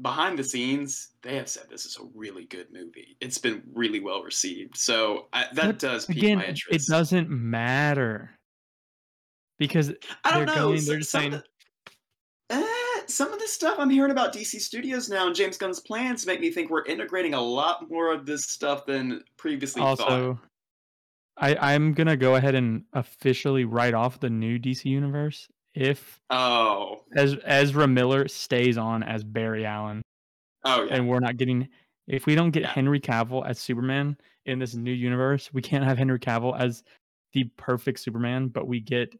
behind 0.00 0.38
the 0.38 0.44
scenes. 0.44 1.10
They 1.22 1.36
have 1.36 1.48
said 1.48 1.64
this 1.70 1.84
is 1.86 1.96
a 2.00 2.04
really 2.14 2.46
good 2.46 2.68
movie. 2.72 3.16
It's 3.20 3.38
been 3.38 3.62
really 3.72 4.00
well 4.00 4.22
received. 4.22 4.76
So 4.76 5.28
I, 5.32 5.44
that 5.52 5.66
But 5.66 5.78
does 5.78 6.06
pique 6.06 6.16
Again, 6.18 6.38
my 6.38 6.54
it 6.70 6.82
doesn't 6.88 7.28
matter 7.30 8.30
because 9.60 9.92
I 10.24 10.32
don't 10.32 10.46
they're 10.46 10.56
know. 10.56 10.62
going- 10.72 10.84
they're 10.84 10.98
just 10.98 11.10
some, 11.12 11.20
saying- 11.20 11.34
of 11.34 11.44
the, 12.48 12.56
eh, 12.56 13.00
some 13.06 13.32
of 13.32 13.38
the 13.38 13.46
stuff 13.46 13.76
I'm 13.78 13.90
hearing 13.90 14.10
about 14.10 14.32
DC 14.32 14.58
Studios 14.60 15.08
now 15.08 15.26
and 15.28 15.36
James 15.36 15.56
Gunn's 15.56 15.78
plans 15.78 16.26
make 16.26 16.40
me 16.40 16.50
think 16.50 16.70
we're 16.70 16.84
integrating 16.86 17.34
a 17.34 17.40
lot 17.40 17.88
more 17.88 18.12
of 18.12 18.26
this 18.26 18.44
stuff 18.46 18.84
than 18.86 19.22
previously 19.36 19.80
thought. 19.82 20.00
also 20.00 20.40
I 21.36 21.54
I'm 21.74 21.92
gonna 21.94 22.16
go 22.16 22.34
ahead 22.34 22.54
and 22.56 22.84
officially 22.92 23.64
write 23.64 23.94
off 23.94 24.18
the 24.18 24.30
new 24.30 24.58
DC 24.58 24.86
universe 24.86 25.46
if 25.74 26.20
Oh, 26.30 27.04
Ez- 27.16 27.36
Ezra 27.44 27.86
Miller 27.86 28.26
stays 28.26 28.76
on 28.76 29.02
as 29.04 29.22
Barry 29.22 29.64
Allen. 29.64 30.02
oh 30.64 30.82
yeah. 30.84 30.94
and 30.94 31.08
we're 31.08 31.20
not 31.20 31.36
getting 31.36 31.68
if 32.08 32.26
we 32.26 32.34
don't 32.34 32.50
get 32.50 32.62
Yeah. 32.62 32.70
Henry 32.72 32.98
Cavill 33.00 33.46
as 33.46 33.60
Superman 33.60 34.16
in 34.46 34.58
this 34.58 34.74
new 34.74 34.90
universe, 34.92 35.52
we 35.52 35.62
can't 35.62 35.84
have 35.84 35.96
Henry 35.98 36.18
Cavill 36.18 36.58
as 36.58 36.82
the 37.34 37.44
perfect 37.56 38.00
Superman, 38.00 38.48
but 38.48 38.66
we 38.66 38.80
get 38.80 39.14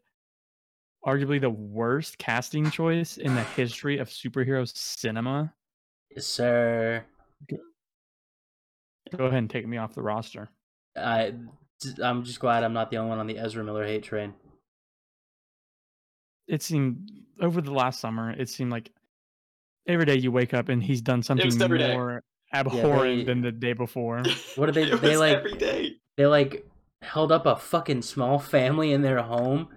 arguably 1.05 1.39
the 1.41 1.49
worst 1.49 2.17
casting 2.17 2.69
choice 2.69 3.17
in 3.17 3.33
the 3.35 3.43
history 3.43 3.97
of 3.97 4.09
superhero 4.09 4.67
cinema. 4.75 5.53
Yes, 6.15 6.25
sir. 6.27 7.03
Go 7.49 9.25
ahead 9.25 9.39
and 9.39 9.49
take 9.49 9.67
me 9.67 9.77
off 9.77 9.93
the 9.93 10.01
roster. 10.01 10.49
I 10.95 11.33
I'm 12.03 12.23
just 12.23 12.39
glad 12.39 12.63
I'm 12.63 12.73
not 12.73 12.91
the 12.91 12.97
only 12.97 13.09
one 13.09 13.19
on 13.19 13.27
the 13.27 13.37
Ezra 13.37 13.63
Miller 13.63 13.85
hate 13.85 14.03
train. 14.03 14.33
It 16.47 16.61
seemed 16.61 17.09
over 17.41 17.61
the 17.61 17.71
last 17.73 17.99
summer, 17.99 18.31
it 18.31 18.49
seemed 18.49 18.71
like 18.71 18.91
every 19.87 20.05
day 20.05 20.15
you 20.15 20.31
wake 20.31 20.53
up 20.53 20.69
and 20.69 20.81
he's 20.83 21.01
done 21.01 21.23
something 21.23 21.45
was 21.45 21.61
every 21.61 21.79
day. 21.79 21.93
more 21.93 22.23
abhorrent 22.53 23.19
they- 23.19 23.23
than 23.23 23.41
the 23.41 23.51
day 23.51 23.73
before. 23.73 24.21
What 24.55 24.67
did 24.67 24.75
they- 24.75 24.91
It 24.91 25.01
they, 25.01 25.09
was 25.11 25.19
like- 25.19 25.37
every 25.37 25.57
day. 25.57 25.95
They 26.17 26.25
like 26.27 26.65
held 27.01 27.31
up 27.31 27.45
a 27.45 27.55
fucking 27.55 28.01
small 28.03 28.37
family 28.37 28.91
in 28.91 29.01
their 29.01 29.21
home, 29.21 29.69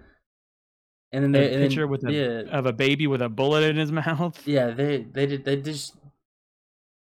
and 1.15 1.23
then 1.23 1.31
they 1.31 1.39
a 1.49 1.53
and 1.53 1.61
then- 1.61 1.69
picture 1.69 1.87
with 1.87 2.05
a, 2.07 2.11
yeah 2.13 2.57
of 2.57 2.65
a 2.65 2.73
baby 2.73 3.07
with 3.07 3.21
a 3.21 3.29
bullet 3.29 3.63
in 3.63 3.75
his 3.77 3.91
mouth. 4.01 4.45
yeah 4.47 4.71
they 4.71 5.03
they 5.03 5.25
did 5.25 5.45
they 5.45 5.55
just 5.57 5.95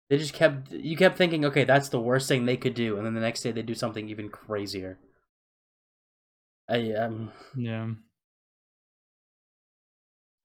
they 0.08 0.18
just 0.18 0.34
kept 0.34 0.70
you 0.72 0.96
kept 0.96 1.16
thinking 1.16 1.44
okay 1.44 1.64
that's 1.64 1.88
the 1.88 2.00
worst 2.00 2.26
thing 2.28 2.44
they 2.44 2.56
could 2.56 2.74
do 2.74 2.96
and 2.96 3.06
then 3.06 3.14
the 3.14 3.20
next 3.20 3.42
day 3.42 3.52
they 3.52 3.62
do 3.62 3.74
something 3.74 4.08
even 4.08 4.28
crazier. 4.28 4.98
I 6.68 6.92
um 6.92 7.30
Yeah. 7.56 7.88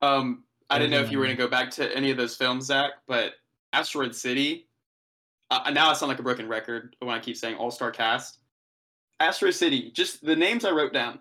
Um, 0.01 0.43
I 0.69 0.77
didn't 0.77 0.91
know 0.91 1.01
if 1.01 1.11
you 1.11 1.17
were 1.19 1.25
going 1.25 1.37
to 1.37 1.41
go 1.43 1.49
back 1.49 1.71
to 1.71 1.95
any 1.95 2.11
of 2.11 2.17
those 2.17 2.35
films, 2.35 2.65
Zach, 2.65 2.91
but 3.07 3.33
Asteroid 3.73 4.15
City. 4.15 4.67
Uh, 5.51 5.71
now 5.71 5.89
I 5.89 5.93
sound 5.93 6.09
like 6.09 6.19
a 6.19 6.23
broken 6.23 6.47
record 6.47 6.95
when 6.99 7.15
I 7.15 7.19
keep 7.19 7.37
saying 7.37 7.55
All 7.55 7.71
Star 7.71 7.91
Cast. 7.91 8.39
Asteroid 9.19 9.53
City, 9.55 9.91
just 9.95 10.23
the 10.25 10.35
names 10.35 10.65
I 10.65 10.71
wrote 10.71 10.93
down: 10.93 11.19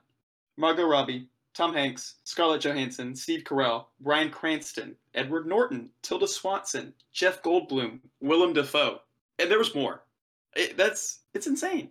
Margot 0.57 0.87
Robbie, 0.87 1.29
Tom 1.55 1.73
Hanks, 1.73 2.17
Scarlett 2.25 2.61
Johansson, 2.63 3.15
Steve 3.15 3.45
Carell, 3.45 3.87
Bryan 4.01 4.31
Cranston, 4.31 4.97
Edward 5.15 5.47
Norton, 5.47 5.91
Tilda 6.03 6.27
Swanson, 6.27 6.93
Jeff 7.13 7.43
Goldblum, 7.43 8.01
Willem 8.21 8.53
Dafoe, 8.53 9.01
and 9.39 9.51
there 9.51 9.59
was 9.59 9.75
more. 9.75 10.05
It, 10.57 10.77
that's 10.77 11.21
it's 11.33 11.47
insane. 11.47 11.91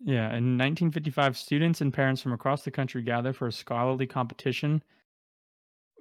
Yeah, 0.00 0.26
in 0.28 0.58
1955, 0.58 1.38
students 1.38 1.80
and 1.80 1.92
parents 1.92 2.20
from 2.20 2.32
across 2.32 2.62
the 2.62 2.70
country 2.70 3.02
gather 3.02 3.32
for 3.32 3.46
a 3.46 3.52
scholarly 3.52 4.06
competition, 4.06 4.82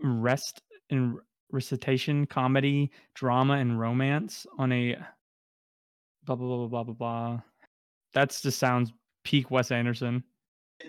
rest 0.03 0.61
in 0.89 1.17
recitation, 1.51 2.25
comedy, 2.25 2.91
drama, 3.13 3.53
and 3.53 3.79
romance 3.79 4.45
on 4.57 4.73
a 4.73 4.97
blah 6.25 6.35
blah 6.35 6.47
blah 6.47 6.57
blah 6.57 6.67
blah 6.67 6.83
blah 6.83 6.93
blah. 6.93 7.41
That's 8.13 8.41
just 8.41 8.59
sounds 8.59 8.91
peak 9.23 9.49
Wes 9.51 9.71
Anderson. 9.71 10.23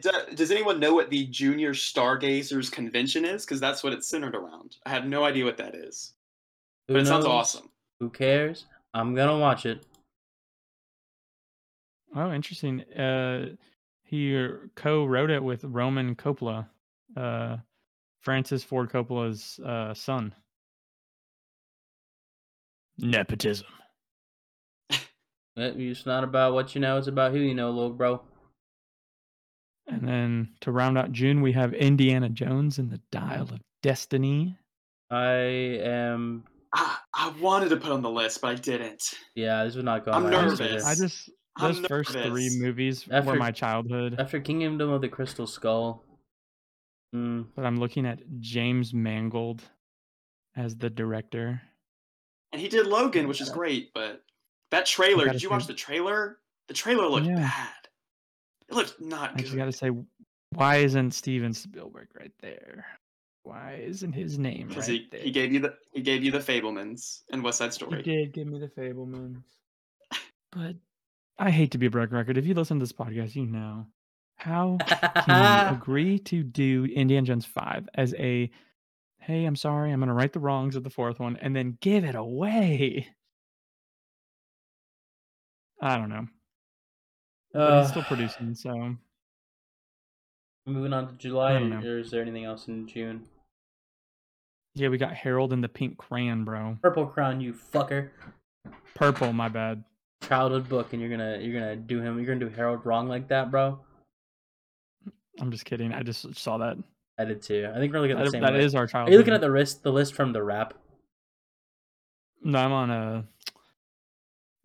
Do- 0.00 0.34
Does 0.34 0.50
anyone 0.50 0.80
know 0.80 0.94
what 0.94 1.10
the 1.10 1.26
Junior 1.26 1.72
Stargazers 1.72 2.70
Convention 2.70 3.24
is? 3.24 3.44
Because 3.44 3.60
that's 3.60 3.82
what 3.82 3.92
it's 3.92 4.08
centered 4.08 4.34
around. 4.34 4.76
I 4.84 4.90
have 4.90 5.06
no 5.06 5.24
idea 5.24 5.44
what 5.44 5.56
that 5.58 5.74
is, 5.74 6.12
who 6.88 6.94
but 6.94 7.02
it 7.02 7.06
sounds 7.06 7.24
awesome. 7.24 7.70
Who 8.00 8.10
cares? 8.10 8.66
I'm 8.94 9.14
gonna 9.14 9.38
watch 9.38 9.66
it. 9.66 9.84
Oh, 12.14 12.32
interesting. 12.32 12.80
Uh, 12.92 13.56
he 14.04 14.36
uh, 14.36 14.48
co-wrote 14.74 15.30
it 15.30 15.42
with 15.42 15.64
Roman 15.64 16.14
Coppola, 16.14 16.66
uh, 17.16 17.56
Francis 18.20 18.64
Ford 18.64 18.90
Coppola's 18.90 19.58
uh, 19.64 19.92
son. 19.94 20.34
Nepotism. 22.98 23.66
It's 25.58 26.06
not 26.06 26.24
about 26.24 26.52
what 26.52 26.74
you 26.74 26.80
know; 26.80 26.98
it's 26.98 27.06
about 27.06 27.32
who 27.32 27.38
you 27.38 27.54
know, 27.54 27.70
little 27.70 27.90
bro. 27.90 28.22
And 29.88 30.06
then 30.06 30.48
to 30.62 30.72
round 30.72 30.98
out 30.98 31.12
June, 31.12 31.40
we 31.42 31.52
have 31.52 31.72
Indiana 31.72 32.28
Jones 32.28 32.78
and 32.78 32.90
the 32.90 33.00
Dial 33.12 33.42
of 33.42 33.60
Destiny. 33.82 34.58
I 35.10 35.30
am. 35.82 36.44
I, 36.72 36.96
I 37.14 37.32
wanted 37.40 37.68
to 37.68 37.76
put 37.76 37.92
on 37.92 38.02
the 38.02 38.10
list, 38.10 38.40
but 38.40 38.48
I 38.48 38.54
didn't. 38.56 39.14
Yeah, 39.36 39.64
this 39.64 39.76
would 39.76 39.84
not 39.84 40.04
go. 40.04 40.10
on 40.10 40.26
I'm 40.26 40.32
my 40.32 40.42
nervous. 40.42 40.84
I 40.84 40.94
just 40.96 41.30
I'm 41.56 41.74
those 41.76 41.86
first 41.86 42.10
three 42.10 42.50
movies 42.58 43.06
After- 43.10 43.30
were 43.32 43.36
my 43.38 43.52
childhood. 43.52 44.16
After 44.18 44.40
Kingdom 44.40 44.90
of 44.90 45.00
the 45.00 45.08
Crystal 45.08 45.46
Skull. 45.46 46.02
Mm, 47.14 47.46
But 47.54 47.64
I'm 47.64 47.78
looking 47.78 48.04
at 48.04 48.18
James 48.40 48.92
Mangold 48.92 49.62
as 50.56 50.76
the 50.76 50.90
director. 50.90 51.62
And 52.52 52.60
he 52.60 52.68
did 52.68 52.86
Logan, 52.86 53.28
which 53.28 53.40
is 53.40 53.48
great, 53.50 53.92
but 53.94 54.22
that 54.72 54.86
trailer, 54.86 55.28
did 55.28 55.42
you 55.42 55.50
watch 55.50 55.66
the 55.68 55.74
trailer? 55.74 56.38
The 56.68 56.74
trailer 56.74 57.06
looked 57.06 57.26
Yeah. 57.26 57.36
bad. 57.36 57.85
It 58.68 58.74
looked 58.74 59.00
not 59.00 59.32
I 59.34 59.38
just 59.38 59.52
good. 59.52 59.58
got 59.58 59.64
to 59.66 59.72
say, 59.72 59.90
why 60.50 60.76
isn't 60.76 61.12
Steven 61.12 61.52
Spielberg 61.52 62.08
right 62.18 62.32
there? 62.40 62.86
Why 63.42 63.80
isn't 63.86 64.12
his 64.12 64.38
name 64.38 64.70
right 64.70 64.84
he, 64.84 65.06
there? 65.10 65.20
he 65.20 65.30
gave 65.30 65.52
you 65.52 65.60
the 65.60 65.74
he 65.92 66.00
gave 66.00 66.24
you 66.24 66.32
the 66.32 66.40
Fabelmans 66.40 67.20
and 67.30 67.44
West 67.44 67.58
Side 67.58 67.72
Story. 67.72 68.02
He 68.02 68.02
did 68.02 68.32
give 68.32 68.48
me 68.48 68.58
the 68.58 68.68
Fabelmans. 68.68 69.42
But 70.52 70.76
I 71.38 71.50
hate 71.50 71.72
to 71.72 71.78
be 71.78 71.86
a 71.86 71.90
broken 71.90 72.16
record. 72.16 72.38
If 72.38 72.46
you 72.46 72.54
listen 72.54 72.78
to 72.78 72.82
this 72.82 72.92
podcast, 72.92 73.34
you 73.34 73.46
know. 73.46 73.86
How 74.36 74.78
can 75.26 75.70
you 75.70 75.76
agree 75.76 76.18
to 76.20 76.42
do 76.42 76.84
Indiana 76.84 77.26
Jones 77.26 77.46
5 77.46 77.88
as 77.94 78.14
a 78.14 78.50
hey, 79.18 79.44
I'm 79.44 79.56
sorry, 79.56 79.90
I'm 79.92 79.98
going 79.98 80.08
to 80.08 80.14
right 80.14 80.32
the 80.32 80.38
wrongs 80.38 80.76
of 80.76 80.84
the 80.84 80.90
fourth 80.90 81.18
one 81.18 81.36
and 81.40 81.54
then 81.54 81.78
give 81.80 82.04
it 82.04 82.14
away? 82.14 83.08
I 85.80 85.96
don't 85.96 86.08
know. 86.08 86.26
But 87.56 87.80
he's 87.80 87.90
still 87.90 88.02
Uh, 88.02 88.06
producing, 88.06 88.54
so 88.54 88.96
Moving 90.66 90.92
on 90.92 91.06
to 91.08 91.14
July, 91.14 91.50
I 91.56 91.58
don't 91.60 91.70
know. 91.70 91.78
or 91.80 91.98
is 91.98 92.10
there 92.10 92.20
anything 92.22 92.44
else 92.44 92.68
in 92.68 92.86
June? 92.86 93.26
yeah, 94.74 94.88
we 94.88 94.98
got 94.98 95.14
Harold 95.14 95.52
and 95.52 95.62
the 95.64 95.68
Pink 95.68 95.96
Crayon, 95.96 96.44
bro. 96.44 96.76
Purple 96.82 97.06
Crown, 97.06 97.40
you 97.40 97.52
fucker. 97.54 98.10
Purple, 98.94 99.32
my 99.32 99.48
bad. 99.48 99.84
Childhood 100.22 100.68
book, 100.68 100.92
and 100.92 101.00
you're 101.00 101.10
gonna 101.10 101.38
you're 101.38 101.58
gonna 101.58 101.76
do 101.76 102.00
him. 102.00 102.16
You're 102.18 102.26
gonna 102.26 102.40
do 102.50 102.54
Harold 102.54 102.84
wrong 102.84 103.06
like 103.08 103.28
that, 103.28 103.50
bro. 103.50 103.78
I'm 105.40 105.50
just 105.50 105.64
kidding. 105.66 105.92
I 105.92 106.02
just 106.02 106.34
saw 106.34 106.58
that. 106.58 106.76
I 107.18 107.24
did 107.24 107.42
too. 107.42 107.70
I 107.74 107.78
think 107.78 107.92
we're 107.92 108.00
looking 108.00 108.16
at 108.16 108.18
the 108.18 108.24
That, 108.24 108.30
same. 108.32 108.42
that 108.42 108.52
list. 108.54 108.66
is 108.66 108.74
our 108.74 108.88
Are 108.94 109.10
you 109.10 109.16
looking 109.18 109.34
at 109.34 109.40
the 109.40 109.48
list? 109.48 109.82
The 109.82 109.92
list 109.92 110.14
from 110.14 110.32
the 110.32 110.42
rap. 110.42 110.74
No, 112.42 112.58
I'm 112.58 112.72
on 112.72 112.90
a. 112.90 113.24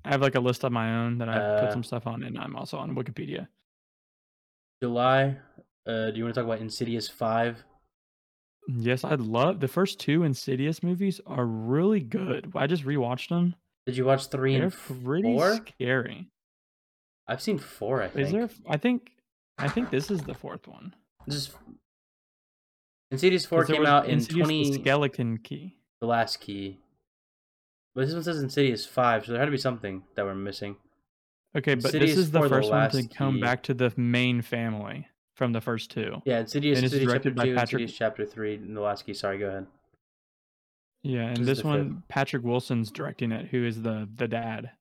I 0.04 0.10
have 0.10 0.22
like 0.22 0.36
a 0.36 0.40
list 0.40 0.64
of 0.64 0.72
my 0.72 0.96
own 1.04 1.18
that 1.20 1.30
I 1.30 1.38
Uh, 1.38 1.62
put 1.62 1.72
some 1.72 1.84
stuff 1.84 2.08
on, 2.08 2.24
and 2.24 2.38
I'm 2.38 2.56
also 2.56 2.78
on 2.78 2.96
Wikipedia. 2.96 3.48
July. 4.82 5.38
Uh, 5.86 6.12
do 6.12 6.18
you 6.18 6.24
want 6.24 6.36
to 6.36 6.42
talk 6.42 6.46
about 6.46 6.60
Insidious 6.60 7.08
Five? 7.08 7.64
Yes, 8.68 9.04
I'd 9.04 9.20
love 9.20 9.60
the 9.60 9.68
first 9.68 10.00
two 10.00 10.24
Insidious 10.24 10.84
movies 10.84 11.20
are 11.26 11.46
really 11.46 12.00
good. 12.00 12.52
I 12.56 12.68
just 12.68 12.84
rewatched 12.84 13.30
them. 13.30 13.56
Did 13.86 13.98
you 13.98 14.06
watch 14.06 14.28
three 14.28 14.54
They're 14.56 14.66
and 14.66 14.74
pretty 14.74 15.24
four? 15.36 15.56
scary. 15.56 16.28
I've 17.28 17.42
seen 17.42 17.58
four. 17.58 18.02
I 18.02 18.08
think. 18.10 18.26
Is 18.28 18.32
there? 18.32 18.50
I 18.68 18.78
think. 18.78 19.12
I 19.58 19.68
think 19.68 19.90
this 19.90 20.10
is 20.12 20.22
the 20.22 20.34
fourth 20.34 20.68
one. 20.68 20.94
This 21.28 21.36
is 21.36 21.56
Insidious 23.12 23.46
four 23.46 23.66
came 23.66 23.82
was 23.82 23.90
out 23.90 24.06
in 24.06 24.14
Insidious 24.14 24.48
the 24.48 24.54
twenty. 24.64 24.74
Skeleton 24.82 25.38
Key. 25.40 25.76
The 26.00 26.08
last 26.08 26.40
key. 26.40 26.80
But 27.94 28.06
this 28.06 28.14
one 28.14 28.24
says 28.24 28.42
Insidious 28.42 28.86
five, 28.86 29.26
so 29.26 29.32
there 29.34 29.40
had 29.40 29.46
to 29.46 29.52
be 29.52 29.58
something 29.58 30.04
that 30.16 30.26
we're 30.26 30.36
missing. 30.36 30.78
Okay, 31.56 31.76
but 31.76 31.86
Insidious 31.86 32.12
this 32.12 32.18
is 32.20 32.32
the 32.32 32.40
for 32.40 32.48
the 32.48 32.56
first 32.56 32.72
one 32.72 32.90
to 32.92 33.08
come 33.08 33.40
back 33.40 33.64
to 33.64 33.74
the 33.74 33.92
main 33.98 34.42
family 34.42 35.08
from 35.36 35.52
the 35.52 35.60
first 35.62 35.92
two. 35.92 36.22
Yeah, 36.26 36.40
Insidious, 36.40 36.78
And 36.78 36.86
Insidious 36.86 37.10
directed 37.10 37.36
chapter 37.36 37.36
by 37.36 37.46
two, 37.46 37.56
Patrick- 37.56 37.82
Insidious 37.82 37.98
chapter 37.98 38.26
three, 38.26 38.56
and 38.56 38.76
the 38.76 38.82
last 38.82 39.06
key. 39.06 39.14
Sorry, 39.14 39.38
go 39.38 39.48
ahead. 39.48 39.68
Yeah, 41.04 41.24
and 41.28 41.38
This 41.38 41.58
this 41.58 41.64
one, 41.64 42.04
Patrick 42.08 42.44
Wilson's 42.44 42.92
directing 42.92 43.32
it, 43.32 43.48
who 43.48 43.66
is 43.66 43.82
the 43.82 44.08
the 44.16 44.28
dad 44.28 44.72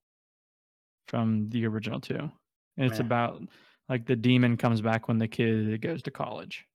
from 1.09 1.49
the 1.49 1.67
original 1.67 2.01
two. 2.01 2.31
And 2.77 2.87
it's 2.91 3.01
Meh. 3.01 3.07
about 3.07 3.43
like 3.89 4.07
the 4.07 4.17
demon 4.17 4.57
comes 4.57 4.81
back 4.81 5.09
when 5.09 5.19
the 5.19 5.27
kid 5.29 5.81
goes 5.83 6.03
to 6.03 6.11
college. 6.11 6.67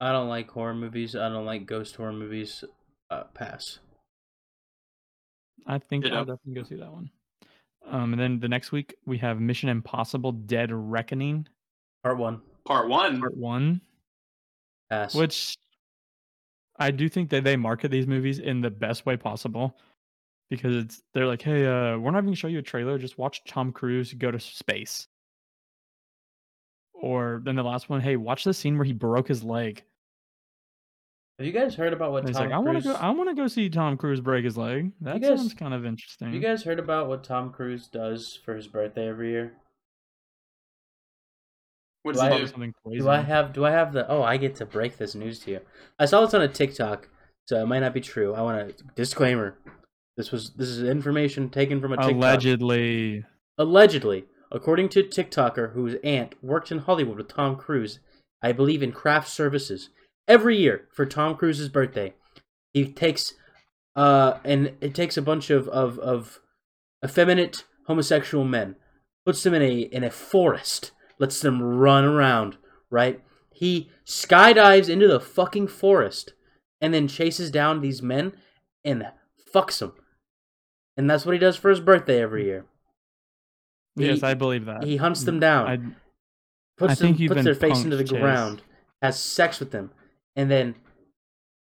I 0.00 0.10
don't 0.10 0.28
like 0.28 0.50
horror 0.50 0.74
movies. 0.74 1.14
I 1.14 1.28
don't 1.28 1.46
like 1.46 1.66
ghost 1.66 1.96
horror 1.96 2.12
movies. 2.12 2.64
Uh, 3.08 3.24
pass. 3.34 3.78
I 5.66 5.78
think 5.78 6.04
Ditto. 6.04 6.16
I'll 6.16 6.24
definitely 6.24 6.54
go 6.54 6.68
see 6.68 6.76
that 6.76 6.92
one. 6.92 7.10
Um, 7.88 8.12
and 8.12 8.20
then 8.20 8.40
the 8.40 8.48
next 8.48 8.72
week 8.72 8.96
we 9.06 9.18
have 9.18 9.40
Mission 9.40 9.68
Impossible: 9.68 10.32
Dead 10.32 10.70
Reckoning 10.72 11.46
Part 12.06 12.18
one. 12.18 12.40
Part 12.64 12.88
one. 12.88 13.18
Part 13.18 13.36
One, 13.36 13.80
Pass. 14.88 15.12
which 15.12 15.56
I 16.78 16.92
do 16.92 17.08
think 17.08 17.30
that 17.30 17.42
they 17.42 17.56
market 17.56 17.90
these 17.90 18.06
movies 18.06 18.38
in 18.38 18.60
the 18.60 18.70
best 18.70 19.06
way 19.06 19.16
possible 19.16 19.76
because 20.48 20.76
it's 20.76 21.02
they're 21.12 21.26
like, 21.26 21.42
hey, 21.42 21.66
uh, 21.66 21.98
we're 21.98 22.12
not 22.12 22.18
even 22.18 22.26
gonna 22.26 22.36
show 22.36 22.46
you 22.46 22.60
a 22.60 22.62
trailer. 22.62 22.96
Just 22.96 23.18
watch 23.18 23.42
Tom 23.44 23.72
Cruise 23.72 24.12
go 24.12 24.30
to 24.30 24.38
space. 24.38 25.08
Or 26.94 27.42
then 27.44 27.56
the 27.56 27.64
last 27.64 27.88
one, 27.88 28.00
hey, 28.00 28.14
watch 28.14 28.44
the 28.44 28.54
scene 28.54 28.76
where 28.78 28.84
he 28.84 28.92
broke 28.92 29.26
his 29.26 29.42
leg. 29.42 29.82
Have 31.38 31.46
you 31.46 31.52
guys 31.52 31.74
heard 31.74 31.92
about 31.92 32.12
what 32.12 32.24
Tom 32.26 32.32
like, 32.32 32.52
I 32.52 32.58
want 32.58 32.78
to 32.78 32.82
Cruise? 32.82 32.96
go. 32.96 33.00
I 33.00 33.10
want 33.10 33.28
to 33.28 33.34
go 33.34 33.46
see 33.46 33.68
Tom 33.68 33.98
Cruise 33.98 34.20
break 34.22 34.44
his 34.44 34.56
leg. 34.56 34.92
That 35.02 35.20
guys- 35.20 35.38
sounds 35.38 35.54
kind 35.54 35.74
of 35.74 35.84
interesting. 35.84 36.28
Have 36.28 36.34
you 36.34 36.40
guys 36.40 36.62
heard 36.64 36.78
about 36.78 37.08
what 37.08 37.24
Tom 37.24 37.52
Cruise 37.52 37.88
does 37.88 38.38
for 38.44 38.56
his 38.56 38.66
birthday 38.68 39.08
every 39.08 39.30
year? 39.30 39.52
What 42.02 42.12
Do 42.14 42.20
does 42.20 42.28
I- 42.28 42.32
he 42.34 42.40
do? 42.40 42.46
something 42.46 42.74
crazy. 42.84 42.98
Do 43.00 43.08
I 43.08 43.20
have 43.20 43.52
do 43.52 43.64
I 43.66 43.70
have 43.70 43.92
the 43.92 44.08
oh 44.08 44.22
I 44.22 44.36
get 44.38 44.54
to 44.56 44.66
break 44.66 44.96
this 44.96 45.14
news 45.14 45.40
to 45.40 45.50
you. 45.50 45.60
I 45.98 46.06
saw 46.06 46.22
this 46.22 46.32
on 46.32 46.40
a 46.40 46.48
TikTok, 46.48 47.08
so 47.48 47.60
it 47.62 47.66
might 47.66 47.80
not 47.80 47.92
be 47.92 48.00
true. 48.00 48.32
I 48.32 48.40
want 48.42 48.78
to 48.78 48.84
disclaimer. 48.94 49.58
This 50.16 50.30
was 50.32 50.52
this 50.54 50.68
is 50.68 50.82
information 50.84 51.50
taken 51.50 51.80
from 51.82 51.92
a 51.92 51.96
TikTok. 51.96 52.14
Allegedly, 52.14 53.24
Allegedly, 53.58 54.24
according 54.52 54.88
to 54.90 55.02
TikToker 55.02 55.72
whose 55.74 55.96
aunt 56.04 56.34
worked 56.42 56.70
in 56.72 56.78
Hollywood 56.78 57.18
with 57.18 57.28
Tom 57.28 57.56
Cruise, 57.56 57.98
I 58.42 58.52
believe 58.52 58.82
in 58.82 58.92
craft 58.92 59.28
services. 59.28 59.90
Every 60.28 60.56
year 60.56 60.88
for 60.92 61.06
Tom 61.06 61.36
Cruise's 61.36 61.68
birthday, 61.68 62.14
he 62.72 62.86
takes 62.92 63.34
uh 63.94 64.38
and 64.44 64.72
it 64.80 64.94
takes 64.94 65.16
a 65.16 65.22
bunch 65.22 65.50
of 65.50 65.68
of 65.68 65.98
of 65.98 66.40
effeminate 67.04 67.64
homosexual 67.86 68.44
men, 68.44 68.76
puts 69.24 69.42
them 69.42 69.54
in 69.54 69.62
a 69.62 69.80
in 69.80 70.02
a 70.04 70.10
forest, 70.10 70.90
lets 71.18 71.40
them 71.40 71.62
run 71.62 72.04
around, 72.04 72.56
right? 72.90 73.22
He 73.52 73.88
skydives 74.04 74.88
into 74.88 75.06
the 75.08 75.20
fucking 75.20 75.68
forest 75.68 76.34
and 76.80 76.92
then 76.92 77.08
chases 77.08 77.50
down 77.50 77.80
these 77.80 78.02
men 78.02 78.32
and 78.84 79.06
fucks 79.54 79.78
them. 79.78 79.94
And 80.96 81.08
that's 81.08 81.24
what 81.24 81.32
he 81.32 81.38
does 81.38 81.56
for 81.56 81.70
his 81.70 81.80
birthday 81.80 82.20
every 82.20 82.44
year. 82.44 82.66
yes, 83.96 84.20
He- 84.20 84.26
I 84.26 84.34
believe 84.34 84.66
that. 84.66 84.82
He 84.84 84.96
hunts 84.96 85.24
them 85.24 85.40
down, 85.40 85.66
I, 85.68 85.76
puts, 86.76 87.00
I 87.00 87.12
them, 87.12 87.28
puts 87.28 87.44
their 87.44 87.54
face 87.54 87.82
into 87.84 87.96
the 87.96 88.04
Chase. 88.04 88.20
ground, 88.20 88.62
has 89.00 89.18
sex 89.18 89.58
with 89.58 89.70
them, 89.70 89.90
and 90.36 90.50
then 90.50 90.74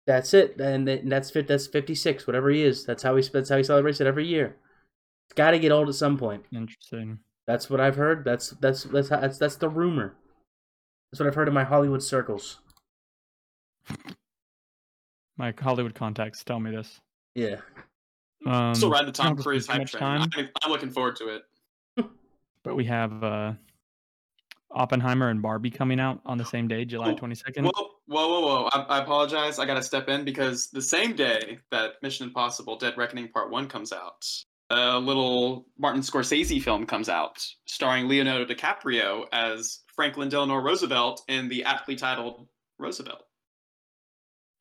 that's 0.05 0.33
it. 0.33 0.59
And 0.59 0.87
that's. 0.87 1.31
That's 1.31 1.67
fifty 1.67 1.95
six. 1.95 2.27
Whatever 2.27 2.49
he 2.49 2.63
is, 2.63 2.85
that's 2.85 3.03
how 3.03 3.15
he. 3.15 3.23
That's 3.31 3.49
how 3.49 3.57
he 3.57 3.63
celebrates 3.63 4.01
it 4.01 4.07
every 4.07 4.27
year. 4.27 4.57
It's 5.27 5.33
got 5.35 5.51
to 5.51 5.59
get 5.59 5.71
old 5.71 5.89
at 5.89 5.95
some 5.95 6.17
point. 6.17 6.45
interesting. 6.53 7.19
That's 7.45 7.69
what 7.69 7.79
I've 7.79 7.95
heard. 7.95 8.25
That's 8.25 8.49
that's 8.51 8.83
that's 8.83 9.09
how, 9.09 9.19
that's 9.19 9.37
that's 9.37 9.55
the 9.55 9.69
rumor. 9.69 10.15
That's 11.11 11.19
what 11.19 11.27
I've 11.27 11.35
heard 11.35 11.47
in 11.47 11.53
my 11.53 11.63
Hollywood 11.63 12.03
circles. 12.03 12.59
My 15.37 15.53
Hollywood 15.57 15.95
contacts 15.95 16.43
tell 16.43 16.59
me 16.59 16.71
this. 16.71 16.99
Yeah. 17.35 17.57
Um, 18.45 18.75
Still 18.75 18.89
ride 18.89 19.01
the 19.01 19.05
we 19.07 19.11
don't 19.11 19.13
Tom 19.13 19.37
Cruise 19.37 19.67
hype 19.67 19.87
train. 19.87 20.19
much 20.19 20.33
I'm, 20.37 20.49
I'm 20.63 20.71
looking 20.71 20.89
forward 20.89 21.15
to 21.17 21.35
it. 21.35 21.43
but 22.63 22.75
we 22.75 22.85
have 22.85 23.23
uh, 23.23 23.53
Oppenheimer 24.71 25.29
and 25.29 25.41
Barbie 25.41 25.69
coming 25.71 25.99
out 25.99 26.19
on 26.25 26.37
the 26.37 26.45
same 26.45 26.67
day, 26.67 26.85
July 26.85 27.11
Oh, 27.11 27.15
twenty 27.15 27.35
second. 27.35 27.71
Whoa, 28.07 28.27
whoa, 28.27 28.41
whoa! 28.41 28.69
I, 28.71 28.79
I 28.97 29.03
apologize. 29.03 29.59
I 29.59 29.65
got 29.65 29.73
to 29.73 29.83
step 29.83 30.07
in 30.07 30.23
because 30.23 30.67
the 30.67 30.81
same 30.81 31.13
day 31.13 31.59
that 31.71 31.93
Mission 32.01 32.27
Impossible: 32.27 32.77
Dead 32.77 32.97
Reckoning 32.97 33.29
Part 33.29 33.51
One 33.51 33.67
comes 33.67 33.91
out, 33.91 34.25
a 34.69 34.97
little 34.97 35.65
Martin 35.77 36.01
Scorsese 36.01 36.61
film 36.61 36.85
comes 36.85 37.09
out 37.09 37.45
starring 37.65 38.07
Leonardo 38.07 38.45
DiCaprio 38.45 39.25
as 39.33 39.79
Franklin 39.93 40.29
Delano 40.29 40.55
Roosevelt 40.55 41.21
in 41.27 41.49
the 41.49 41.65
aptly 41.65 41.97
titled 41.97 42.47
Roosevelt, 42.79 43.23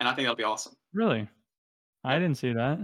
and 0.00 0.08
I 0.08 0.14
think 0.14 0.26
that'll 0.26 0.36
be 0.36 0.42
awesome. 0.42 0.74
Really, 0.92 1.28
I 2.02 2.18
didn't 2.18 2.38
see 2.38 2.52
that. 2.52 2.80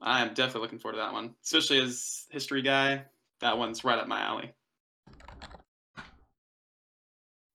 I 0.00 0.22
am 0.22 0.32
definitely 0.32 0.62
looking 0.62 0.78
forward 0.78 0.96
to 0.96 1.02
that 1.02 1.12
one, 1.12 1.34
especially 1.44 1.80
as 1.80 2.24
history 2.30 2.62
guy. 2.62 3.04
That 3.40 3.58
one's 3.58 3.84
right 3.84 3.98
up 3.98 4.08
my 4.08 4.20
alley. 4.20 4.54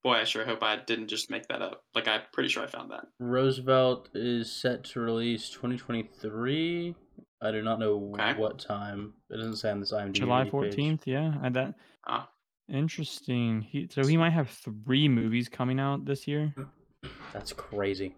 Boy, 0.05 0.17
I 0.17 0.23
sure 0.23 0.45
hope 0.45 0.61
I 0.61 0.75
didn't 0.75 1.07
just 1.07 1.31
make 1.31 1.47
that 1.47 1.63
up. 1.63 1.81
Like 1.95 2.07
I'm 2.07 2.21
pretty 2.31 2.47
sure 2.47 2.61
I 2.61 2.67
found 2.67 2.91
that. 2.91 3.07
Roosevelt 3.19 4.09
is 4.13 4.51
set 4.51 4.83
to 4.83 4.99
release 4.99 5.49
2023. 5.49 6.93
I 7.41 7.51
do 7.51 7.63
not 7.63 7.79
know 7.79 8.11
Okay. 8.13 8.33
what 8.39 8.59
time. 8.59 9.13
It 9.31 9.37
doesn't 9.37 9.55
say 9.55 9.71
on 9.71 9.79
this 9.79 9.91
IMDb 9.91 10.11
July 10.13 10.43
page. 10.43 10.51
fourteenth. 10.51 11.07
Yeah, 11.07 11.33
I 11.41 11.49
that. 11.49 11.73
Ah. 12.05 12.29
Interesting. 12.71 13.61
He 13.61 13.87
so 13.91 14.05
he 14.05 14.15
might 14.15 14.29
have 14.29 14.47
three 14.51 15.07
movies 15.09 15.49
coming 15.49 15.79
out 15.79 16.05
this 16.05 16.27
year. 16.27 16.53
That's 17.33 17.51
crazy. 17.51 18.13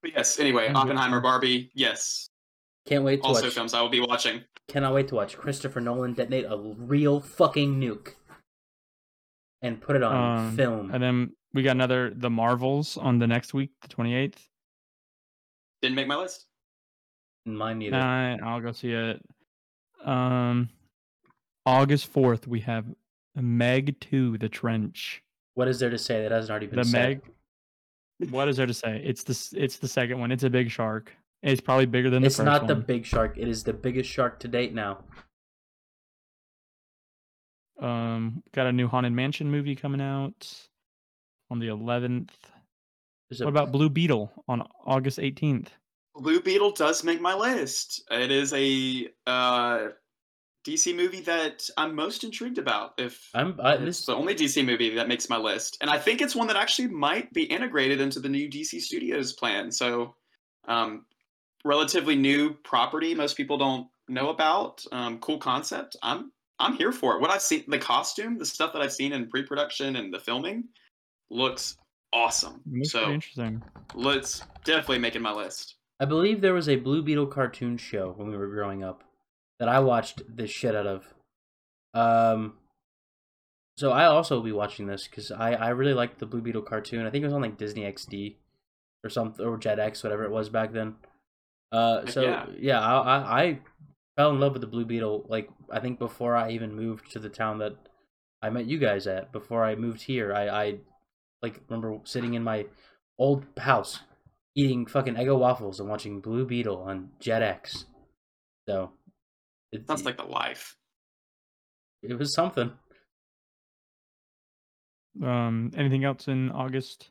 But 0.00 0.12
yes, 0.16 0.38
anyway, 0.38 0.70
Oppenheimer, 0.72 1.20
Barbie, 1.20 1.70
yes. 1.74 2.30
Can't 2.86 3.04
wait 3.04 3.20
to 3.20 3.28
Also 3.28 3.44
watch. 3.44 3.52
films 3.54 3.74
I 3.74 3.82
will 3.82 3.88
be 3.90 4.00
watching. 4.00 4.42
Cannot 4.68 4.94
wait 4.94 5.08
to 5.08 5.14
watch 5.14 5.36
Christopher 5.36 5.80
Nolan 5.80 6.14
detonate 6.14 6.46
a 6.46 6.56
real 6.58 7.20
fucking 7.20 7.78
nuke 7.78 8.14
and 9.64 9.80
put 9.80 9.96
it 9.96 10.02
on 10.02 10.38
Um, 10.38 10.56
film. 10.56 10.90
And 10.92 11.02
then 11.02 11.32
we 11.54 11.62
got 11.62 11.72
another 11.72 12.10
The 12.14 12.30
Marvels 12.30 12.96
on 12.96 13.18
the 13.18 13.26
next 13.26 13.54
week, 13.54 13.70
the 13.80 13.88
twenty 13.88 14.14
eighth. 14.14 14.46
Didn't 15.82 15.96
make 15.96 16.06
my 16.06 16.16
list. 16.16 16.46
Mine 17.46 17.78
neither. 17.78 17.96
Nah, 17.98 18.36
I'll 18.42 18.60
go 18.60 18.72
see 18.72 18.92
it. 18.92 19.20
Um, 20.04 20.68
August 21.66 22.06
fourth, 22.06 22.46
we 22.46 22.60
have 22.60 22.86
Meg 23.34 23.98
Two: 24.00 24.38
The 24.38 24.48
Trench. 24.48 25.22
What 25.54 25.68
is 25.68 25.78
there 25.78 25.90
to 25.90 25.98
say 25.98 26.22
that 26.22 26.30
hasn't 26.30 26.50
already 26.50 26.66
been 26.66 26.84
said? 26.84 26.86
The 26.86 26.90
said? 26.90 27.22
Meg. 28.20 28.30
What 28.30 28.48
is 28.48 28.56
there 28.56 28.66
to 28.66 28.74
say? 28.74 29.02
It's 29.04 29.24
the 29.24 29.58
it's 29.60 29.78
the 29.78 29.88
second 29.88 30.20
one. 30.20 30.30
It's 30.30 30.44
a 30.44 30.50
big 30.50 30.70
shark. 30.70 31.12
It's 31.42 31.60
probably 31.60 31.86
bigger 31.86 32.10
than 32.10 32.22
the 32.22 32.26
It's 32.26 32.36
first 32.36 32.46
not 32.46 32.66
the 32.66 32.74
big 32.74 33.04
shark. 33.04 33.36
It 33.36 33.48
is 33.48 33.64
the 33.64 33.72
biggest 33.72 34.08
shark 34.08 34.40
to 34.40 34.48
date 34.48 34.72
now. 34.74 35.04
Um, 37.84 38.42
got 38.52 38.66
a 38.66 38.72
new 38.72 38.88
Haunted 38.88 39.12
Mansion 39.12 39.50
movie 39.50 39.76
coming 39.76 40.00
out 40.00 40.50
on 41.50 41.58
the 41.58 41.68
eleventh. 41.68 42.32
There's 43.28 43.40
a- 43.40 43.44
What 43.44 43.50
about 43.50 43.72
Blue 43.72 43.90
Beetle 43.90 44.32
on 44.48 44.66
August 44.86 45.18
eighteenth? 45.18 45.70
Blue 46.14 46.40
Beetle 46.40 46.70
does 46.72 47.04
make 47.04 47.20
my 47.20 47.34
list. 47.34 48.04
It 48.10 48.30
is 48.30 48.52
a 48.52 49.08
uh, 49.26 49.88
DC 50.64 50.96
movie 50.96 51.20
that 51.22 51.68
I'm 51.76 51.94
most 51.94 52.24
intrigued 52.24 52.58
about. 52.58 52.94
If 52.98 53.28
I'm 53.34 53.58
I, 53.62 53.74
it's 53.74 53.84
this 53.84 54.06
the 54.06 54.14
only 54.14 54.34
DC 54.34 54.64
movie 54.64 54.94
that 54.94 55.08
makes 55.08 55.28
my 55.28 55.36
list, 55.36 55.76
and 55.80 55.90
I 55.90 55.98
think 55.98 56.22
it's 56.22 56.34
one 56.34 56.46
that 56.46 56.56
actually 56.56 56.88
might 56.88 57.32
be 57.32 57.42
integrated 57.42 58.00
into 58.00 58.20
the 58.20 58.28
new 58.28 58.48
DC 58.48 58.80
Studios 58.80 59.32
plan. 59.34 59.70
So, 59.70 60.14
um, 60.66 61.04
relatively 61.64 62.16
new 62.16 62.54
property 62.54 63.14
most 63.14 63.36
people 63.36 63.58
don't 63.58 63.88
know 64.08 64.30
about. 64.30 64.84
Um, 64.92 65.18
cool 65.18 65.38
concept. 65.38 65.96
I'm 66.02 66.30
I'm 66.58 66.74
here 66.74 66.92
for 66.92 67.16
it. 67.16 67.20
What 67.20 67.30
I've 67.30 67.42
seen, 67.42 67.64
the 67.68 67.78
costume, 67.78 68.38
the 68.38 68.46
stuff 68.46 68.72
that 68.72 68.82
I've 68.82 68.92
seen 68.92 69.12
in 69.12 69.28
pre-production 69.28 69.96
and 69.96 70.12
the 70.12 70.20
filming, 70.20 70.64
looks 71.30 71.76
awesome. 72.12 72.60
Looks 72.70 72.90
So 72.92 73.10
interesting. 73.10 73.62
let's 73.94 74.42
definitely 74.64 74.98
make 74.98 75.16
it 75.16 75.20
my 75.22 75.32
list. 75.32 75.76
I 76.00 76.04
believe 76.04 76.40
there 76.40 76.54
was 76.54 76.68
a 76.68 76.76
Blue 76.76 77.02
Beetle 77.02 77.26
cartoon 77.26 77.76
show 77.76 78.12
when 78.16 78.28
we 78.28 78.36
were 78.36 78.48
growing 78.48 78.82
up 78.84 79.02
that 79.58 79.68
I 79.68 79.80
watched 79.80 80.22
the 80.36 80.46
shit 80.46 80.74
out 80.74 80.86
of. 80.86 81.14
Um, 81.94 82.54
so 83.76 83.90
I 83.90 84.04
also 84.06 84.36
will 84.36 84.42
be 84.42 84.52
watching 84.52 84.86
this 84.86 85.06
because 85.08 85.30
I 85.30 85.52
I 85.54 85.68
really 85.70 85.94
liked 85.94 86.18
the 86.18 86.26
Blue 86.26 86.40
Beetle 86.40 86.62
cartoon. 86.62 87.06
I 87.06 87.10
think 87.10 87.22
it 87.22 87.26
was 87.26 87.34
on 87.34 87.42
like 87.42 87.58
Disney 87.58 87.82
XD 87.82 88.36
or 89.04 89.10
something 89.10 89.44
or 89.44 89.58
Jetix, 89.58 90.02
whatever 90.02 90.24
it 90.24 90.30
was 90.30 90.48
back 90.48 90.72
then. 90.72 90.94
Uh, 91.72 92.06
so 92.06 92.22
yeah. 92.22 92.46
yeah, 92.58 92.80
I, 92.80 92.98
I 93.18 93.42
I 93.42 93.58
fell 94.16 94.30
in 94.30 94.40
love 94.40 94.52
with 94.52 94.60
the 94.62 94.68
Blue 94.68 94.84
Beetle. 94.84 95.26
Like 95.28 95.48
I 95.70 95.80
think 95.80 95.98
before 95.98 96.36
I 96.36 96.50
even 96.50 96.74
moved 96.74 97.10
to 97.12 97.18
the 97.18 97.28
town 97.28 97.58
that 97.58 97.76
I 98.42 98.50
met 98.50 98.66
you 98.66 98.78
guys 98.78 99.06
at. 99.06 99.32
Before 99.32 99.64
I 99.64 99.74
moved 99.74 100.02
here, 100.02 100.32
I 100.34 100.48
I 100.48 100.78
like 101.42 101.60
remember 101.68 101.98
sitting 102.04 102.34
in 102.34 102.42
my 102.42 102.66
old 103.18 103.44
house 103.58 104.00
eating 104.56 104.86
fucking 104.86 105.14
Eggo 105.14 105.38
waffles 105.38 105.80
and 105.80 105.88
watching 105.88 106.20
Blue 106.20 106.44
Beetle 106.46 106.78
on 106.82 107.10
Jetix. 107.20 107.84
So 108.68 108.92
it, 109.72 109.86
Sounds 109.86 110.04
like 110.04 110.16
the 110.16 110.24
life. 110.24 110.76
it 112.02 112.16
was 112.18 112.34
something. 112.34 112.72
Um, 115.22 115.70
anything 115.76 116.04
else 116.04 116.28
in 116.28 116.50
August? 116.50 117.10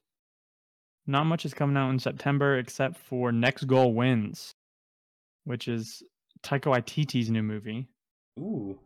Not 1.06 1.26
much 1.26 1.46
is 1.46 1.54
coming 1.54 1.78
out 1.78 1.90
in 1.90 2.00
September 2.00 2.58
except 2.58 2.98
for 2.98 3.32
Next 3.32 3.66
Goal 3.66 3.94
Wins, 3.94 4.56
which 5.44 5.68
is 5.68 6.02
Taika 6.42 6.66
Waititi's 6.66 7.30
new 7.30 7.44
movie. 7.44 7.88
Ooh. 8.40 8.80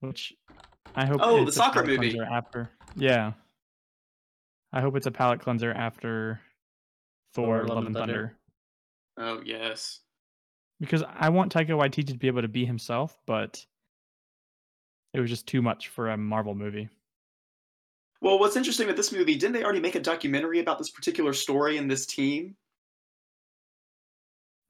Which 0.00 0.34
I 0.94 1.06
hope. 1.06 1.20
Oh, 1.22 1.44
the 1.44 1.52
soccer 1.52 1.82
movie. 1.84 2.18
After, 2.20 2.70
yeah. 2.94 3.32
I 4.72 4.80
hope 4.80 4.96
it's 4.96 5.06
a 5.06 5.10
palate 5.10 5.40
cleanser 5.40 5.72
after 5.72 6.40
Thor: 7.34 7.64
Love, 7.66 7.86
and 7.86 7.94
Thunder. 7.94 8.36
Oh 9.18 9.40
yes. 9.44 10.00
because 10.80 11.02
I 11.08 11.30
want 11.30 11.52
Taika 11.52 11.70
Waititi 11.70 12.08
to 12.08 12.18
be 12.18 12.26
able 12.26 12.42
to 12.42 12.48
be 12.48 12.66
himself, 12.66 13.16
but 13.26 13.64
it 15.14 15.20
was 15.20 15.30
just 15.30 15.46
too 15.46 15.62
much 15.62 15.88
for 15.88 16.10
a 16.10 16.16
Marvel 16.16 16.54
movie. 16.54 16.90
Well, 18.20 18.38
what's 18.38 18.56
interesting 18.56 18.86
with 18.86 18.96
this 18.96 19.12
movie, 19.12 19.36
didn't 19.36 19.54
they 19.54 19.64
already 19.64 19.80
make 19.80 19.94
a 19.94 20.00
documentary 20.00 20.58
about 20.60 20.78
this 20.78 20.90
particular 20.90 21.32
story 21.32 21.78
and 21.78 21.90
this 21.90 22.06
team? 22.06 22.56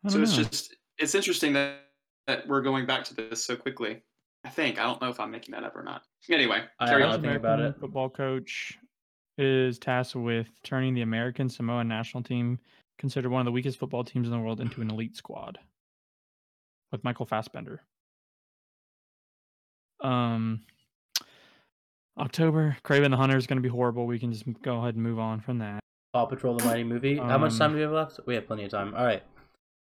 I 0.05 0.09
So 0.09 0.15
don't 0.19 0.23
it's 0.25 0.37
know. 0.37 0.45
just 0.45 0.75
it's 0.99 1.15
interesting 1.15 1.53
that 1.55 1.86
that 2.27 2.47
we're 2.47 2.63
going 2.63 2.87
back 2.87 3.05
to 3.05 3.15
this 3.15 3.45
so 3.45 3.57
quickly. 3.57 4.03
I 4.45 4.49
think 4.49 4.79
I 4.79 4.85
don't 4.85 5.01
know 5.01 5.09
if 5.09 5.19
I'm 5.19 5.31
making 5.31 5.53
that 5.53 5.65
up 5.65 5.75
or 5.77 5.83
not. 5.83 6.03
Anyway, 6.31 6.63
I- 6.79 6.87
carry 6.89 7.03
I 7.03 7.07
on. 7.07 7.13
don't 7.13 7.23
think 7.23 7.37
about 7.37 7.61
it. 7.61 7.77
Football 7.81 8.09
coach 8.11 8.79
is 9.39 9.79
tasked 9.79 10.17
with 10.17 10.49
turning 10.63 10.95
the 10.95 11.03
American 11.03 11.49
Samoa 11.49 11.85
national 11.85 12.23
team, 12.23 12.59
considered 12.99 13.31
one 13.31 13.41
of 13.41 13.45
the 13.45 13.53
weakest 13.53 13.79
football 13.79 14.05
teams 14.05 14.27
in 14.29 14.33
the 14.33 14.39
world, 14.41 14.61
into 14.61 14.81
an 14.81 14.91
elite 14.91 15.17
squad. 15.17 15.59
With 16.93 17.03
Michael 17.03 17.27
Fassbender. 17.27 17.83
Um, 20.01 20.63
October, 22.19 22.77
Kraven 22.85 23.11
the 23.11 23.17
Hunter 23.17 23.37
is 23.37 23.47
going 23.47 23.57
to 23.57 23.63
be 23.63 23.69
horrible. 23.69 24.07
We 24.07 24.19
can 24.19 24.33
just 24.33 24.45
go 24.63 24.79
ahead 24.79 24.95
and 24.95 25.03
move 25.03 25.19
on 25.19 25.41
from 25.41 25.59
that. 25.59 25.81
Paw 26.13 26.27
Patrol 26.27 26.57
the 26.57 26.65
Mighty 26.65 26.85
Movie. 26.85 27.17
How 27.17 27.39
much 27.39 27.53
Um, 27.53 27.59
time 27.59 27.71
do 27.73 27.77
we 27.77 27.83
have 27.83 27.91
left? 27.91 28.21
We 28.27 28.35
have 28.37 28.47
plenty 28.47 28.65
of 28.65 28.71
time. 28.71 28.95
All 28.95 29.05
right. 29.05 29.23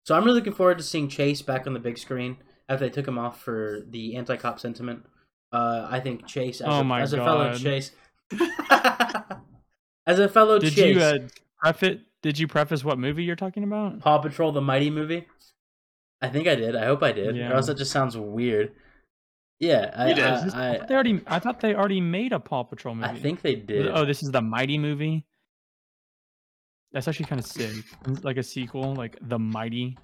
So 0.03 0.15
I'm 0.15 0.23
really 0.23 0.35
looking 0.35 0.53
forward 0.53 0.77
to 0.77 0.83
seeing 0.83 1.07
Chase 1.07 1.41
back 1.41 1.65
on 1.65 1.73
the 1.73 1.79
big 1.79 1.97
screen 1.97 2.37
after 2.67 2.85
they 2.85 2.89
took 2.89 3.07
him 3.07 3.17
off 3.17 3.41
for 3.41 3.81
the 3.89 4.15
anti-cop 4.15 4.59
sentiment. 4.59 5.05
Uh, 5.51 5.87
I 5.89 5.99
think 5.99 6.25
Chase, 6.27 6.61
as, 6.61 6.67
Oh 6.67 6.79
a, 6.79 6.83
my 6.83 7.01
as 7.01 7.13
a 7.13 7.17
fellow 7.17 7.53
Chase, 7.55 7.91
as 10.07 10.19
a 10.19 10.27
fellow 10.27 10.59
Did 10.59 10.73
Chase, 10.73 10.95
you 10.95 11.01
uh, 11.01 11.19
preface? 11.59 12.01
Did 12.21 12.39
you 12.39 12.47
preface 12.47 12.83
what 12.83 12.97
movie 12.97 13.23
you're 13.23 13.35
talking 13.35 13.63
about? 13.63 13.99
Paw 13.99 14.17
Patrol 14.17 14.51
the 14.51 14.61
Mighty 14.61 14.89
Movie. 14.89 15.27
I 16.21 16.29
think 16.29 16.47
I 16.47 16.55
did. 16.55 16.75
I 16.75 16.85
hope 16.85 17.03
I 17.03 17.11
did. 17.11 17.35
Yeah. 17.35 17.51
Or 17.51 17.55
else 17.55 17.67
that 17.67 17.77
just 17.77 17.91
sounds 17.91 18.17
weird. 18.17 18.71
Yeah, 19.59 19.91
I, 19.95 20.13
You. 20.13 20.23
I, 20.23 20.27
I, 20.27 20.69
I, 20.71 20.77
thought 20.77 20.87
they 20.87 20.93
already. 20.95 21.21
I 21.27 21.39
thought 21.39 21.59
they 21.59 21.75
already 21.75 22.01
made 22.01 22.33
a 22.33 22.39
Paw 22.39 22.63
Patrol 22.63 22.95
movie. 22.95 23.09
I 23.09 23.15
think 23.19 23.41
they 23.41 23.55
did. 23.55 23.87
Oh, 23.87 24.05
this 24.05 24.23
is 24.23 24.31
the 24.31 24.41
Mighty 24.41 24.77
movie. 24.77 25.25
That's 26.93 27.07
actually 27.07 27.25
kind 27.25 27.39
of 27.39 27.45
sick. 27.47 27.73
Like 28.23 28.37
a 28.37 28.43
sequel, 28.43 28.93
like 28.95 29.17
the 29.21 29.39
Mighty. 29.39 29.97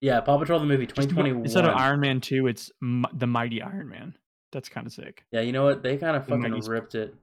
yeah, 0.00 0.20
Paw 0.20 0.38
Patrol 0.38 0.60
the 0.60 0.66
movie, 0.66 0.86
2021. 0.86 1.42
Instead 1.42 1.64
of 1.64 1.74
Iron 1.76 2.00
Man 2.00 2.20
Two, 2.20 2.46
it's 2.46 2.70
M- 2.82 3.04
the 3.12 3.26
Mighty 3.26 3.60
Iron 3.60 3.88
Man. 3.88 4.14
That's 4.52 4.68
kind 4.68 4.86
of 4.86 4.92
sick. 4.92 5.24
Yeah, 5.32 5.40
you 5.40 5.50
know 5.52 5.64
what? 5.64 5.82
They 5.82 5.96
kind 5.96 6.16
of 6.16 6.24
fucking 6.26 6.42
Mighty 6.42 6.60
Sp- 6.62 6.70
ripped 6.70 6.94
it. 6.94 7.14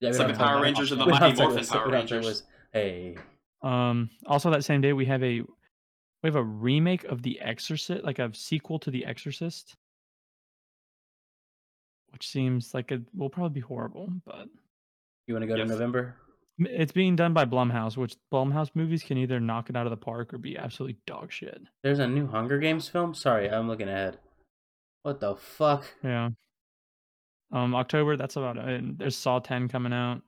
Yeah, 0.00 0.10
It's 0.10 0.18
like 0.18 0.28
the 0.28 0.34
Power. 0.34 0.62
Rangers 0.62 0.92
and 0.92 1.00
the 1.00 1.06
Mighty 1.06 1.36
Morphin 1.42 1.58
about- 1.64 1.68
Power 1.68 1.86
we 1.86 1.90
don't 1.92 2.06
talk 2.06 2.12
Rangers. 2.12 2.40
about- 2.40 2.50
Hey, 2.72 3.16
Um. 3.62 4.10
Also, 4.26 4.50
that 4.50 4.64
same 4.64 4.80
day, 4.80 4.92
we 4.92 5.06
have 5.06 5.22
a 5.24 5.40
we 5.40 6.28
have 6.28 6.36
a 6.36 6.42
remake 6.42 7.04
of 7.04 7.22
The 7.22 7.40
Exorcist, 7.40 8.04
like 8.04 8.18
a 8.20 8.32
sequel 8.34 8.78
to 8.80 8.90
The 8.90 9.04
Exorcist, 9.06 9.74
which 12.10 12.28
seems 12.28 12.74
like 12.74 12.92
it 12.92 13.02
will 13.14 13.28
probably 13.30 13.54
be 13.54 13.60
horrible, 13.60 14.08
but 14.24 14.48
you 15.26 15.34
want 15.34 15.42
to 15.42 15.46
go 15.46 15.56
Yes. 15.56 15.66
to 15.66 15.72
November? 15.72 16.16
M- 16.58 16.66
It's 16.70 16.92
being 16.92 17.16
done 17.16 17.32
by 17.34 17.44
Blumhouse, 17.44 17.96
which 17.96 18.16
Blumhouse 18.32 18.70
movies 18.74 19.02
can 19.02 19.18
either 19.18 19.40
knock 19.40 19.68
it 19.70 19.76
out 19.76 19.86
of 19.86 19.90
the 19.90 19.96
park 19.96 20.32
or 20.32 20.38
be 20.38 20.56
absolutely 20.56 20.98
dog 21.06 21.30
shit. 21.32 21.60
There's 21.82 21.98
a 21.98 22.06
new 22.06 22.26
Hunger 22.26 22.58
Games 22.58 22.88
film. 22.88 23.14
Sorry, 23.14 23.48
I'm 23.50 23.68
looking 23.68 23.88
ahead. 23.88 24.18
What 25.02 25.20
the 25.20 25.36
fuck? 25.36 25.84
Yeah. 26.02 26.30
Um, 27.52 27.74
October. 27.74 28.16
That's 28.16 28.36
about 28.36 28.56
it. 28.56 28.98
There's 28.98 29.16
Saw 29.16 29.38
10 29.38 29.68
coming 29.68 29.92
out. 29.92 30.22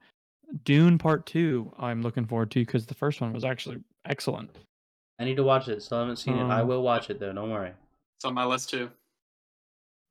Dune 0.65 0.97
Part 0.99 1.27
Two. 1.27 1.73
I'm 1.79 2.01
looking 2.03 2.25
forward 2.25 2.51
to 2.53 2.61
because 2.61 2.87
the 2.87 2.95
first 2.95 3.21
one 3.21 3.33
was 3.33 3.45
actually 3.45 3.79
excellent. 4.07 4.51
I 5.19 5.25
need 5.25 5.37
to 5.37 5.43
watch 5.43 5.69
it. 5.69 5.83
Still 5.83 5.99
haven't 5.99 6.17
seen 6.17 6.39
it. 6.39 6.45
I 6.45 6.61
Um, 6.61 6.69
will 6.69 6.83
watch 6.83 7.11
it 7.11 7.19
though. 7.21 7.33
Don't 7.33 7.51
worry. 7.51 7.73
It's 8.17 8.25
on 8.25 8.35
my 8.35 8.45
list 8.45 8.71
too. 8.71 8.91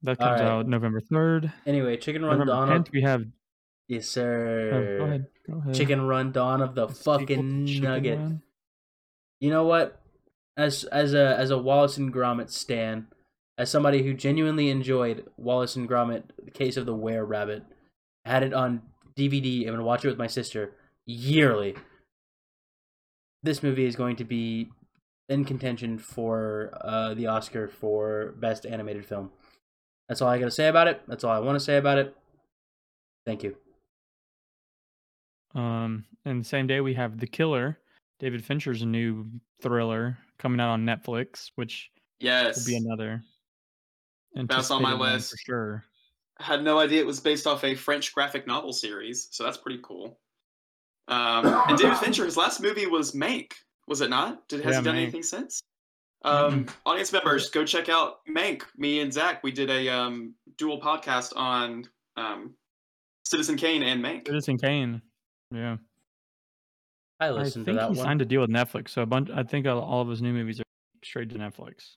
That 0.03 0.20
comes 0.20 0.41
Alright. 0.41 0.43
out 0.45 0.68
November 0.68 0.99
3rd. 1.01 1.51
Anyway, 1.65 1.97
Chicken 1.97 2.24
Run 2.24 2.38
November 2.39 2.51
Dawn. 2.68 2.84
10th, 2.84 2.91
we 2.91 3.01
have. 3.01 3.26
Yes, 3.88 4.06
Oh, 4.10 4.22
sir. 4.22 4.98
go 5.00 5.06
ahead. 5.06 5.28
Go 5.50 5.58
ahead. 5.60 5.74
Chicken 5.76 6.02
Run 6.08 6.32
Dawn 6.32 6.62
of 6.62 6.76
the 6.76 6.88
The 6.88 6.94
fucking 6.96 7.66
nugget. 7.82 8.18
Run. 8.20 8.42
You 9.40 9.50
know 9.50 9.66
what? 9.66 10.02
As 10.56 10.84
as 10.86 11.14
a 11.14 11.38
as 11.38 11.52
a 11.52 11.58
Wallace 11.58 11.98
and 11.98 12.12
Gromit 12.14 12.50
stan, 12.50 13.08
as 13.58 13.70
somebody 13.70 14.04
who 14.04 14.14
genuinely 14.14 14.70
enjoyed 14.70 15.28
Wallace 15.38 15.76
and 15.76 15.88
Gromit: 15.88 16.24
The 16.44 16.52
Case 16.52 16.78
of 16.78 16.86
the 16.86 16.96
Were 16.96 17.24
Rabbit, 17.26 17.64
had 18.26 18.42
it 18.44 18.54
on 18.54 18.82
DVD 19.16 19.68
and 19.68 19.78
would 19.78 19.86
watch 19.86 20.04
it 20.04 20.08
with 20.10 20.18
my 20.18 20.28
sister 20.28 20.74
yearly. 21.06 21.76
This 23.44 23.62
movie 23.62 23.86
is 23.86 23.96
going 23.96 24.16
to 24.18 24.24
be 24.24 24.70
in 25.30 25.46
contention 25.46 26.00
for 26.00 26.72
uh, 26.82 27.14
the 27.14 27.28
Oscar 27.28 27.68
for 27.68 28.34
Best 28.40 28.66
Animated 28.66 29.06
Film. 29.06 29.30
That's 30.10 30.22
all 30.22 30.30
I 30.30 30.40
got 30.40 30.46
to 30.46 30.52
say 30.52 30.68
about 30.68 30.88
it. 30.88 31.02
That's 31.08 31.24
all 31.24 31.32
I 31.32 31.40
want 31.40 31.56
to 31.58 31.64
say 31.64 31.78
about 31.78 31.98
it. 32.00 32.16
Thank 33.26 33.44
you. 33.44 33.56
Um, 35.56 36.06
and 36.26 36.41
the 36.41 36.48
same 36.48 36.68
day 36.68 36.82
we 36.82 36.93
have 36.95 37.20
The 37.20 37.28
Killer, 37.28 37.78
David 38.20 38.43
Fincher's 38.43 38.84
new 38.86 39.26
thriller 39.62 40.18
coming 40.38 40.60
out 40.60 40.70
on 40.70 40.86
Netflix, 40.86 41.52
which 41.56 41.89
Yes. 42.20 42.58
will 42.66 42.72
be 42.74 42.78
another. 42.78 43.24
That's 44.36 44.70
on 44.72 44.82
my 44.82 44.93
list. 44.93 45.32
for 45.32 45.38
sure. 45.38 45.86
I 46.39 46.43
had 46.43 46.64
no 46.64 46.78
idea 46.78 47.00
it 47.02 47.08
was 47.08 47.20
based 47.20 47.48
off 47.48 47.64
a 47.64 47.74
French 47.74 48.14
graphic 48.14 48.45
novel 48.45 48.72
series, 48.74 49.28
so 49.32 49.43
that's 49.43 49.58
pretty 49.58 49.80
cool. 49.84 50.20
Um, 51.08 51.45
and 51.68 51.78
David 51.78 51.98
Fincher, 52.00 52.26
his 52.26 52.38
last 52.38 52.62
movie 52.62 52.86
was 52.86 53.14
Mank, 53.14 53.54
was 53.88 54.02
it 54.02 54.10
not? 54.12 54.48
Did 54.48 54.62
has 54.64 54.74
Yeah, 54.76 54.80
he 54.82 54.86
done 54.86 54.95
Mank. 54.95 55.02
anything 55.04 55.24
since? 55.24 55.62
Um, 56.24 56.66
audience 56.86 57.12
members, 57.14 57.50
go 57.50 57.64
check 57.66 57.89
out 57.89 58.26
Mank. 58.28 58.64
Me 58.76 59.00
and 59.00 59.12
Zach, 59.14 59.43
we 59.43 59.52
did 59.52 59.70
a 59.72 59.88
um, 59.89 60.34
dual 60.58 60.80
podcast 60.82 61.36
on 61.36 61.86
um, 62.18 62.54
Citizen 63.26 63.56
Kane 63.56 63.82
and 63.84 64.04
Mank. 64.04 64.28
Citizen 64.28 64.58
Kane. 64.58 65.02
Yeah. 65.52 65.78
I 67.20 67.28
I 67.28 67.32
listened 67.32 67.66
to 67.66 67.72
think 67.72 67.80
that 67.80 67.91
he 67.91 67.98
one. 67.98 68.06
signed 68.06 68.22
a 68.22 68.26
deal 68.26 68.41
with 68.41 68.50
Netflix, 68.50 68.89
so 68.89 69.02
a 69.02 69.06
bunch. 69.06 69.30
I 69.32 69.43
think 69.43 69.66
all- 69.66 69.80
all 69.82 70.02
of 70.02 70.08
his 70.08 70.22
new 70.22 70.34
movies 70.34 70.60
are 70.60 70.64
straight 71.04 71.30
to 71.32 71.36
Netflix, 71.38 71.95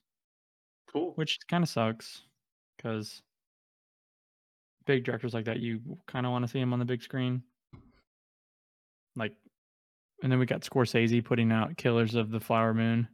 Cool. 0.91 1.13
which 1.13 1.37
kind 1.47 1.63
of 1.63 1.69
sucks 1.69 2.23
because 2.77 3.21
big 4.85 5.03
directors 5.03 5.33
like 5.33 5.45
that, 5.45 5.59
you 5.59 5.79
kind 6.07 6.25
of 6.25 6.31
want 6.31 6.43
to 6.43 6.47
see 6.51 6.59
him 6.59 6.73
on 6.73 6.79
the 6.79 6.85
big 6.85 7.03
screen. 7.03 7.43
Like, 9.15 9.35
and 10.23 10.31
then 10.31 10.39
we 10.39 10.45
got 10.45 10.61
Scorsese 10.61 11.23
putting 11.23 11.51
out 11.51 11.77
Killers 11.77 12.15
of 12.15 12.31
the 12.31 12.39
Flower 12.39 12.73
Moon 12.73 13.07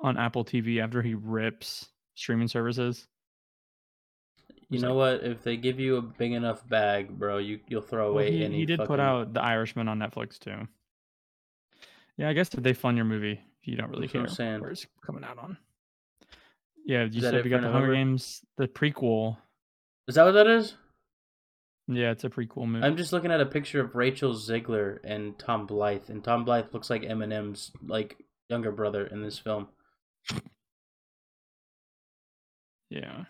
on 0.00 0.16
Apple 0.16 0.44
TV 0.44 0.80
after 0.82 1.02
he 1.02 1.14
rips 1.14 1.88
streaming 2.14 2.48
services. 2.48 3.06
You 4.70 4.80
know 4.80 4.94
what? 4.94 5.24
If 5.24 5.42
they 5.42 5.56
give 5.56 5.80
you 5.80 5.96
a 5.96 6.02
big 6.02 6.32
enough 6.32 6.66
bag, 6.68 7.08
bro, 7.08 7.38
you 7.38 7.60
you'll 7.68 7.80
throw 7.80 8.12
Well, 8.12 8.22
away 8.24 8.32
he, 8.32 8.44
any. 8.44 8.56
he 8.58 8.66
did 8.66 8.80
put 8.84 9.00
out 9.00 9.32
The 9.32 9.42
Irishman 9.42 9.88
on 9.88 9.98
Netflix 9.98 10.38
too. 10.38 10.68
Yeah, 12.18 12.28
I 12.28 12.32
guess 12.34 12.52
if 12.52 12.62
they 12.62 12.74
fund 12.74 12.96
your 12.96 13.06
movie, 13.06 13.40
you 13.62 13.76
don't 13.76 13.90
really 13.90 14.08
That's 14.08 14.36
care 14.36 14.60
where 14.60 14.70
it's 14.70 14.86
coming 15.04 15.24
out 15.24 15.38
on. 15.38 15.56
Yeah, 16.84 17.04
you 17.04 17.20
said 17.20 17.44
we 17.44 17.50
got 17.50 17.62
the 17.62 17.70
Hunger 17.70 17.94
Games, 17.94 18.42
the 18.56 18.66
prequel. 18.68 19.36
Is 20.06 20.16
that 20.16 20.24
what 20.24 20.32
that 20.32 20.46
is? 20.46 20.74
Yeah, 21.86 22.10
it's 22.10 22.24
a 22.24 22.28
prequel 22.28 22.66
movie. 22.66 22.84
I'm 22.84 22.96
just 22.96 23.12
looking 23.12 23.30
at 23.30 23.40
a 23.40 23.46
picture 23.46 23.80
of 23.80 23.94
Rachel 23.94 24.34
Zegler 24.34 24.98
and 25.04 25.38
Tom 25.38 25.66
Blyth, 25.66 26.10
and 26.10 26.22
Tom 26.22 26.44
Blyth 26.44 26.74
looks 26.74 26.90
like 26.90 27.02
Eminem's 27.02 27.70
like 27.86 28.16
younger 28.50 28.72
brother 28.72 29.06
in 29.06 29.22
this 29.22 29.38
film. 29.38 29.68
Yeah. 32.90 33.24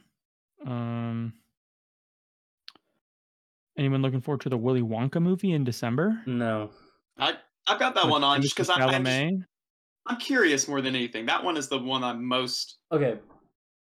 Um. 0.66 1.32
Anyone 3.76 4.02
looking 4.02 4.20
forward 4.20 4.40
to 4.40 4.48
the 4.48 4.56
Willy 4.56 4.82
Wonka 4.82 5.22
movie 5.22 5.52
in 5.52 5.62
December? 5.62 6.20
No, 6.26 6.70
I 7.16 7.34
I've 7.68 7.78
got 7.78 7.94
that 7.94 8.04
With 8.04 8.10
one 8.12 8.24
on 8.24 8.42
just 8.42 8.56
because 8.56 8.70
I'm, 8.70 8.82
I'm, 8.82 9.04
just- 9.04 9.44
I'm 10.06 10.16
curious 10.18 10.66
more 10.66 10.80
than 10.80 10.96
anything. 10.96 11.26
That 11.26 11.44
one 11.44 11.56
is 11.56 11.68
the 11.68 11.78
one 11.78 12.02
I'm 12.02 12.24
most. 12.24 12.78
Okay, 12.90 13.18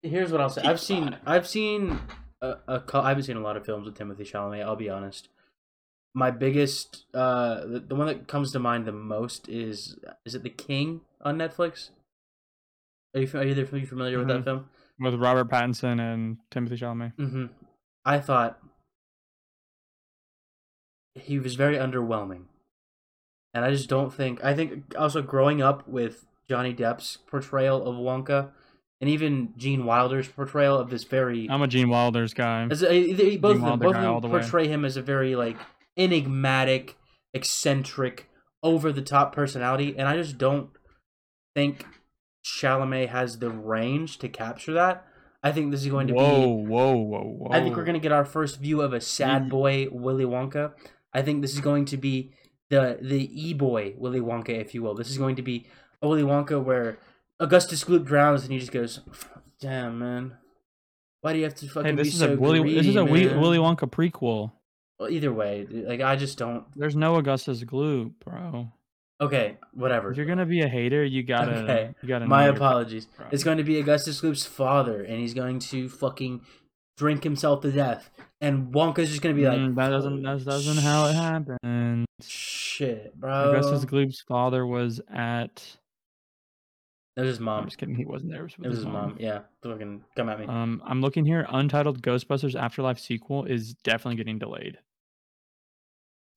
here's 0.03 0.31
what 0.33 0.41
I'll 0.41 0.49
say. 0.49 0.63
I've 0.63 0.81
seen 0.81 1.07
quiet. 1.07 1.21
I've 1.25 1.47
seen 1.47 1.97
a, 2.41 2.55
a 2.67 2.83
I 2.95 3.09
haven't 3.09 3.23
seen 3.23 3.37
a 3.37 3.41
lot 3.41 3.55
of 3.55 3.65
films 3.65 3.85
with 3.85 3.97
Timothée 3.97 4.29
Chalamet. 4.29 4.63
I'll 4.65 4.75
be 4.75 4.89
honest. 4.89 5.29
My 6.17 6.31
biggest, 6.31 7.05
uh, 7.13 7.65
the, 7.65 7.79
the 7.87 7.95
one 7.95 8.07
that 8.07 8.27
comes 8.27 8.51
to 8.53 8.59
mind 8.59 8.85
the 8.85 8.91
most 8.93 9.47
is 9.47 9.97
is 10.25 10.35
it 10.35 10.43
The 10.43 10.49
King 10.49 11.01
on 11.21 11.37
Netflix? 11.37 11.89
Are 13.15 13.21
you, 13.21 13.29
are 13.33 13.43
either 13.43 13.61
of 13.63 13.73
you 13.73 13.85
familiar 13.85 14.17
with 14.17 14.27
that 14.27 14.41
Mhm. 14.41 14.43
film? 14.43 14.69
With 14.99 15.15
Robert 15.15 15.49
Pattinson 15.49 15.99
and 15.99 16.37
Timothée 16.51 16.77
Chalamet. 16.77 17.13
Mm-hmm. 17.17 17.45
I 18.05 18.19
thought 18.19 18.59
he 21.15 21.39
was 21.39 21.55
very 21.55 21.75
underwhelming, 21.75 22.43
and 23.53 23.65
I 23.65 23.71
just 23.71 23.89
don't 23.89 24.13
think. 24.13 24.43
I 24.43 24.53
think 24.53 24.95
also 24.97 25.21
growing 25.21 25.61
up 25.61 25.87
with 25.87 26.25
Johnny 26.49 26.73
Depp's 26.73 27.17
portrayal 27.27 27.85
of 27.87 27.95
Wonka, 27.95 28.51
and 29.01 29.09
even 29.09 29.53
Gene 29.57 29.85
Wilder's 29.85 30.27
portrayal 30.27 30.77
of 30.77 30.89
this 30.89 31.03
very 31.03 31.49
I'm 31.49 31.61
a 31.61 31.67
Gene 31.67 31.89
Wilder's 31.89 32.33
guy. 32.33 32.67
As, 32.69 32.81
they- 32.81 33.37
both 33.37 33.55
of 33.57 33.61
them, 33.61 33.79
both 33.79 33.95
of 33.95 34.01
them 34.01 34.21
the 34.21 34.27
way. 34.27 34.39
portray 34.39 34.67
him 34.67 34.85
as 34.85 34.97
a 34.97 35.01
very 35.01 35.35
like 35.35 35.57
enigmatic, 35.97 36.97
eccentric, 37.33 38.29
over 38.61 38.91
the 38.91 39.01
top 39.01 39.33
personality, 39.33 39.95
and 39.97 40.07
I 40.07 40.15
just 40.17 40.37
don't 40.37 40.69
think 41.55 41.85
Chalamet 42.45 43.09
has 43.09 43.39
the 43.39 43.49
range 43.49 44.19
to 44.19 44.29
capture 44.29 44.73
that. 44.73 45.05
I 45.41 45.51
think 45.51 45.71
this 45.71 45.81
is 45.81 45.87
going 45.87 46.07
to 46.07 46.13
Whoa, 46.13 46.57
be. 46.63 46.69
whoa, 46.69 46.95
whoa, 46.95 47.23
whoa! 47.23 47.49
I 47.51 47.59
think 47.61 47.75
we're 47.75 47.83
going 47.83 47.93
to 47.95 47.99
get 47.99 48.11
our 48.11 48.25
first 48.25 48.59
view 48.59 48.81
of 48.81 48.93
a 48.93 49.01
sad 49.01 49.43
Mhm. 49.45 49.49
boy 49.49 49.87
Willy 49.91 50.25
Wonka. 50.25 50.73
I 51.13 51.21
think 51.21 51.41
this 51.41 51.53
is 51.53 51.61
going 51.61 51.85
to 51.85 51.97
be 51.97 52.33
the 52.69 52.97
the 53.01 53.29
e 53.47 53.53
boy 53.53 53.93
Willy 53.97 54.19
Wonka, 54.19 54.49
if 54.49 54.73
you 54.75 54.81
will. 54.83 54.93
This 54.95 55.09
is 55.09 55.17
going 55.17 55.35
to 55.37 55.41
be 55.41 55.65
a 56.01 56.07
Willy 56.07 56.23
Wonka 56.23 56.63
where 56.63 56.97
Augustus 57.39 57.83
Gloop 57.83 58.05
drowns 58.05 58.43
and 58.43 58.53
he 58.53 58.59
just 58.59 58.71
goes, 58.71 59.01
"Damn 59.59 59.97
man, 59.99 60.37
why 61.21 61.33
do 61.33 61.39
you 61.39 61.45
have 61.45 61.55
to 61.55 61.67
fucking 61.67 61.91
Hey, 61.91 61.95
this 61.95 62.07
be 62.09 62.13
is 62.13 62.19
so 62.19 62.33
a 62.33 62.37
Willy. 62.37 62.59
this 62.75 62.85
is 62.87 62.95
greedy, 62.95 63.25
a 63.27 63.31
man?" 63.31 63.41
Willy 63.41 63.57
Wonka 63.57 63.89
prequel. 63.89 64.51
Well, 64.99 65.09
either 65.09 65.33
way, 65.33 65.67
like 65.69 66.01
I 66.01 66.15
just 66.15 66.37
don't. 66.37 66.63
There's 66.75 66.95
no 66.95 67.15
Augustus 67.17 67.63
Gloop, 67.63 68.13
bro. 68.23 68.71
Okay, 69.21 69.57
whatever. 69.73 70.11
If 70.11 70.17
you're 70.17 70.25
gonna 70.25 70.45
be 70.45 70.61
a 70.61 70.67
hater, 70.67 71.03
you 71.03 71.23
gotta. 71.23 71.59
Okay, 71.63 71.93
You 72.01 72.07
gotta. 72.09 72.25
My 72.27 72.45
apologies. 72.47 73.07
fucking 73.17 73.29
It's 73.31 73.43
going 73.45 73.57
to 73.57 73.63
be 73.63 73.79
Augustus 73.79 74.19
Gloop's 74.21 74.45
father, 74.45 75.01
and 75.03 75.19
he's 75.19 75.33
going 75.33 75.59
to 75.59 75.87
fucking 75.87 76.41
drink 76.97 77.23
himself 77.23 77.61
to 77.61 77.71
death, 77.71 78.09
and 78.41 78.73
Wonka's 78.73 79.09
just 79.09 79.21
going 79.21 79.33
to 79.35 79.41
be 79.41 79.47
like, 79.47 79.57
Mm, 79.57 79.75
that 79.75 79.89
doesn't. 79.89 80.21
That 80.21 80.43
doesn't 80.43 80.77
how 80.83 81.05
it 81.07 81.13
happened. 81.13 82.05
Shit, 82.21 83.15
bro. 83.19 83.51
Augustus 83.51 83.85
Gloop's 83.85 84.21
father 84.27 84.65
was 84.65 84.99
at. 85.09 85.77
It 87.15 87.21
was 87.21 87.29
his 87.29 87.37
I'm 87.37 87.45
mom. 87.45 87.63
just 87.65 87.77
kidding. 87.77 87.95
He 87.95 88.03
wasn't 88.03 88.31
there. 88.31 88.41
It 88.41 88.43
was, 88.43 88.53
It 88.61 88.67
was 88.67 88.77
his 88.79 88.85
mom. 88.85 89.15
Yeah, 89.17 89.43
fucking 89.63 90.03
come 90.17 90.27
at 90.27 90.37
me. 90.41 90.45
Um, 90.47 90.81
I'm 90.85 90.99
looking 90.99 91.23
here. 91.25 91.45
Untitled 91.49 92.01
Ghostbusters 92.01 92.55
Afterlife 92.59 92.99
sequel 92.99 93.45
is 93.45 93.73
definitely 93.85 94.17
getting 94.17 94.39
delayed 94.39 94.77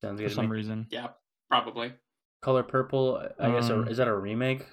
Sounds 0.01 0.21
for 0.21 0.23
good 0.23 0.29
to 0.29 0.35
some 0.37 0.45
me. 0.47 0.53
reason. 0.53 0.87
Yeah, 0.91 1.09
probably. 1.51 1.95
Color 2.43 2.63
Purple. 2.65 3.29
I 3.39 3.51
guess 3.51 3.69
a, 3.69 3.81
Um, 3.81 3.89
is 3.89 3.97
that 3.97 4.09
a 4.09 4.17
remake? 4.17 4.65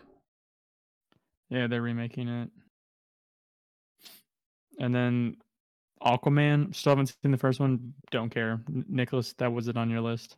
Yeah, 1.49 1.67
they're 1.67 1.81
remaking 1.81 2.27
it. 2.27 2.49
And 4.79 4.93
then 4.93 5.37
Aquaman. 6.01 6.75
Still 6.75 6.91
haven't 6.91 7.15
seen 7.21 7.31
the 7.31 7.37
first 7.37 7.59
one. 7.59 7.93
Don't 8.11 8.29
care. 8.29 8.61
Nicholas, 8.67 9.33
that 9.33 9.51
was 9.51 9.67
it 9.67 9.77
on 9.77 9.89
your 9.89 10.01
list. 10.01 10.37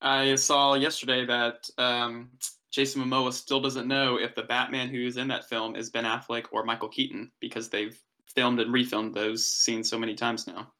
I 0.00 0.34
saw 0.36 0.74
yesterday 0.74 1.26
that 1.26 1.68
um, 1.76 2.30
Jason 2.72 3.02
Momoa 3.02 3.32
still 3.32 3.60
doesn't 3.60 3.86
know 3.86 4.18
if 4.18 4.34
the 4.34 4.42
Batman 4.42 4.88
who's 4.88 5.16
in 5.16 5.28
that 5.28 5.48
film 5.48 5.76
is 5.76 5.90
Ben 5.90 6.04
Affleck 6.04 6.46
or 6.52 6.64
Michael 6.64 6.88
Keaton 6.88 7.30
because 7.40 7.68
they've 7.68 7.98
filmed 8.34 8.60
and 8.60 8.72
refilmed 8.72 9.14
those 9.14 9.46
scenes 9.46 9.90
so 9.90 9.98
many 9.98 10.14
times 10.14 10.46
now. 10.46 10.72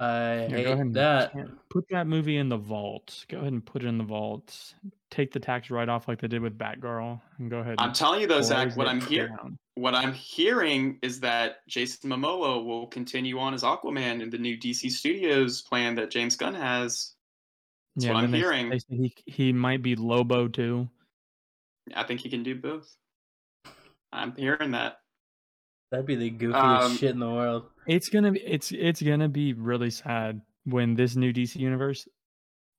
I 0.00 0.34
Yeah, 0.34 0.48
go 0.48 0.56
hate 0.56 0.66
ahead 0.66 0.78
and 0.78 0.94
that. 0.94 1.32
Put 1.68 1.86
that 1.90 2.06
movie 2.06 2.38
in 2.38 2.48
the 2.48 2.56
vault. 2.56 3.26
Go 3.28 3.38
ahead 3.38 3.52
and 3.52 3.64
put 3.64 3.82
it 3.82 3.86
in 3.86 3.98
the 3.98 4.04
vault. 4.04 4.74
Take 5.10 5.32
the 5.32 5.40
tax 5.40 5.70
write 5.70 5.90
off 5.90 6.08
like 6.08 6.20
they 6.20 6.28
did 6.28 6.40
with 6.40 6.56
Batgirl, 6.56 7.20
and 7.38 7.50
go 7.50 7.58
ahead. 7.58 7.74
I'm 7.78 7.88
and 7.88 7.94
telling 7.94 8.22
you 8.22 8.26
though, 8.26 8.40
Zach, 8.40 8.76
what 8.76 8.88
I'm 8.88 9.00
hearing, 9.02 9.58
what 9.74 9.94
I'm 9.94 10.14
hearing 10.14 10.98
is 11.02 11.20
that 11.20 11.66
Jason 11.68 12.10
Momoa 12.10 12.64
will 12.64 12.86
continue 12.86 13.38
on 13.38 13.52
as 13.52 13.62
Aquaman 13.62 14.22
in 14.22 14.30
the 14.30 14.38
new 14.38 14.56
DC 14.56 14.90
Studios 14.90 15.62
plan 15.62 15.94
that 15.96 16.10
James 16.10 16.36
Gunn 16.36 16.54
has. 16.54 17.12
That's 17.96 18.06
yeah, 18.06 18.14
what 18.14 18.24
I'm 18.24 18.30
they 18.30 18.38
hearing. 18.38 18.70
They, 18.70 18.78
say 18.78 18.96
he 18.96 19.14
he 19.26 19.52
might 19.52 19.82
be 19.82 19.96
Lobo 19.96 20.48
too. 20.48 20.88
I 21.94 22.04
think 22.04 22.20
he 22.20 22.30
can 22.30 22.42
do 22.42 22.54
both. 22.54 22.88
I'm 24.12 24.34
hearing 24.34 24.70
that. 24.70 24.96
That'd 25.90 26.06
be 26.06 26.14
the 26.14 26.30
goofiest 26.30 26.82
Um, 26.82 26.96
shit 26.96 27.10
in 27.10 27.18
the 27.18 27.28
world. 27.28 27.64
It's 27.86 28.08
gonna 28.08 28.32
be 28.32 28.40
it's 28.40 28.70
it's 28.72 29.02
gonna 29.02 29.28
be 29.28 29.52
really 29.52 29.90
sad 29.90 30.40
when 30.64 30.94
this 30.94 31.16
new 31.16 31.32
DC 31.32 31.56
universe 31.56 32.06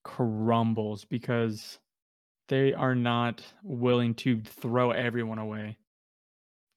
crumbles 0.04 1.06
because 1.06 1.80
they 2.48 2.74
are 2.74 2.96
not 2.96 3.44
willing 3.64 4.14
to 4.16 4.42
throw 4.42 4.92
everyone 4.92 5.40
away. 5.40 5.78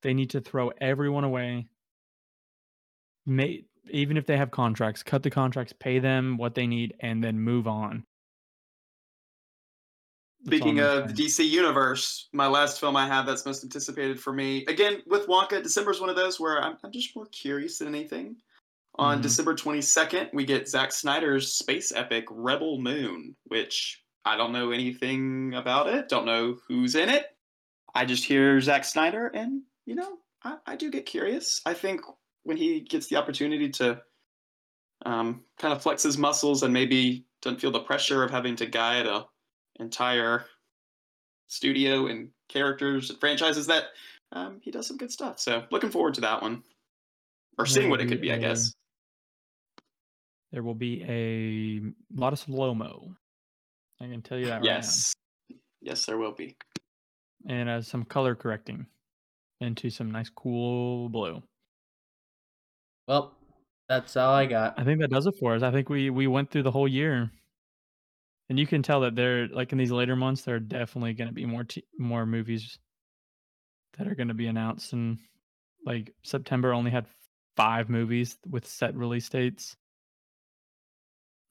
They 0.02 0.14
need 0.14 0.30
to 0.30 0.40
throw 0.40 0.70
everyone 0.80 1.24
away. 1.24 1.68
May, 3.26 3.64
even 3.90 4.16
if 4.16 4.26
they 4.26 4.36
have 4.36 4.50
contracts, 4.50 5.02
cut 5.02 5.22
the 5.22 5.30
contracts, 5.30 5.72
pay 5.72 5.98
them 5.98 6.36
what 6.36 6.54
they 6.54 6.66
need, 6.66 6.94
and 7.00 7.22
then 7.24 7.40
move 7.40 7.66
on. 7.66 8.04
Speaking 10.46 10.80
of 10.80 11.08
the 11.08 11.14
DC 11.14 11.48
universe, 11.48 12.28
my 12.32 12.46
last 12.46 12.78
film 12.78 12.96
I 12.96 13.06
have 13.06 13.24
that's 13.24 13.46
most 13.46 13.64
anticipated 13.64 14.20
for 14.20 14.32
me, 14.32 14.64
again 14.66 15.02
with 15.06 15.26
Wonka, 15.26 15.64
is 15.64 16.00
one 16.00 16.10
of 16.10 16.16
those 16.16 16.38
where 16.38 16.62
I'm, 16.62 16.76
I'm 16.84 16.92
just 16.92 17.16
more 17.16 17.26
curious 17.26 17.78
than 17.78 17.88
anything. 17.88 18.36
On 18.96 19.18
Mhm. 19.18 19.22
December 19.22 19.54
22nd, 19.54 20.30
we 20.32 20.44
get 20.44 20.68
Zack 20.68 20.92
Snyder's 20.92 21.54
space 21.54 21.92
epic 21.92 22.26
Rebel 22.30 22.80
Moon, 22.80 23.34
which 23.44 24.02
I 24.24 24.36
don't 24.36 24.52
know 24.52 24.70
anything 24.70 25.54
about 25.54 25.88
it, 25.88 26.08
don't 26.08 26.26
know 26.26 26.58
who's 26.68 26.94
in 26.94 27.08
it. 27.08 27.26
I 27.94 28.04
just 28.04 28.24
hear 28.24 28.60
Zack 28.60 28.84
Snyder, 28.84 29.28
and 29.28 29.62
you 29.86 29.94
know, 29.94 30.18
I, 30.42 30.58
I 30.66 30.76
do 30.76 30.90
get 30.90 31.06
curious. 31.06 31.60
I 31.64 31.74
think 31.74 32.02
when 32.42 32.56
he 32.56 32.80
gets 32.80 33.06
the 33.06 33.16
opportunity 33.16 33.70
to 33.70 34.00
um, 35.06 35.44
kind 35.58 35.72
of 35.74 35.82
flex 35.82 36.02
his 36.02 36.18
muscles 36.18 36.62
and 36.62 36.72
maybe 36.72 37.26
doesn't 37.42 37.60
feel 37.60 37.70
the 37.70 37.80
pressure 37.80 38.22
of 38.22 38.30
having 38.30 38.56
to 38.56 38.66
guide 38.66 39.06
a 39.06 39.26
entire 39.80 40.46
studio 41.48 42.06
and 42.06 42.30
characters 42.48 43.10
and 43.10 43.20
franchises 43.20 43.66
that 43.66 43.84
um, 44.32 44.58
he 44.62 44.70
does 44.70 44.86
some 44.86 44.96
good 44.96 45.12
stuff. 45.12 45.38
So 45.38 45.64
looking 45.70 45.90
forward 45.90 46.14
to 46.14 46.20
that 46.22 46.42
one. 46.42 46.62
Or 47.56 47.66
seeing 47.66 47.88
what 47.88 48.00
it 48.00 48.06
could 48.06 48.20
be, 48.20 48.32
I 48.32 48.38
guess. 48.38 48.74
there 50.50 50.64
will 50.64 50.74
be 50.74 51.04
a 51.04 52.20
lot 52.20 52.32
of 52.32 52.40
slow 52.40 52.74
mo. 52.74 53.14
I 54.00 54.06
can 54.06 54.22
tell 54.22 54.38
you 54.38 54.46
that 54.46 54.56
right. 54.56 54.64
Yes. 54.64 55.14
Yes, 55.80 56.04
there 56.04 56.18
will 56.18 56.32
be. 56.32 56.56
and 57.46 57.68
uh, 57.68 57.80
some 57.80 58.04
color 58.04 58.34
correcting 58.34 58.86
into 59.60 59.88
some 59.88 60.10
nice 60.10 60.28
cool 60.30 61.08
blue. 61.08 61.42
Well, 63.06 63.36
that's 63.88 64.16
all 64.16 64.34
I 64.34 64.46
got. 64.46 64.78
I 64.78 64.84
think 64.84 65.00
that 65.00 65.10
does 65.10 65.26
it 65.26 65.34
for 65.38 65.54
us. 65.54 65.62
I 65.62 65.70
think 65.70 65.88
we 65.88 66.10
we 66.10 66.26
went 66.26 66.50
through 66.50 66.64
the 66.64 66.70
whole 66.70 66.88
year, 66.88 67.30
and 68.48 68.58
you 68.58 68.66
can 68.66 68.82
tell 68.82 69.00
that 69.00 69.14
there, 69.14 69.48
like 69.48 69.72
in 69.72 69.78
these 69.78 69.90
later 69.90 70.16
months, 70.16 70.42
there 70.42 70.56
are 70.56 70.60
definitely 70.60 71.14
going 71.14 71.28
to 71.28 71.34
be 71.34 71.46
more 71.46 71.64
t- 71.64 71.84
more 71.98 72.26
movies 72.26 72.78
that 73.96 74.06
are 74.06 74.14
going 74.14 74.28
to 74.28 74.34
be 74.34 74.46
announced. 74.46 74.92
And 74.92 75.18
like 75.84 76.12
September 76.22 76.72
only 76.72 76.90
had 76.90 77.06
five 77.56 77.88
movies 77.88 78.36
with 78.48 78.66
set 78.66 78.94
release 78.96 79.28
dates. 79.28 79.76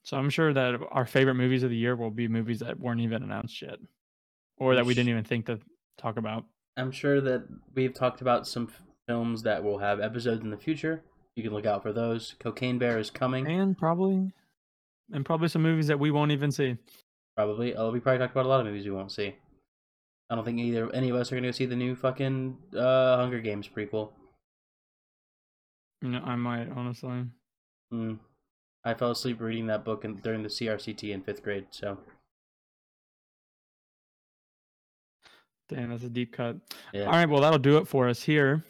So 0.04 0.18
I'm 0.18 0.30
sure 0.30 0.52
that 0.52 0.80
our 0.90 1.06
favorite 1.06 1.34
movies 1.34 1.62
of 1.62 1.70
the 1.70 1.76
year 1.76 1.96
will 1.96 2.10
be 2.10 2.28
movies 2.28 2.58
that 2.60 2.78
weren't 2.78 3.00
even 3.00 3.22
announced 3.22 3.62
yet, 3.62 3.78
or 4.58 4.74
that 4.74 4.84
we 4.84 4.94
didn't 4.94 5.08
even 5.08 5.24
think 5.24 5.46
to 5.46 5.58
talk 5.96 6.18
about. 6.18 6.44
I'm 6.76 6.92
sure 6.92 7.20
that 7.22 7.44
we've 7.74 7.94
talked 7.94 8.20
about 8.20 8.46
some 8.46 8.70
films 9.08 9.42
that 9.44 9.64
will 9.64 9.78
have 9.78 10.00
episodes 10.00 10.42
in 10.42 10.50
the 10.50 10.56
future. 10.58 11.02
You 11.36 11.42
can 11.42 11.52
look 11.52 11.66
out 11.66 11.82
for 11.82 11.92
those. 11.92 12.34
Cocaine 12.38 12.78
Bear 12.78 12.98
is 12.98 13.10
coming. 13.10 13.46
And 13.46 13.76
probably, 13.76 14.32
and 15.12 15.24
probably 15.24 15.48
some 15.48 15.62
movies 15.62 15.86
that 15.88 15.98
we 15.98 16.10
won't 16.10 16.32
even 16.32 16.50
see. 16.50 16.76
Probably. 17.36 17.74
Oh, 17.74 17.90
we 17.90 18.00
probably 18.00 18.18
talked 18.18 18.32
about 18.32 18.46
a 18.46 18.48
lot 18.48 18.60
of 18.60 18.66
movies 18.66 18.84
we 18.84 18.92
won't 18.92 19.12
see. 19.12 19.34
I 20.30 20.34
don't 20.34 20.44
think 20.44 20.58
either 20.58 20.92
any 20.94 21.10
of 21.10 21.16
us 21.16 21.30
are 21.30 21.34
gonna 21.36 21.48
go 21.48 21.52
see 21.52 21.66
the 21.66 21.76
new 21.76 21.94
fucking 21.94 22.56
uh, 22.76 23.16
Hunger 23.16 23.40
Games 23.40 23.68
prequel. 23.68 24.10
No, 26.02 26.20
I 26.20 26.36
might 26.36 26.68
honestly. 26.74 27.24
Hmm. 27.90 28.14
I 28.84 28.94
fell 28.94 29.10
asleep 29.10 29.40
reading 29.40 29.66
that 29.68 29.84
book 29.84 30.04
in, 30.04 30.16
during 30.16 30.42
the 30.42 30.48
CRCT 30.48 31.10
in 31.10 31.22
fifth 31.22 31.42
grade. 31.42 31.66
So 31.70 31.98
Damn, 35.68 35.90
that's 35.90 36.04
a 36.04 36.10
deep 36.10 36.32
cut. 36.32 36.56
yeah. 36.92 37.04
All 37.04 37.12
right, 37.12 37.28
well 37.28 37.40
that'll 37.40 37.58
do 37.58 37.78
it 37.78 37.88
for 37.88 38.08
us 38.08 38.22
here. 38.22 38.62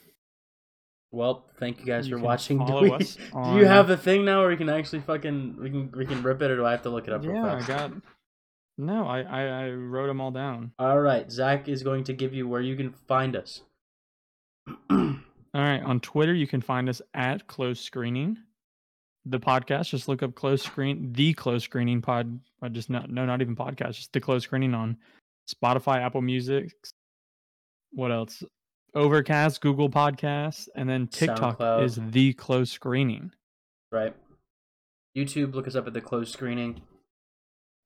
Well, 1.14 1.44
thank 1.58 1.78
you 1.80 1.86
guys 1.86 2.08
You 2.08 2.18
for 2.18 2.22
watching. 2.24 2.58
Do, 2.66 2.74
we- 2.74 2.88
do 2.90 3.06
on- 3.32 3.56
you 3.58 3.64
have 3.66 3.90
uh, 3.90 3.94
a 3.94 3.96
thing 3.96 4.24
now 4.24 4.40
where 4.40 4.48
we 4.48 4.56
can 4.56 4.68
actually 4.68 5.00
fucking 5.00 5.56
we 5.60 5.70
can 5.70 5.90
we 5.92 6.04
can 6.06 6.22
rip 6.22 6.42
it, 6.42 6.50
or 6.50 6.56
do 6.56 6.66
I 6.66 6.72
have 6.72 6.82
to 6.82 6.90
look 6.90 7.06
it 7.06 7.12
up 7.14 7.22
real 7.22 7.34
Yeah, 7.34 7.54
I 7.54 7.62
got 7.66 7.92
No, 8.76 9.06
I, 9.06 9.20
I 9.22 9.42
I 9.66 9.70
wrote 9.70 10.08
them 10.08 10.20
all 10.20 10.30
down. 10.30 10.72
All 10.78 11.00
right, 11.00 11.30
Zach 11.30 11.68
is 11.68 11.82
going 11.82 12.04
to 12.04 12.12
give 12.12 12.34
you 12.34 12.48
where 12.48 12.60
you 12.60 12.76
can 12.76 12.90
find 13.06 13.36
us. 13.36 13.62
All 14.90 15.62
right, 15.62 15.82
on 15.82 16.00
Twitter 16.00 16.34
you 16.34 16.46
can 16.48 16.60
find 16.60 16.88
us 16.88 17.00
at 17.14 17.46
Close 17.46 17.80
Screening. 17.80 18.36
The 19.26 19.38
podcast, 19.40 19.88
just 19.90 20.08
look 20.08 20.22
up 20.22 20.34
Close 20.34 20.62
Screen, 20.62 21.12
the 21.12 21.32
Close 21.32 21.64
Screening 21.64 22.02
Pod. 22.02 22.40
I 22.60 22.68
just 22.68 22.90
not 22.90 23.08
no, 23.10 23.24
not 23.24 23.40
even 23.40 23.54
podcast, 23.56 23.92
just 23.94 24.12
the 24.12 24.20
Close 24.20 24.42
Screening 24.44 24.74
on 24.74 24.96
Spotify, 25.48 25.98
Apple 26.02 26.22
Music. 26.22 26.72
What 27.92 28.10
else? 28.10 28.42
Overcast, 28.94 29.60
Google 29.60 29.90
Podcasts, 29.90 30.68
and 30.74 30.88
then 30.88 31.06
TikTok 31.08 31.58
SoundCloud. 31.58 31.84
is 31.84 31.98
the 32.10 32.32
Close 32.34 32.70
Screening. 32.70 33.32
right. 33.92 34.14
YouTube, 35.16 35.54
look 35.54 35.68
us 35.68 35.76
up 35.76 35.86
at 35.86 35.92
the 35.92 36.00
closed 36.00 36.32
screening. 36.32 36.82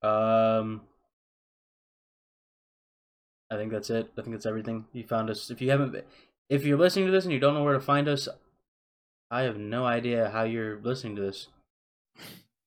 Um, 0.01 0.81
I 3.51 3.55
think 3.55 3.71
that's 3.71 3.91
it. 3.91 4.11
I 4.17 4.21
think 4.21 4.33
that's 4.35 4.47
everything. 4.47 4.85
You 4.93 5.03
found 5.03 5.29
us. 5.29 5.51
If 5.51 5.61
you 5.61 5.69
haven't, 5.69 6.03
if 6.49 6.65
you're 6.65 6.77
listening 6.79 7.05
to 7.05 7.11
this 7.11 7.25
and 7.25 7.33
you 7.33 7.39
don't 7.39 7.53
know 7.53 7.63
where 7.63 7.73
to 7.75 7.79
find 7.79 8.07
us, 8.07 8.27
I 9.29 9.41
have 9.43 9.57
no 9.57 9.85
idea 9.85 10.31
how 10.31 10.41
you're 10.43 10.79
listening 10.81 11.15
to 11.17 11.21
this. 11.21 11.49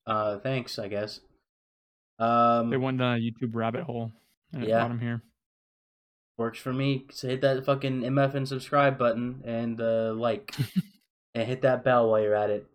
Uh, 0.06 0.38
thanks, 0.38 0.78
I 0.78 0.86
guess. 0.86 1.18
Um, 2.20 2.70
They 2.70 2.76
went 2.76 2.98
down 2.98 3.16
a 3.16 3.20
YouTube 3.20 3.54
rabbit 3.56 3.82
hole 3.82 4.12
and 4.52 4.62
it 4.62 4.68
Yeah. 4.68 4.78
brought 4.78 4.88
them 4.90 5.00
here. 5.00 5.22
Works 6.36 6.58
for 6.58 6.72
me. 6.72 7.06
So 7.10 7.28
hit 7.28 7.40
that 7.42 7.64
fucking 7.64 8.02
MF 8.02 8.34
and 8.34 8.48
subscribe 8.48 8.98
button 8.98 9.42
and 9.44 9.80
uh, 9.80 10.12
like, 10.14 10.54
and 11.34 11.46
hit 11.46 11.62
that 11.62 11.84
bell 11.84 12.10
while 12.10 12.20
you're 12.20 12.34
at 12.34 12.50
it. 12.50 12.66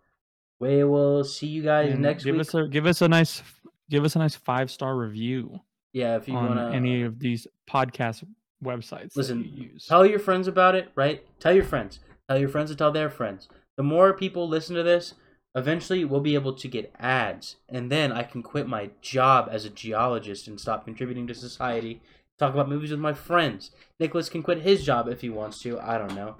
We 0.59 0.83
will 0.83 1.23
see 1.23 1.47
you 1.47 1.61
guys 1.63 1.93
And 1.93 2.01
next 2.01 2.23
give 2.23 2.33
week. 2.35 2.41
us 2.41 2.53
a 2.55 2.67
give 2.67 2.85
us 2.87 3.01
a 3.01 3.07
nice 3.07 3.43
give 3.89 4.03
us 4.03 4.15
a 4.15 4.19
nice 4.19 4.35
five 4.35 4.71
star 4.71 4.95
review 4.97 5.61
yeah, 5.93 6.15
if 6.15 6.27
you 6.27 6.33
want 6.33 6.75
any 6.75 7.03
of 7.03 7.19
these 7.19 7.47
podcast 7.69 8.23
websites 8.63 9.15
Listen, 9.15 9.43
you 9.43 9.69
use. 9.73 9.85
Tell 9.85 10.05
your 10.05 10.19
friends 10.19 10.47
about 10.47 10.75
it, 10.75 10.91
right? 10.95 11.23
Tell 11.39 11.53
your 11.53 11.63
friends. 11.63 11.99
Tell 12.27 12.39
your 12.39 12.49
friends 12.49 12.69
to 12.71 12.75
tell 12.75 12.91
their 12.91 13.09
friends. 13.09 13.47
The 13.77 13.83
more 13.83 14.13
people 14.13 14.47
listen 14.47 14.75
to 14.75 14.83
this, 14.83 15.13
eventually 15.55 16.05
we'll 16.05 16.21
be 16.21 16.35
able 16.35 16.53
to 16.53 16.67
get 16.67 16.93
ads. 16.99 17.55
And 17.69 17.91
then 17.91 18.11
I 18.11 18.23
can 18.23 18.43
quit 18.43 18.67
my 18.67 18.89
job 19.01 19.47
as 19.51 19.65
a 19.65 19.69
geologist 19.69 20.47
and 20.47 20.59
stop 20.59 20.85
contributing 20.85 21.27
to 21.27 21.35
society. 21.35 22.01
Talk 22.39 22.53
about 22.53 22.69
movies 22.69 22.91
with 22.91 22.99
my 22.99 23.13
friends. 23.13 23.71
Nicholas 23.99 24.29
can 24.29 24.43
quit 24.43 24.61
his 24.61 24.85
job 24.85 25.07
if 25.07 25.21
he 25.21 25.29
wants 25.29 25.59
to. 25.61 25.79
I 25.79 25.97
don't 25.97 26.15
know. 26.15 26.35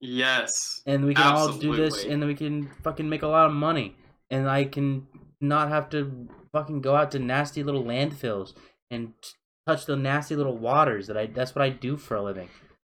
Yes. 0.00 0.82
And 0.86 1.04
we 1.04 1.14
can 1.14 1.26
all 1.26 1.52
do 1.52 1.76
this 1.76 2.04
and 2.04 2.22
then 2.22 2.28
we 2.28 2.34
can 2.34 2.70
fucking 2.82 3.08
make 3.08 3.22
a 3.22 3.28
lot 3.28 3.46
of 3.46 3.52
money. 3.52 3.96
And 4.30 4.48
I 4.48 4.64
can 4.64 5.06
not 5.40 5.68
have 5.68 5.90
to 5.90 6.28
fucking 6.52 6.80
go 6.80 6.96
out 6.96 7.10
to 7.10 7.18
nasty 7.18 7.62
little 7.62 7.84
landfills 7.84 8.54
and 8.90 9.12
t- 9.22 9.30
touch 9.66 9.86
the 9.86 9.96
nasty 9.96 10.36
little 10.36 10.56
waters 10.56 11.06
that 11.06 11.16
I 11.16 11.26
that's 11.26 11.54
what 11.54 11.62
I 11.62 11.68
do 11.68 11.96
for 11.96 12.16
a 12.16 12.22
living. 12.22 12.48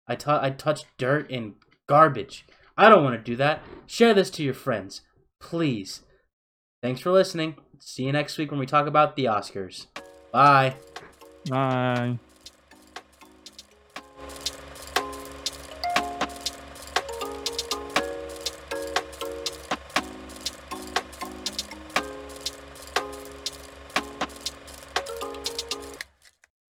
I 0.08 0.16
tou- 0.16 0.40
I 0.40 0.50
touch 0.50 0.82
dirt 0.98 1.30
and 1.30 1.54
garbage. 1.88 2.44
I 2.76 2.88
don't 2.88 3.04
want 3.04 3.16
to 3.16 3.22
do 3.22 3.36
that. 3.36 3.62
Share 3.86 4.14
this 4.14 4.30
to 4.30 4.42
your 4.42 4.54
friends, 4.54 5.02
please. 5.40 6.02
Thanks 6.82 7.00
for 7.00 7.10
listening. 7.10 7.56
See 7.78 8.04
you 8.04 8.12
next 8.12 8.36
week 8.36 8.50
when 8.50 8.60
we 8.60 8.66
talk 8.66 8.86
about 8.86 9.16
the 9.16 9.24
Oscars. 9.24 9.86
Bye. 10.32 10.76
Bye. 11.46 12.18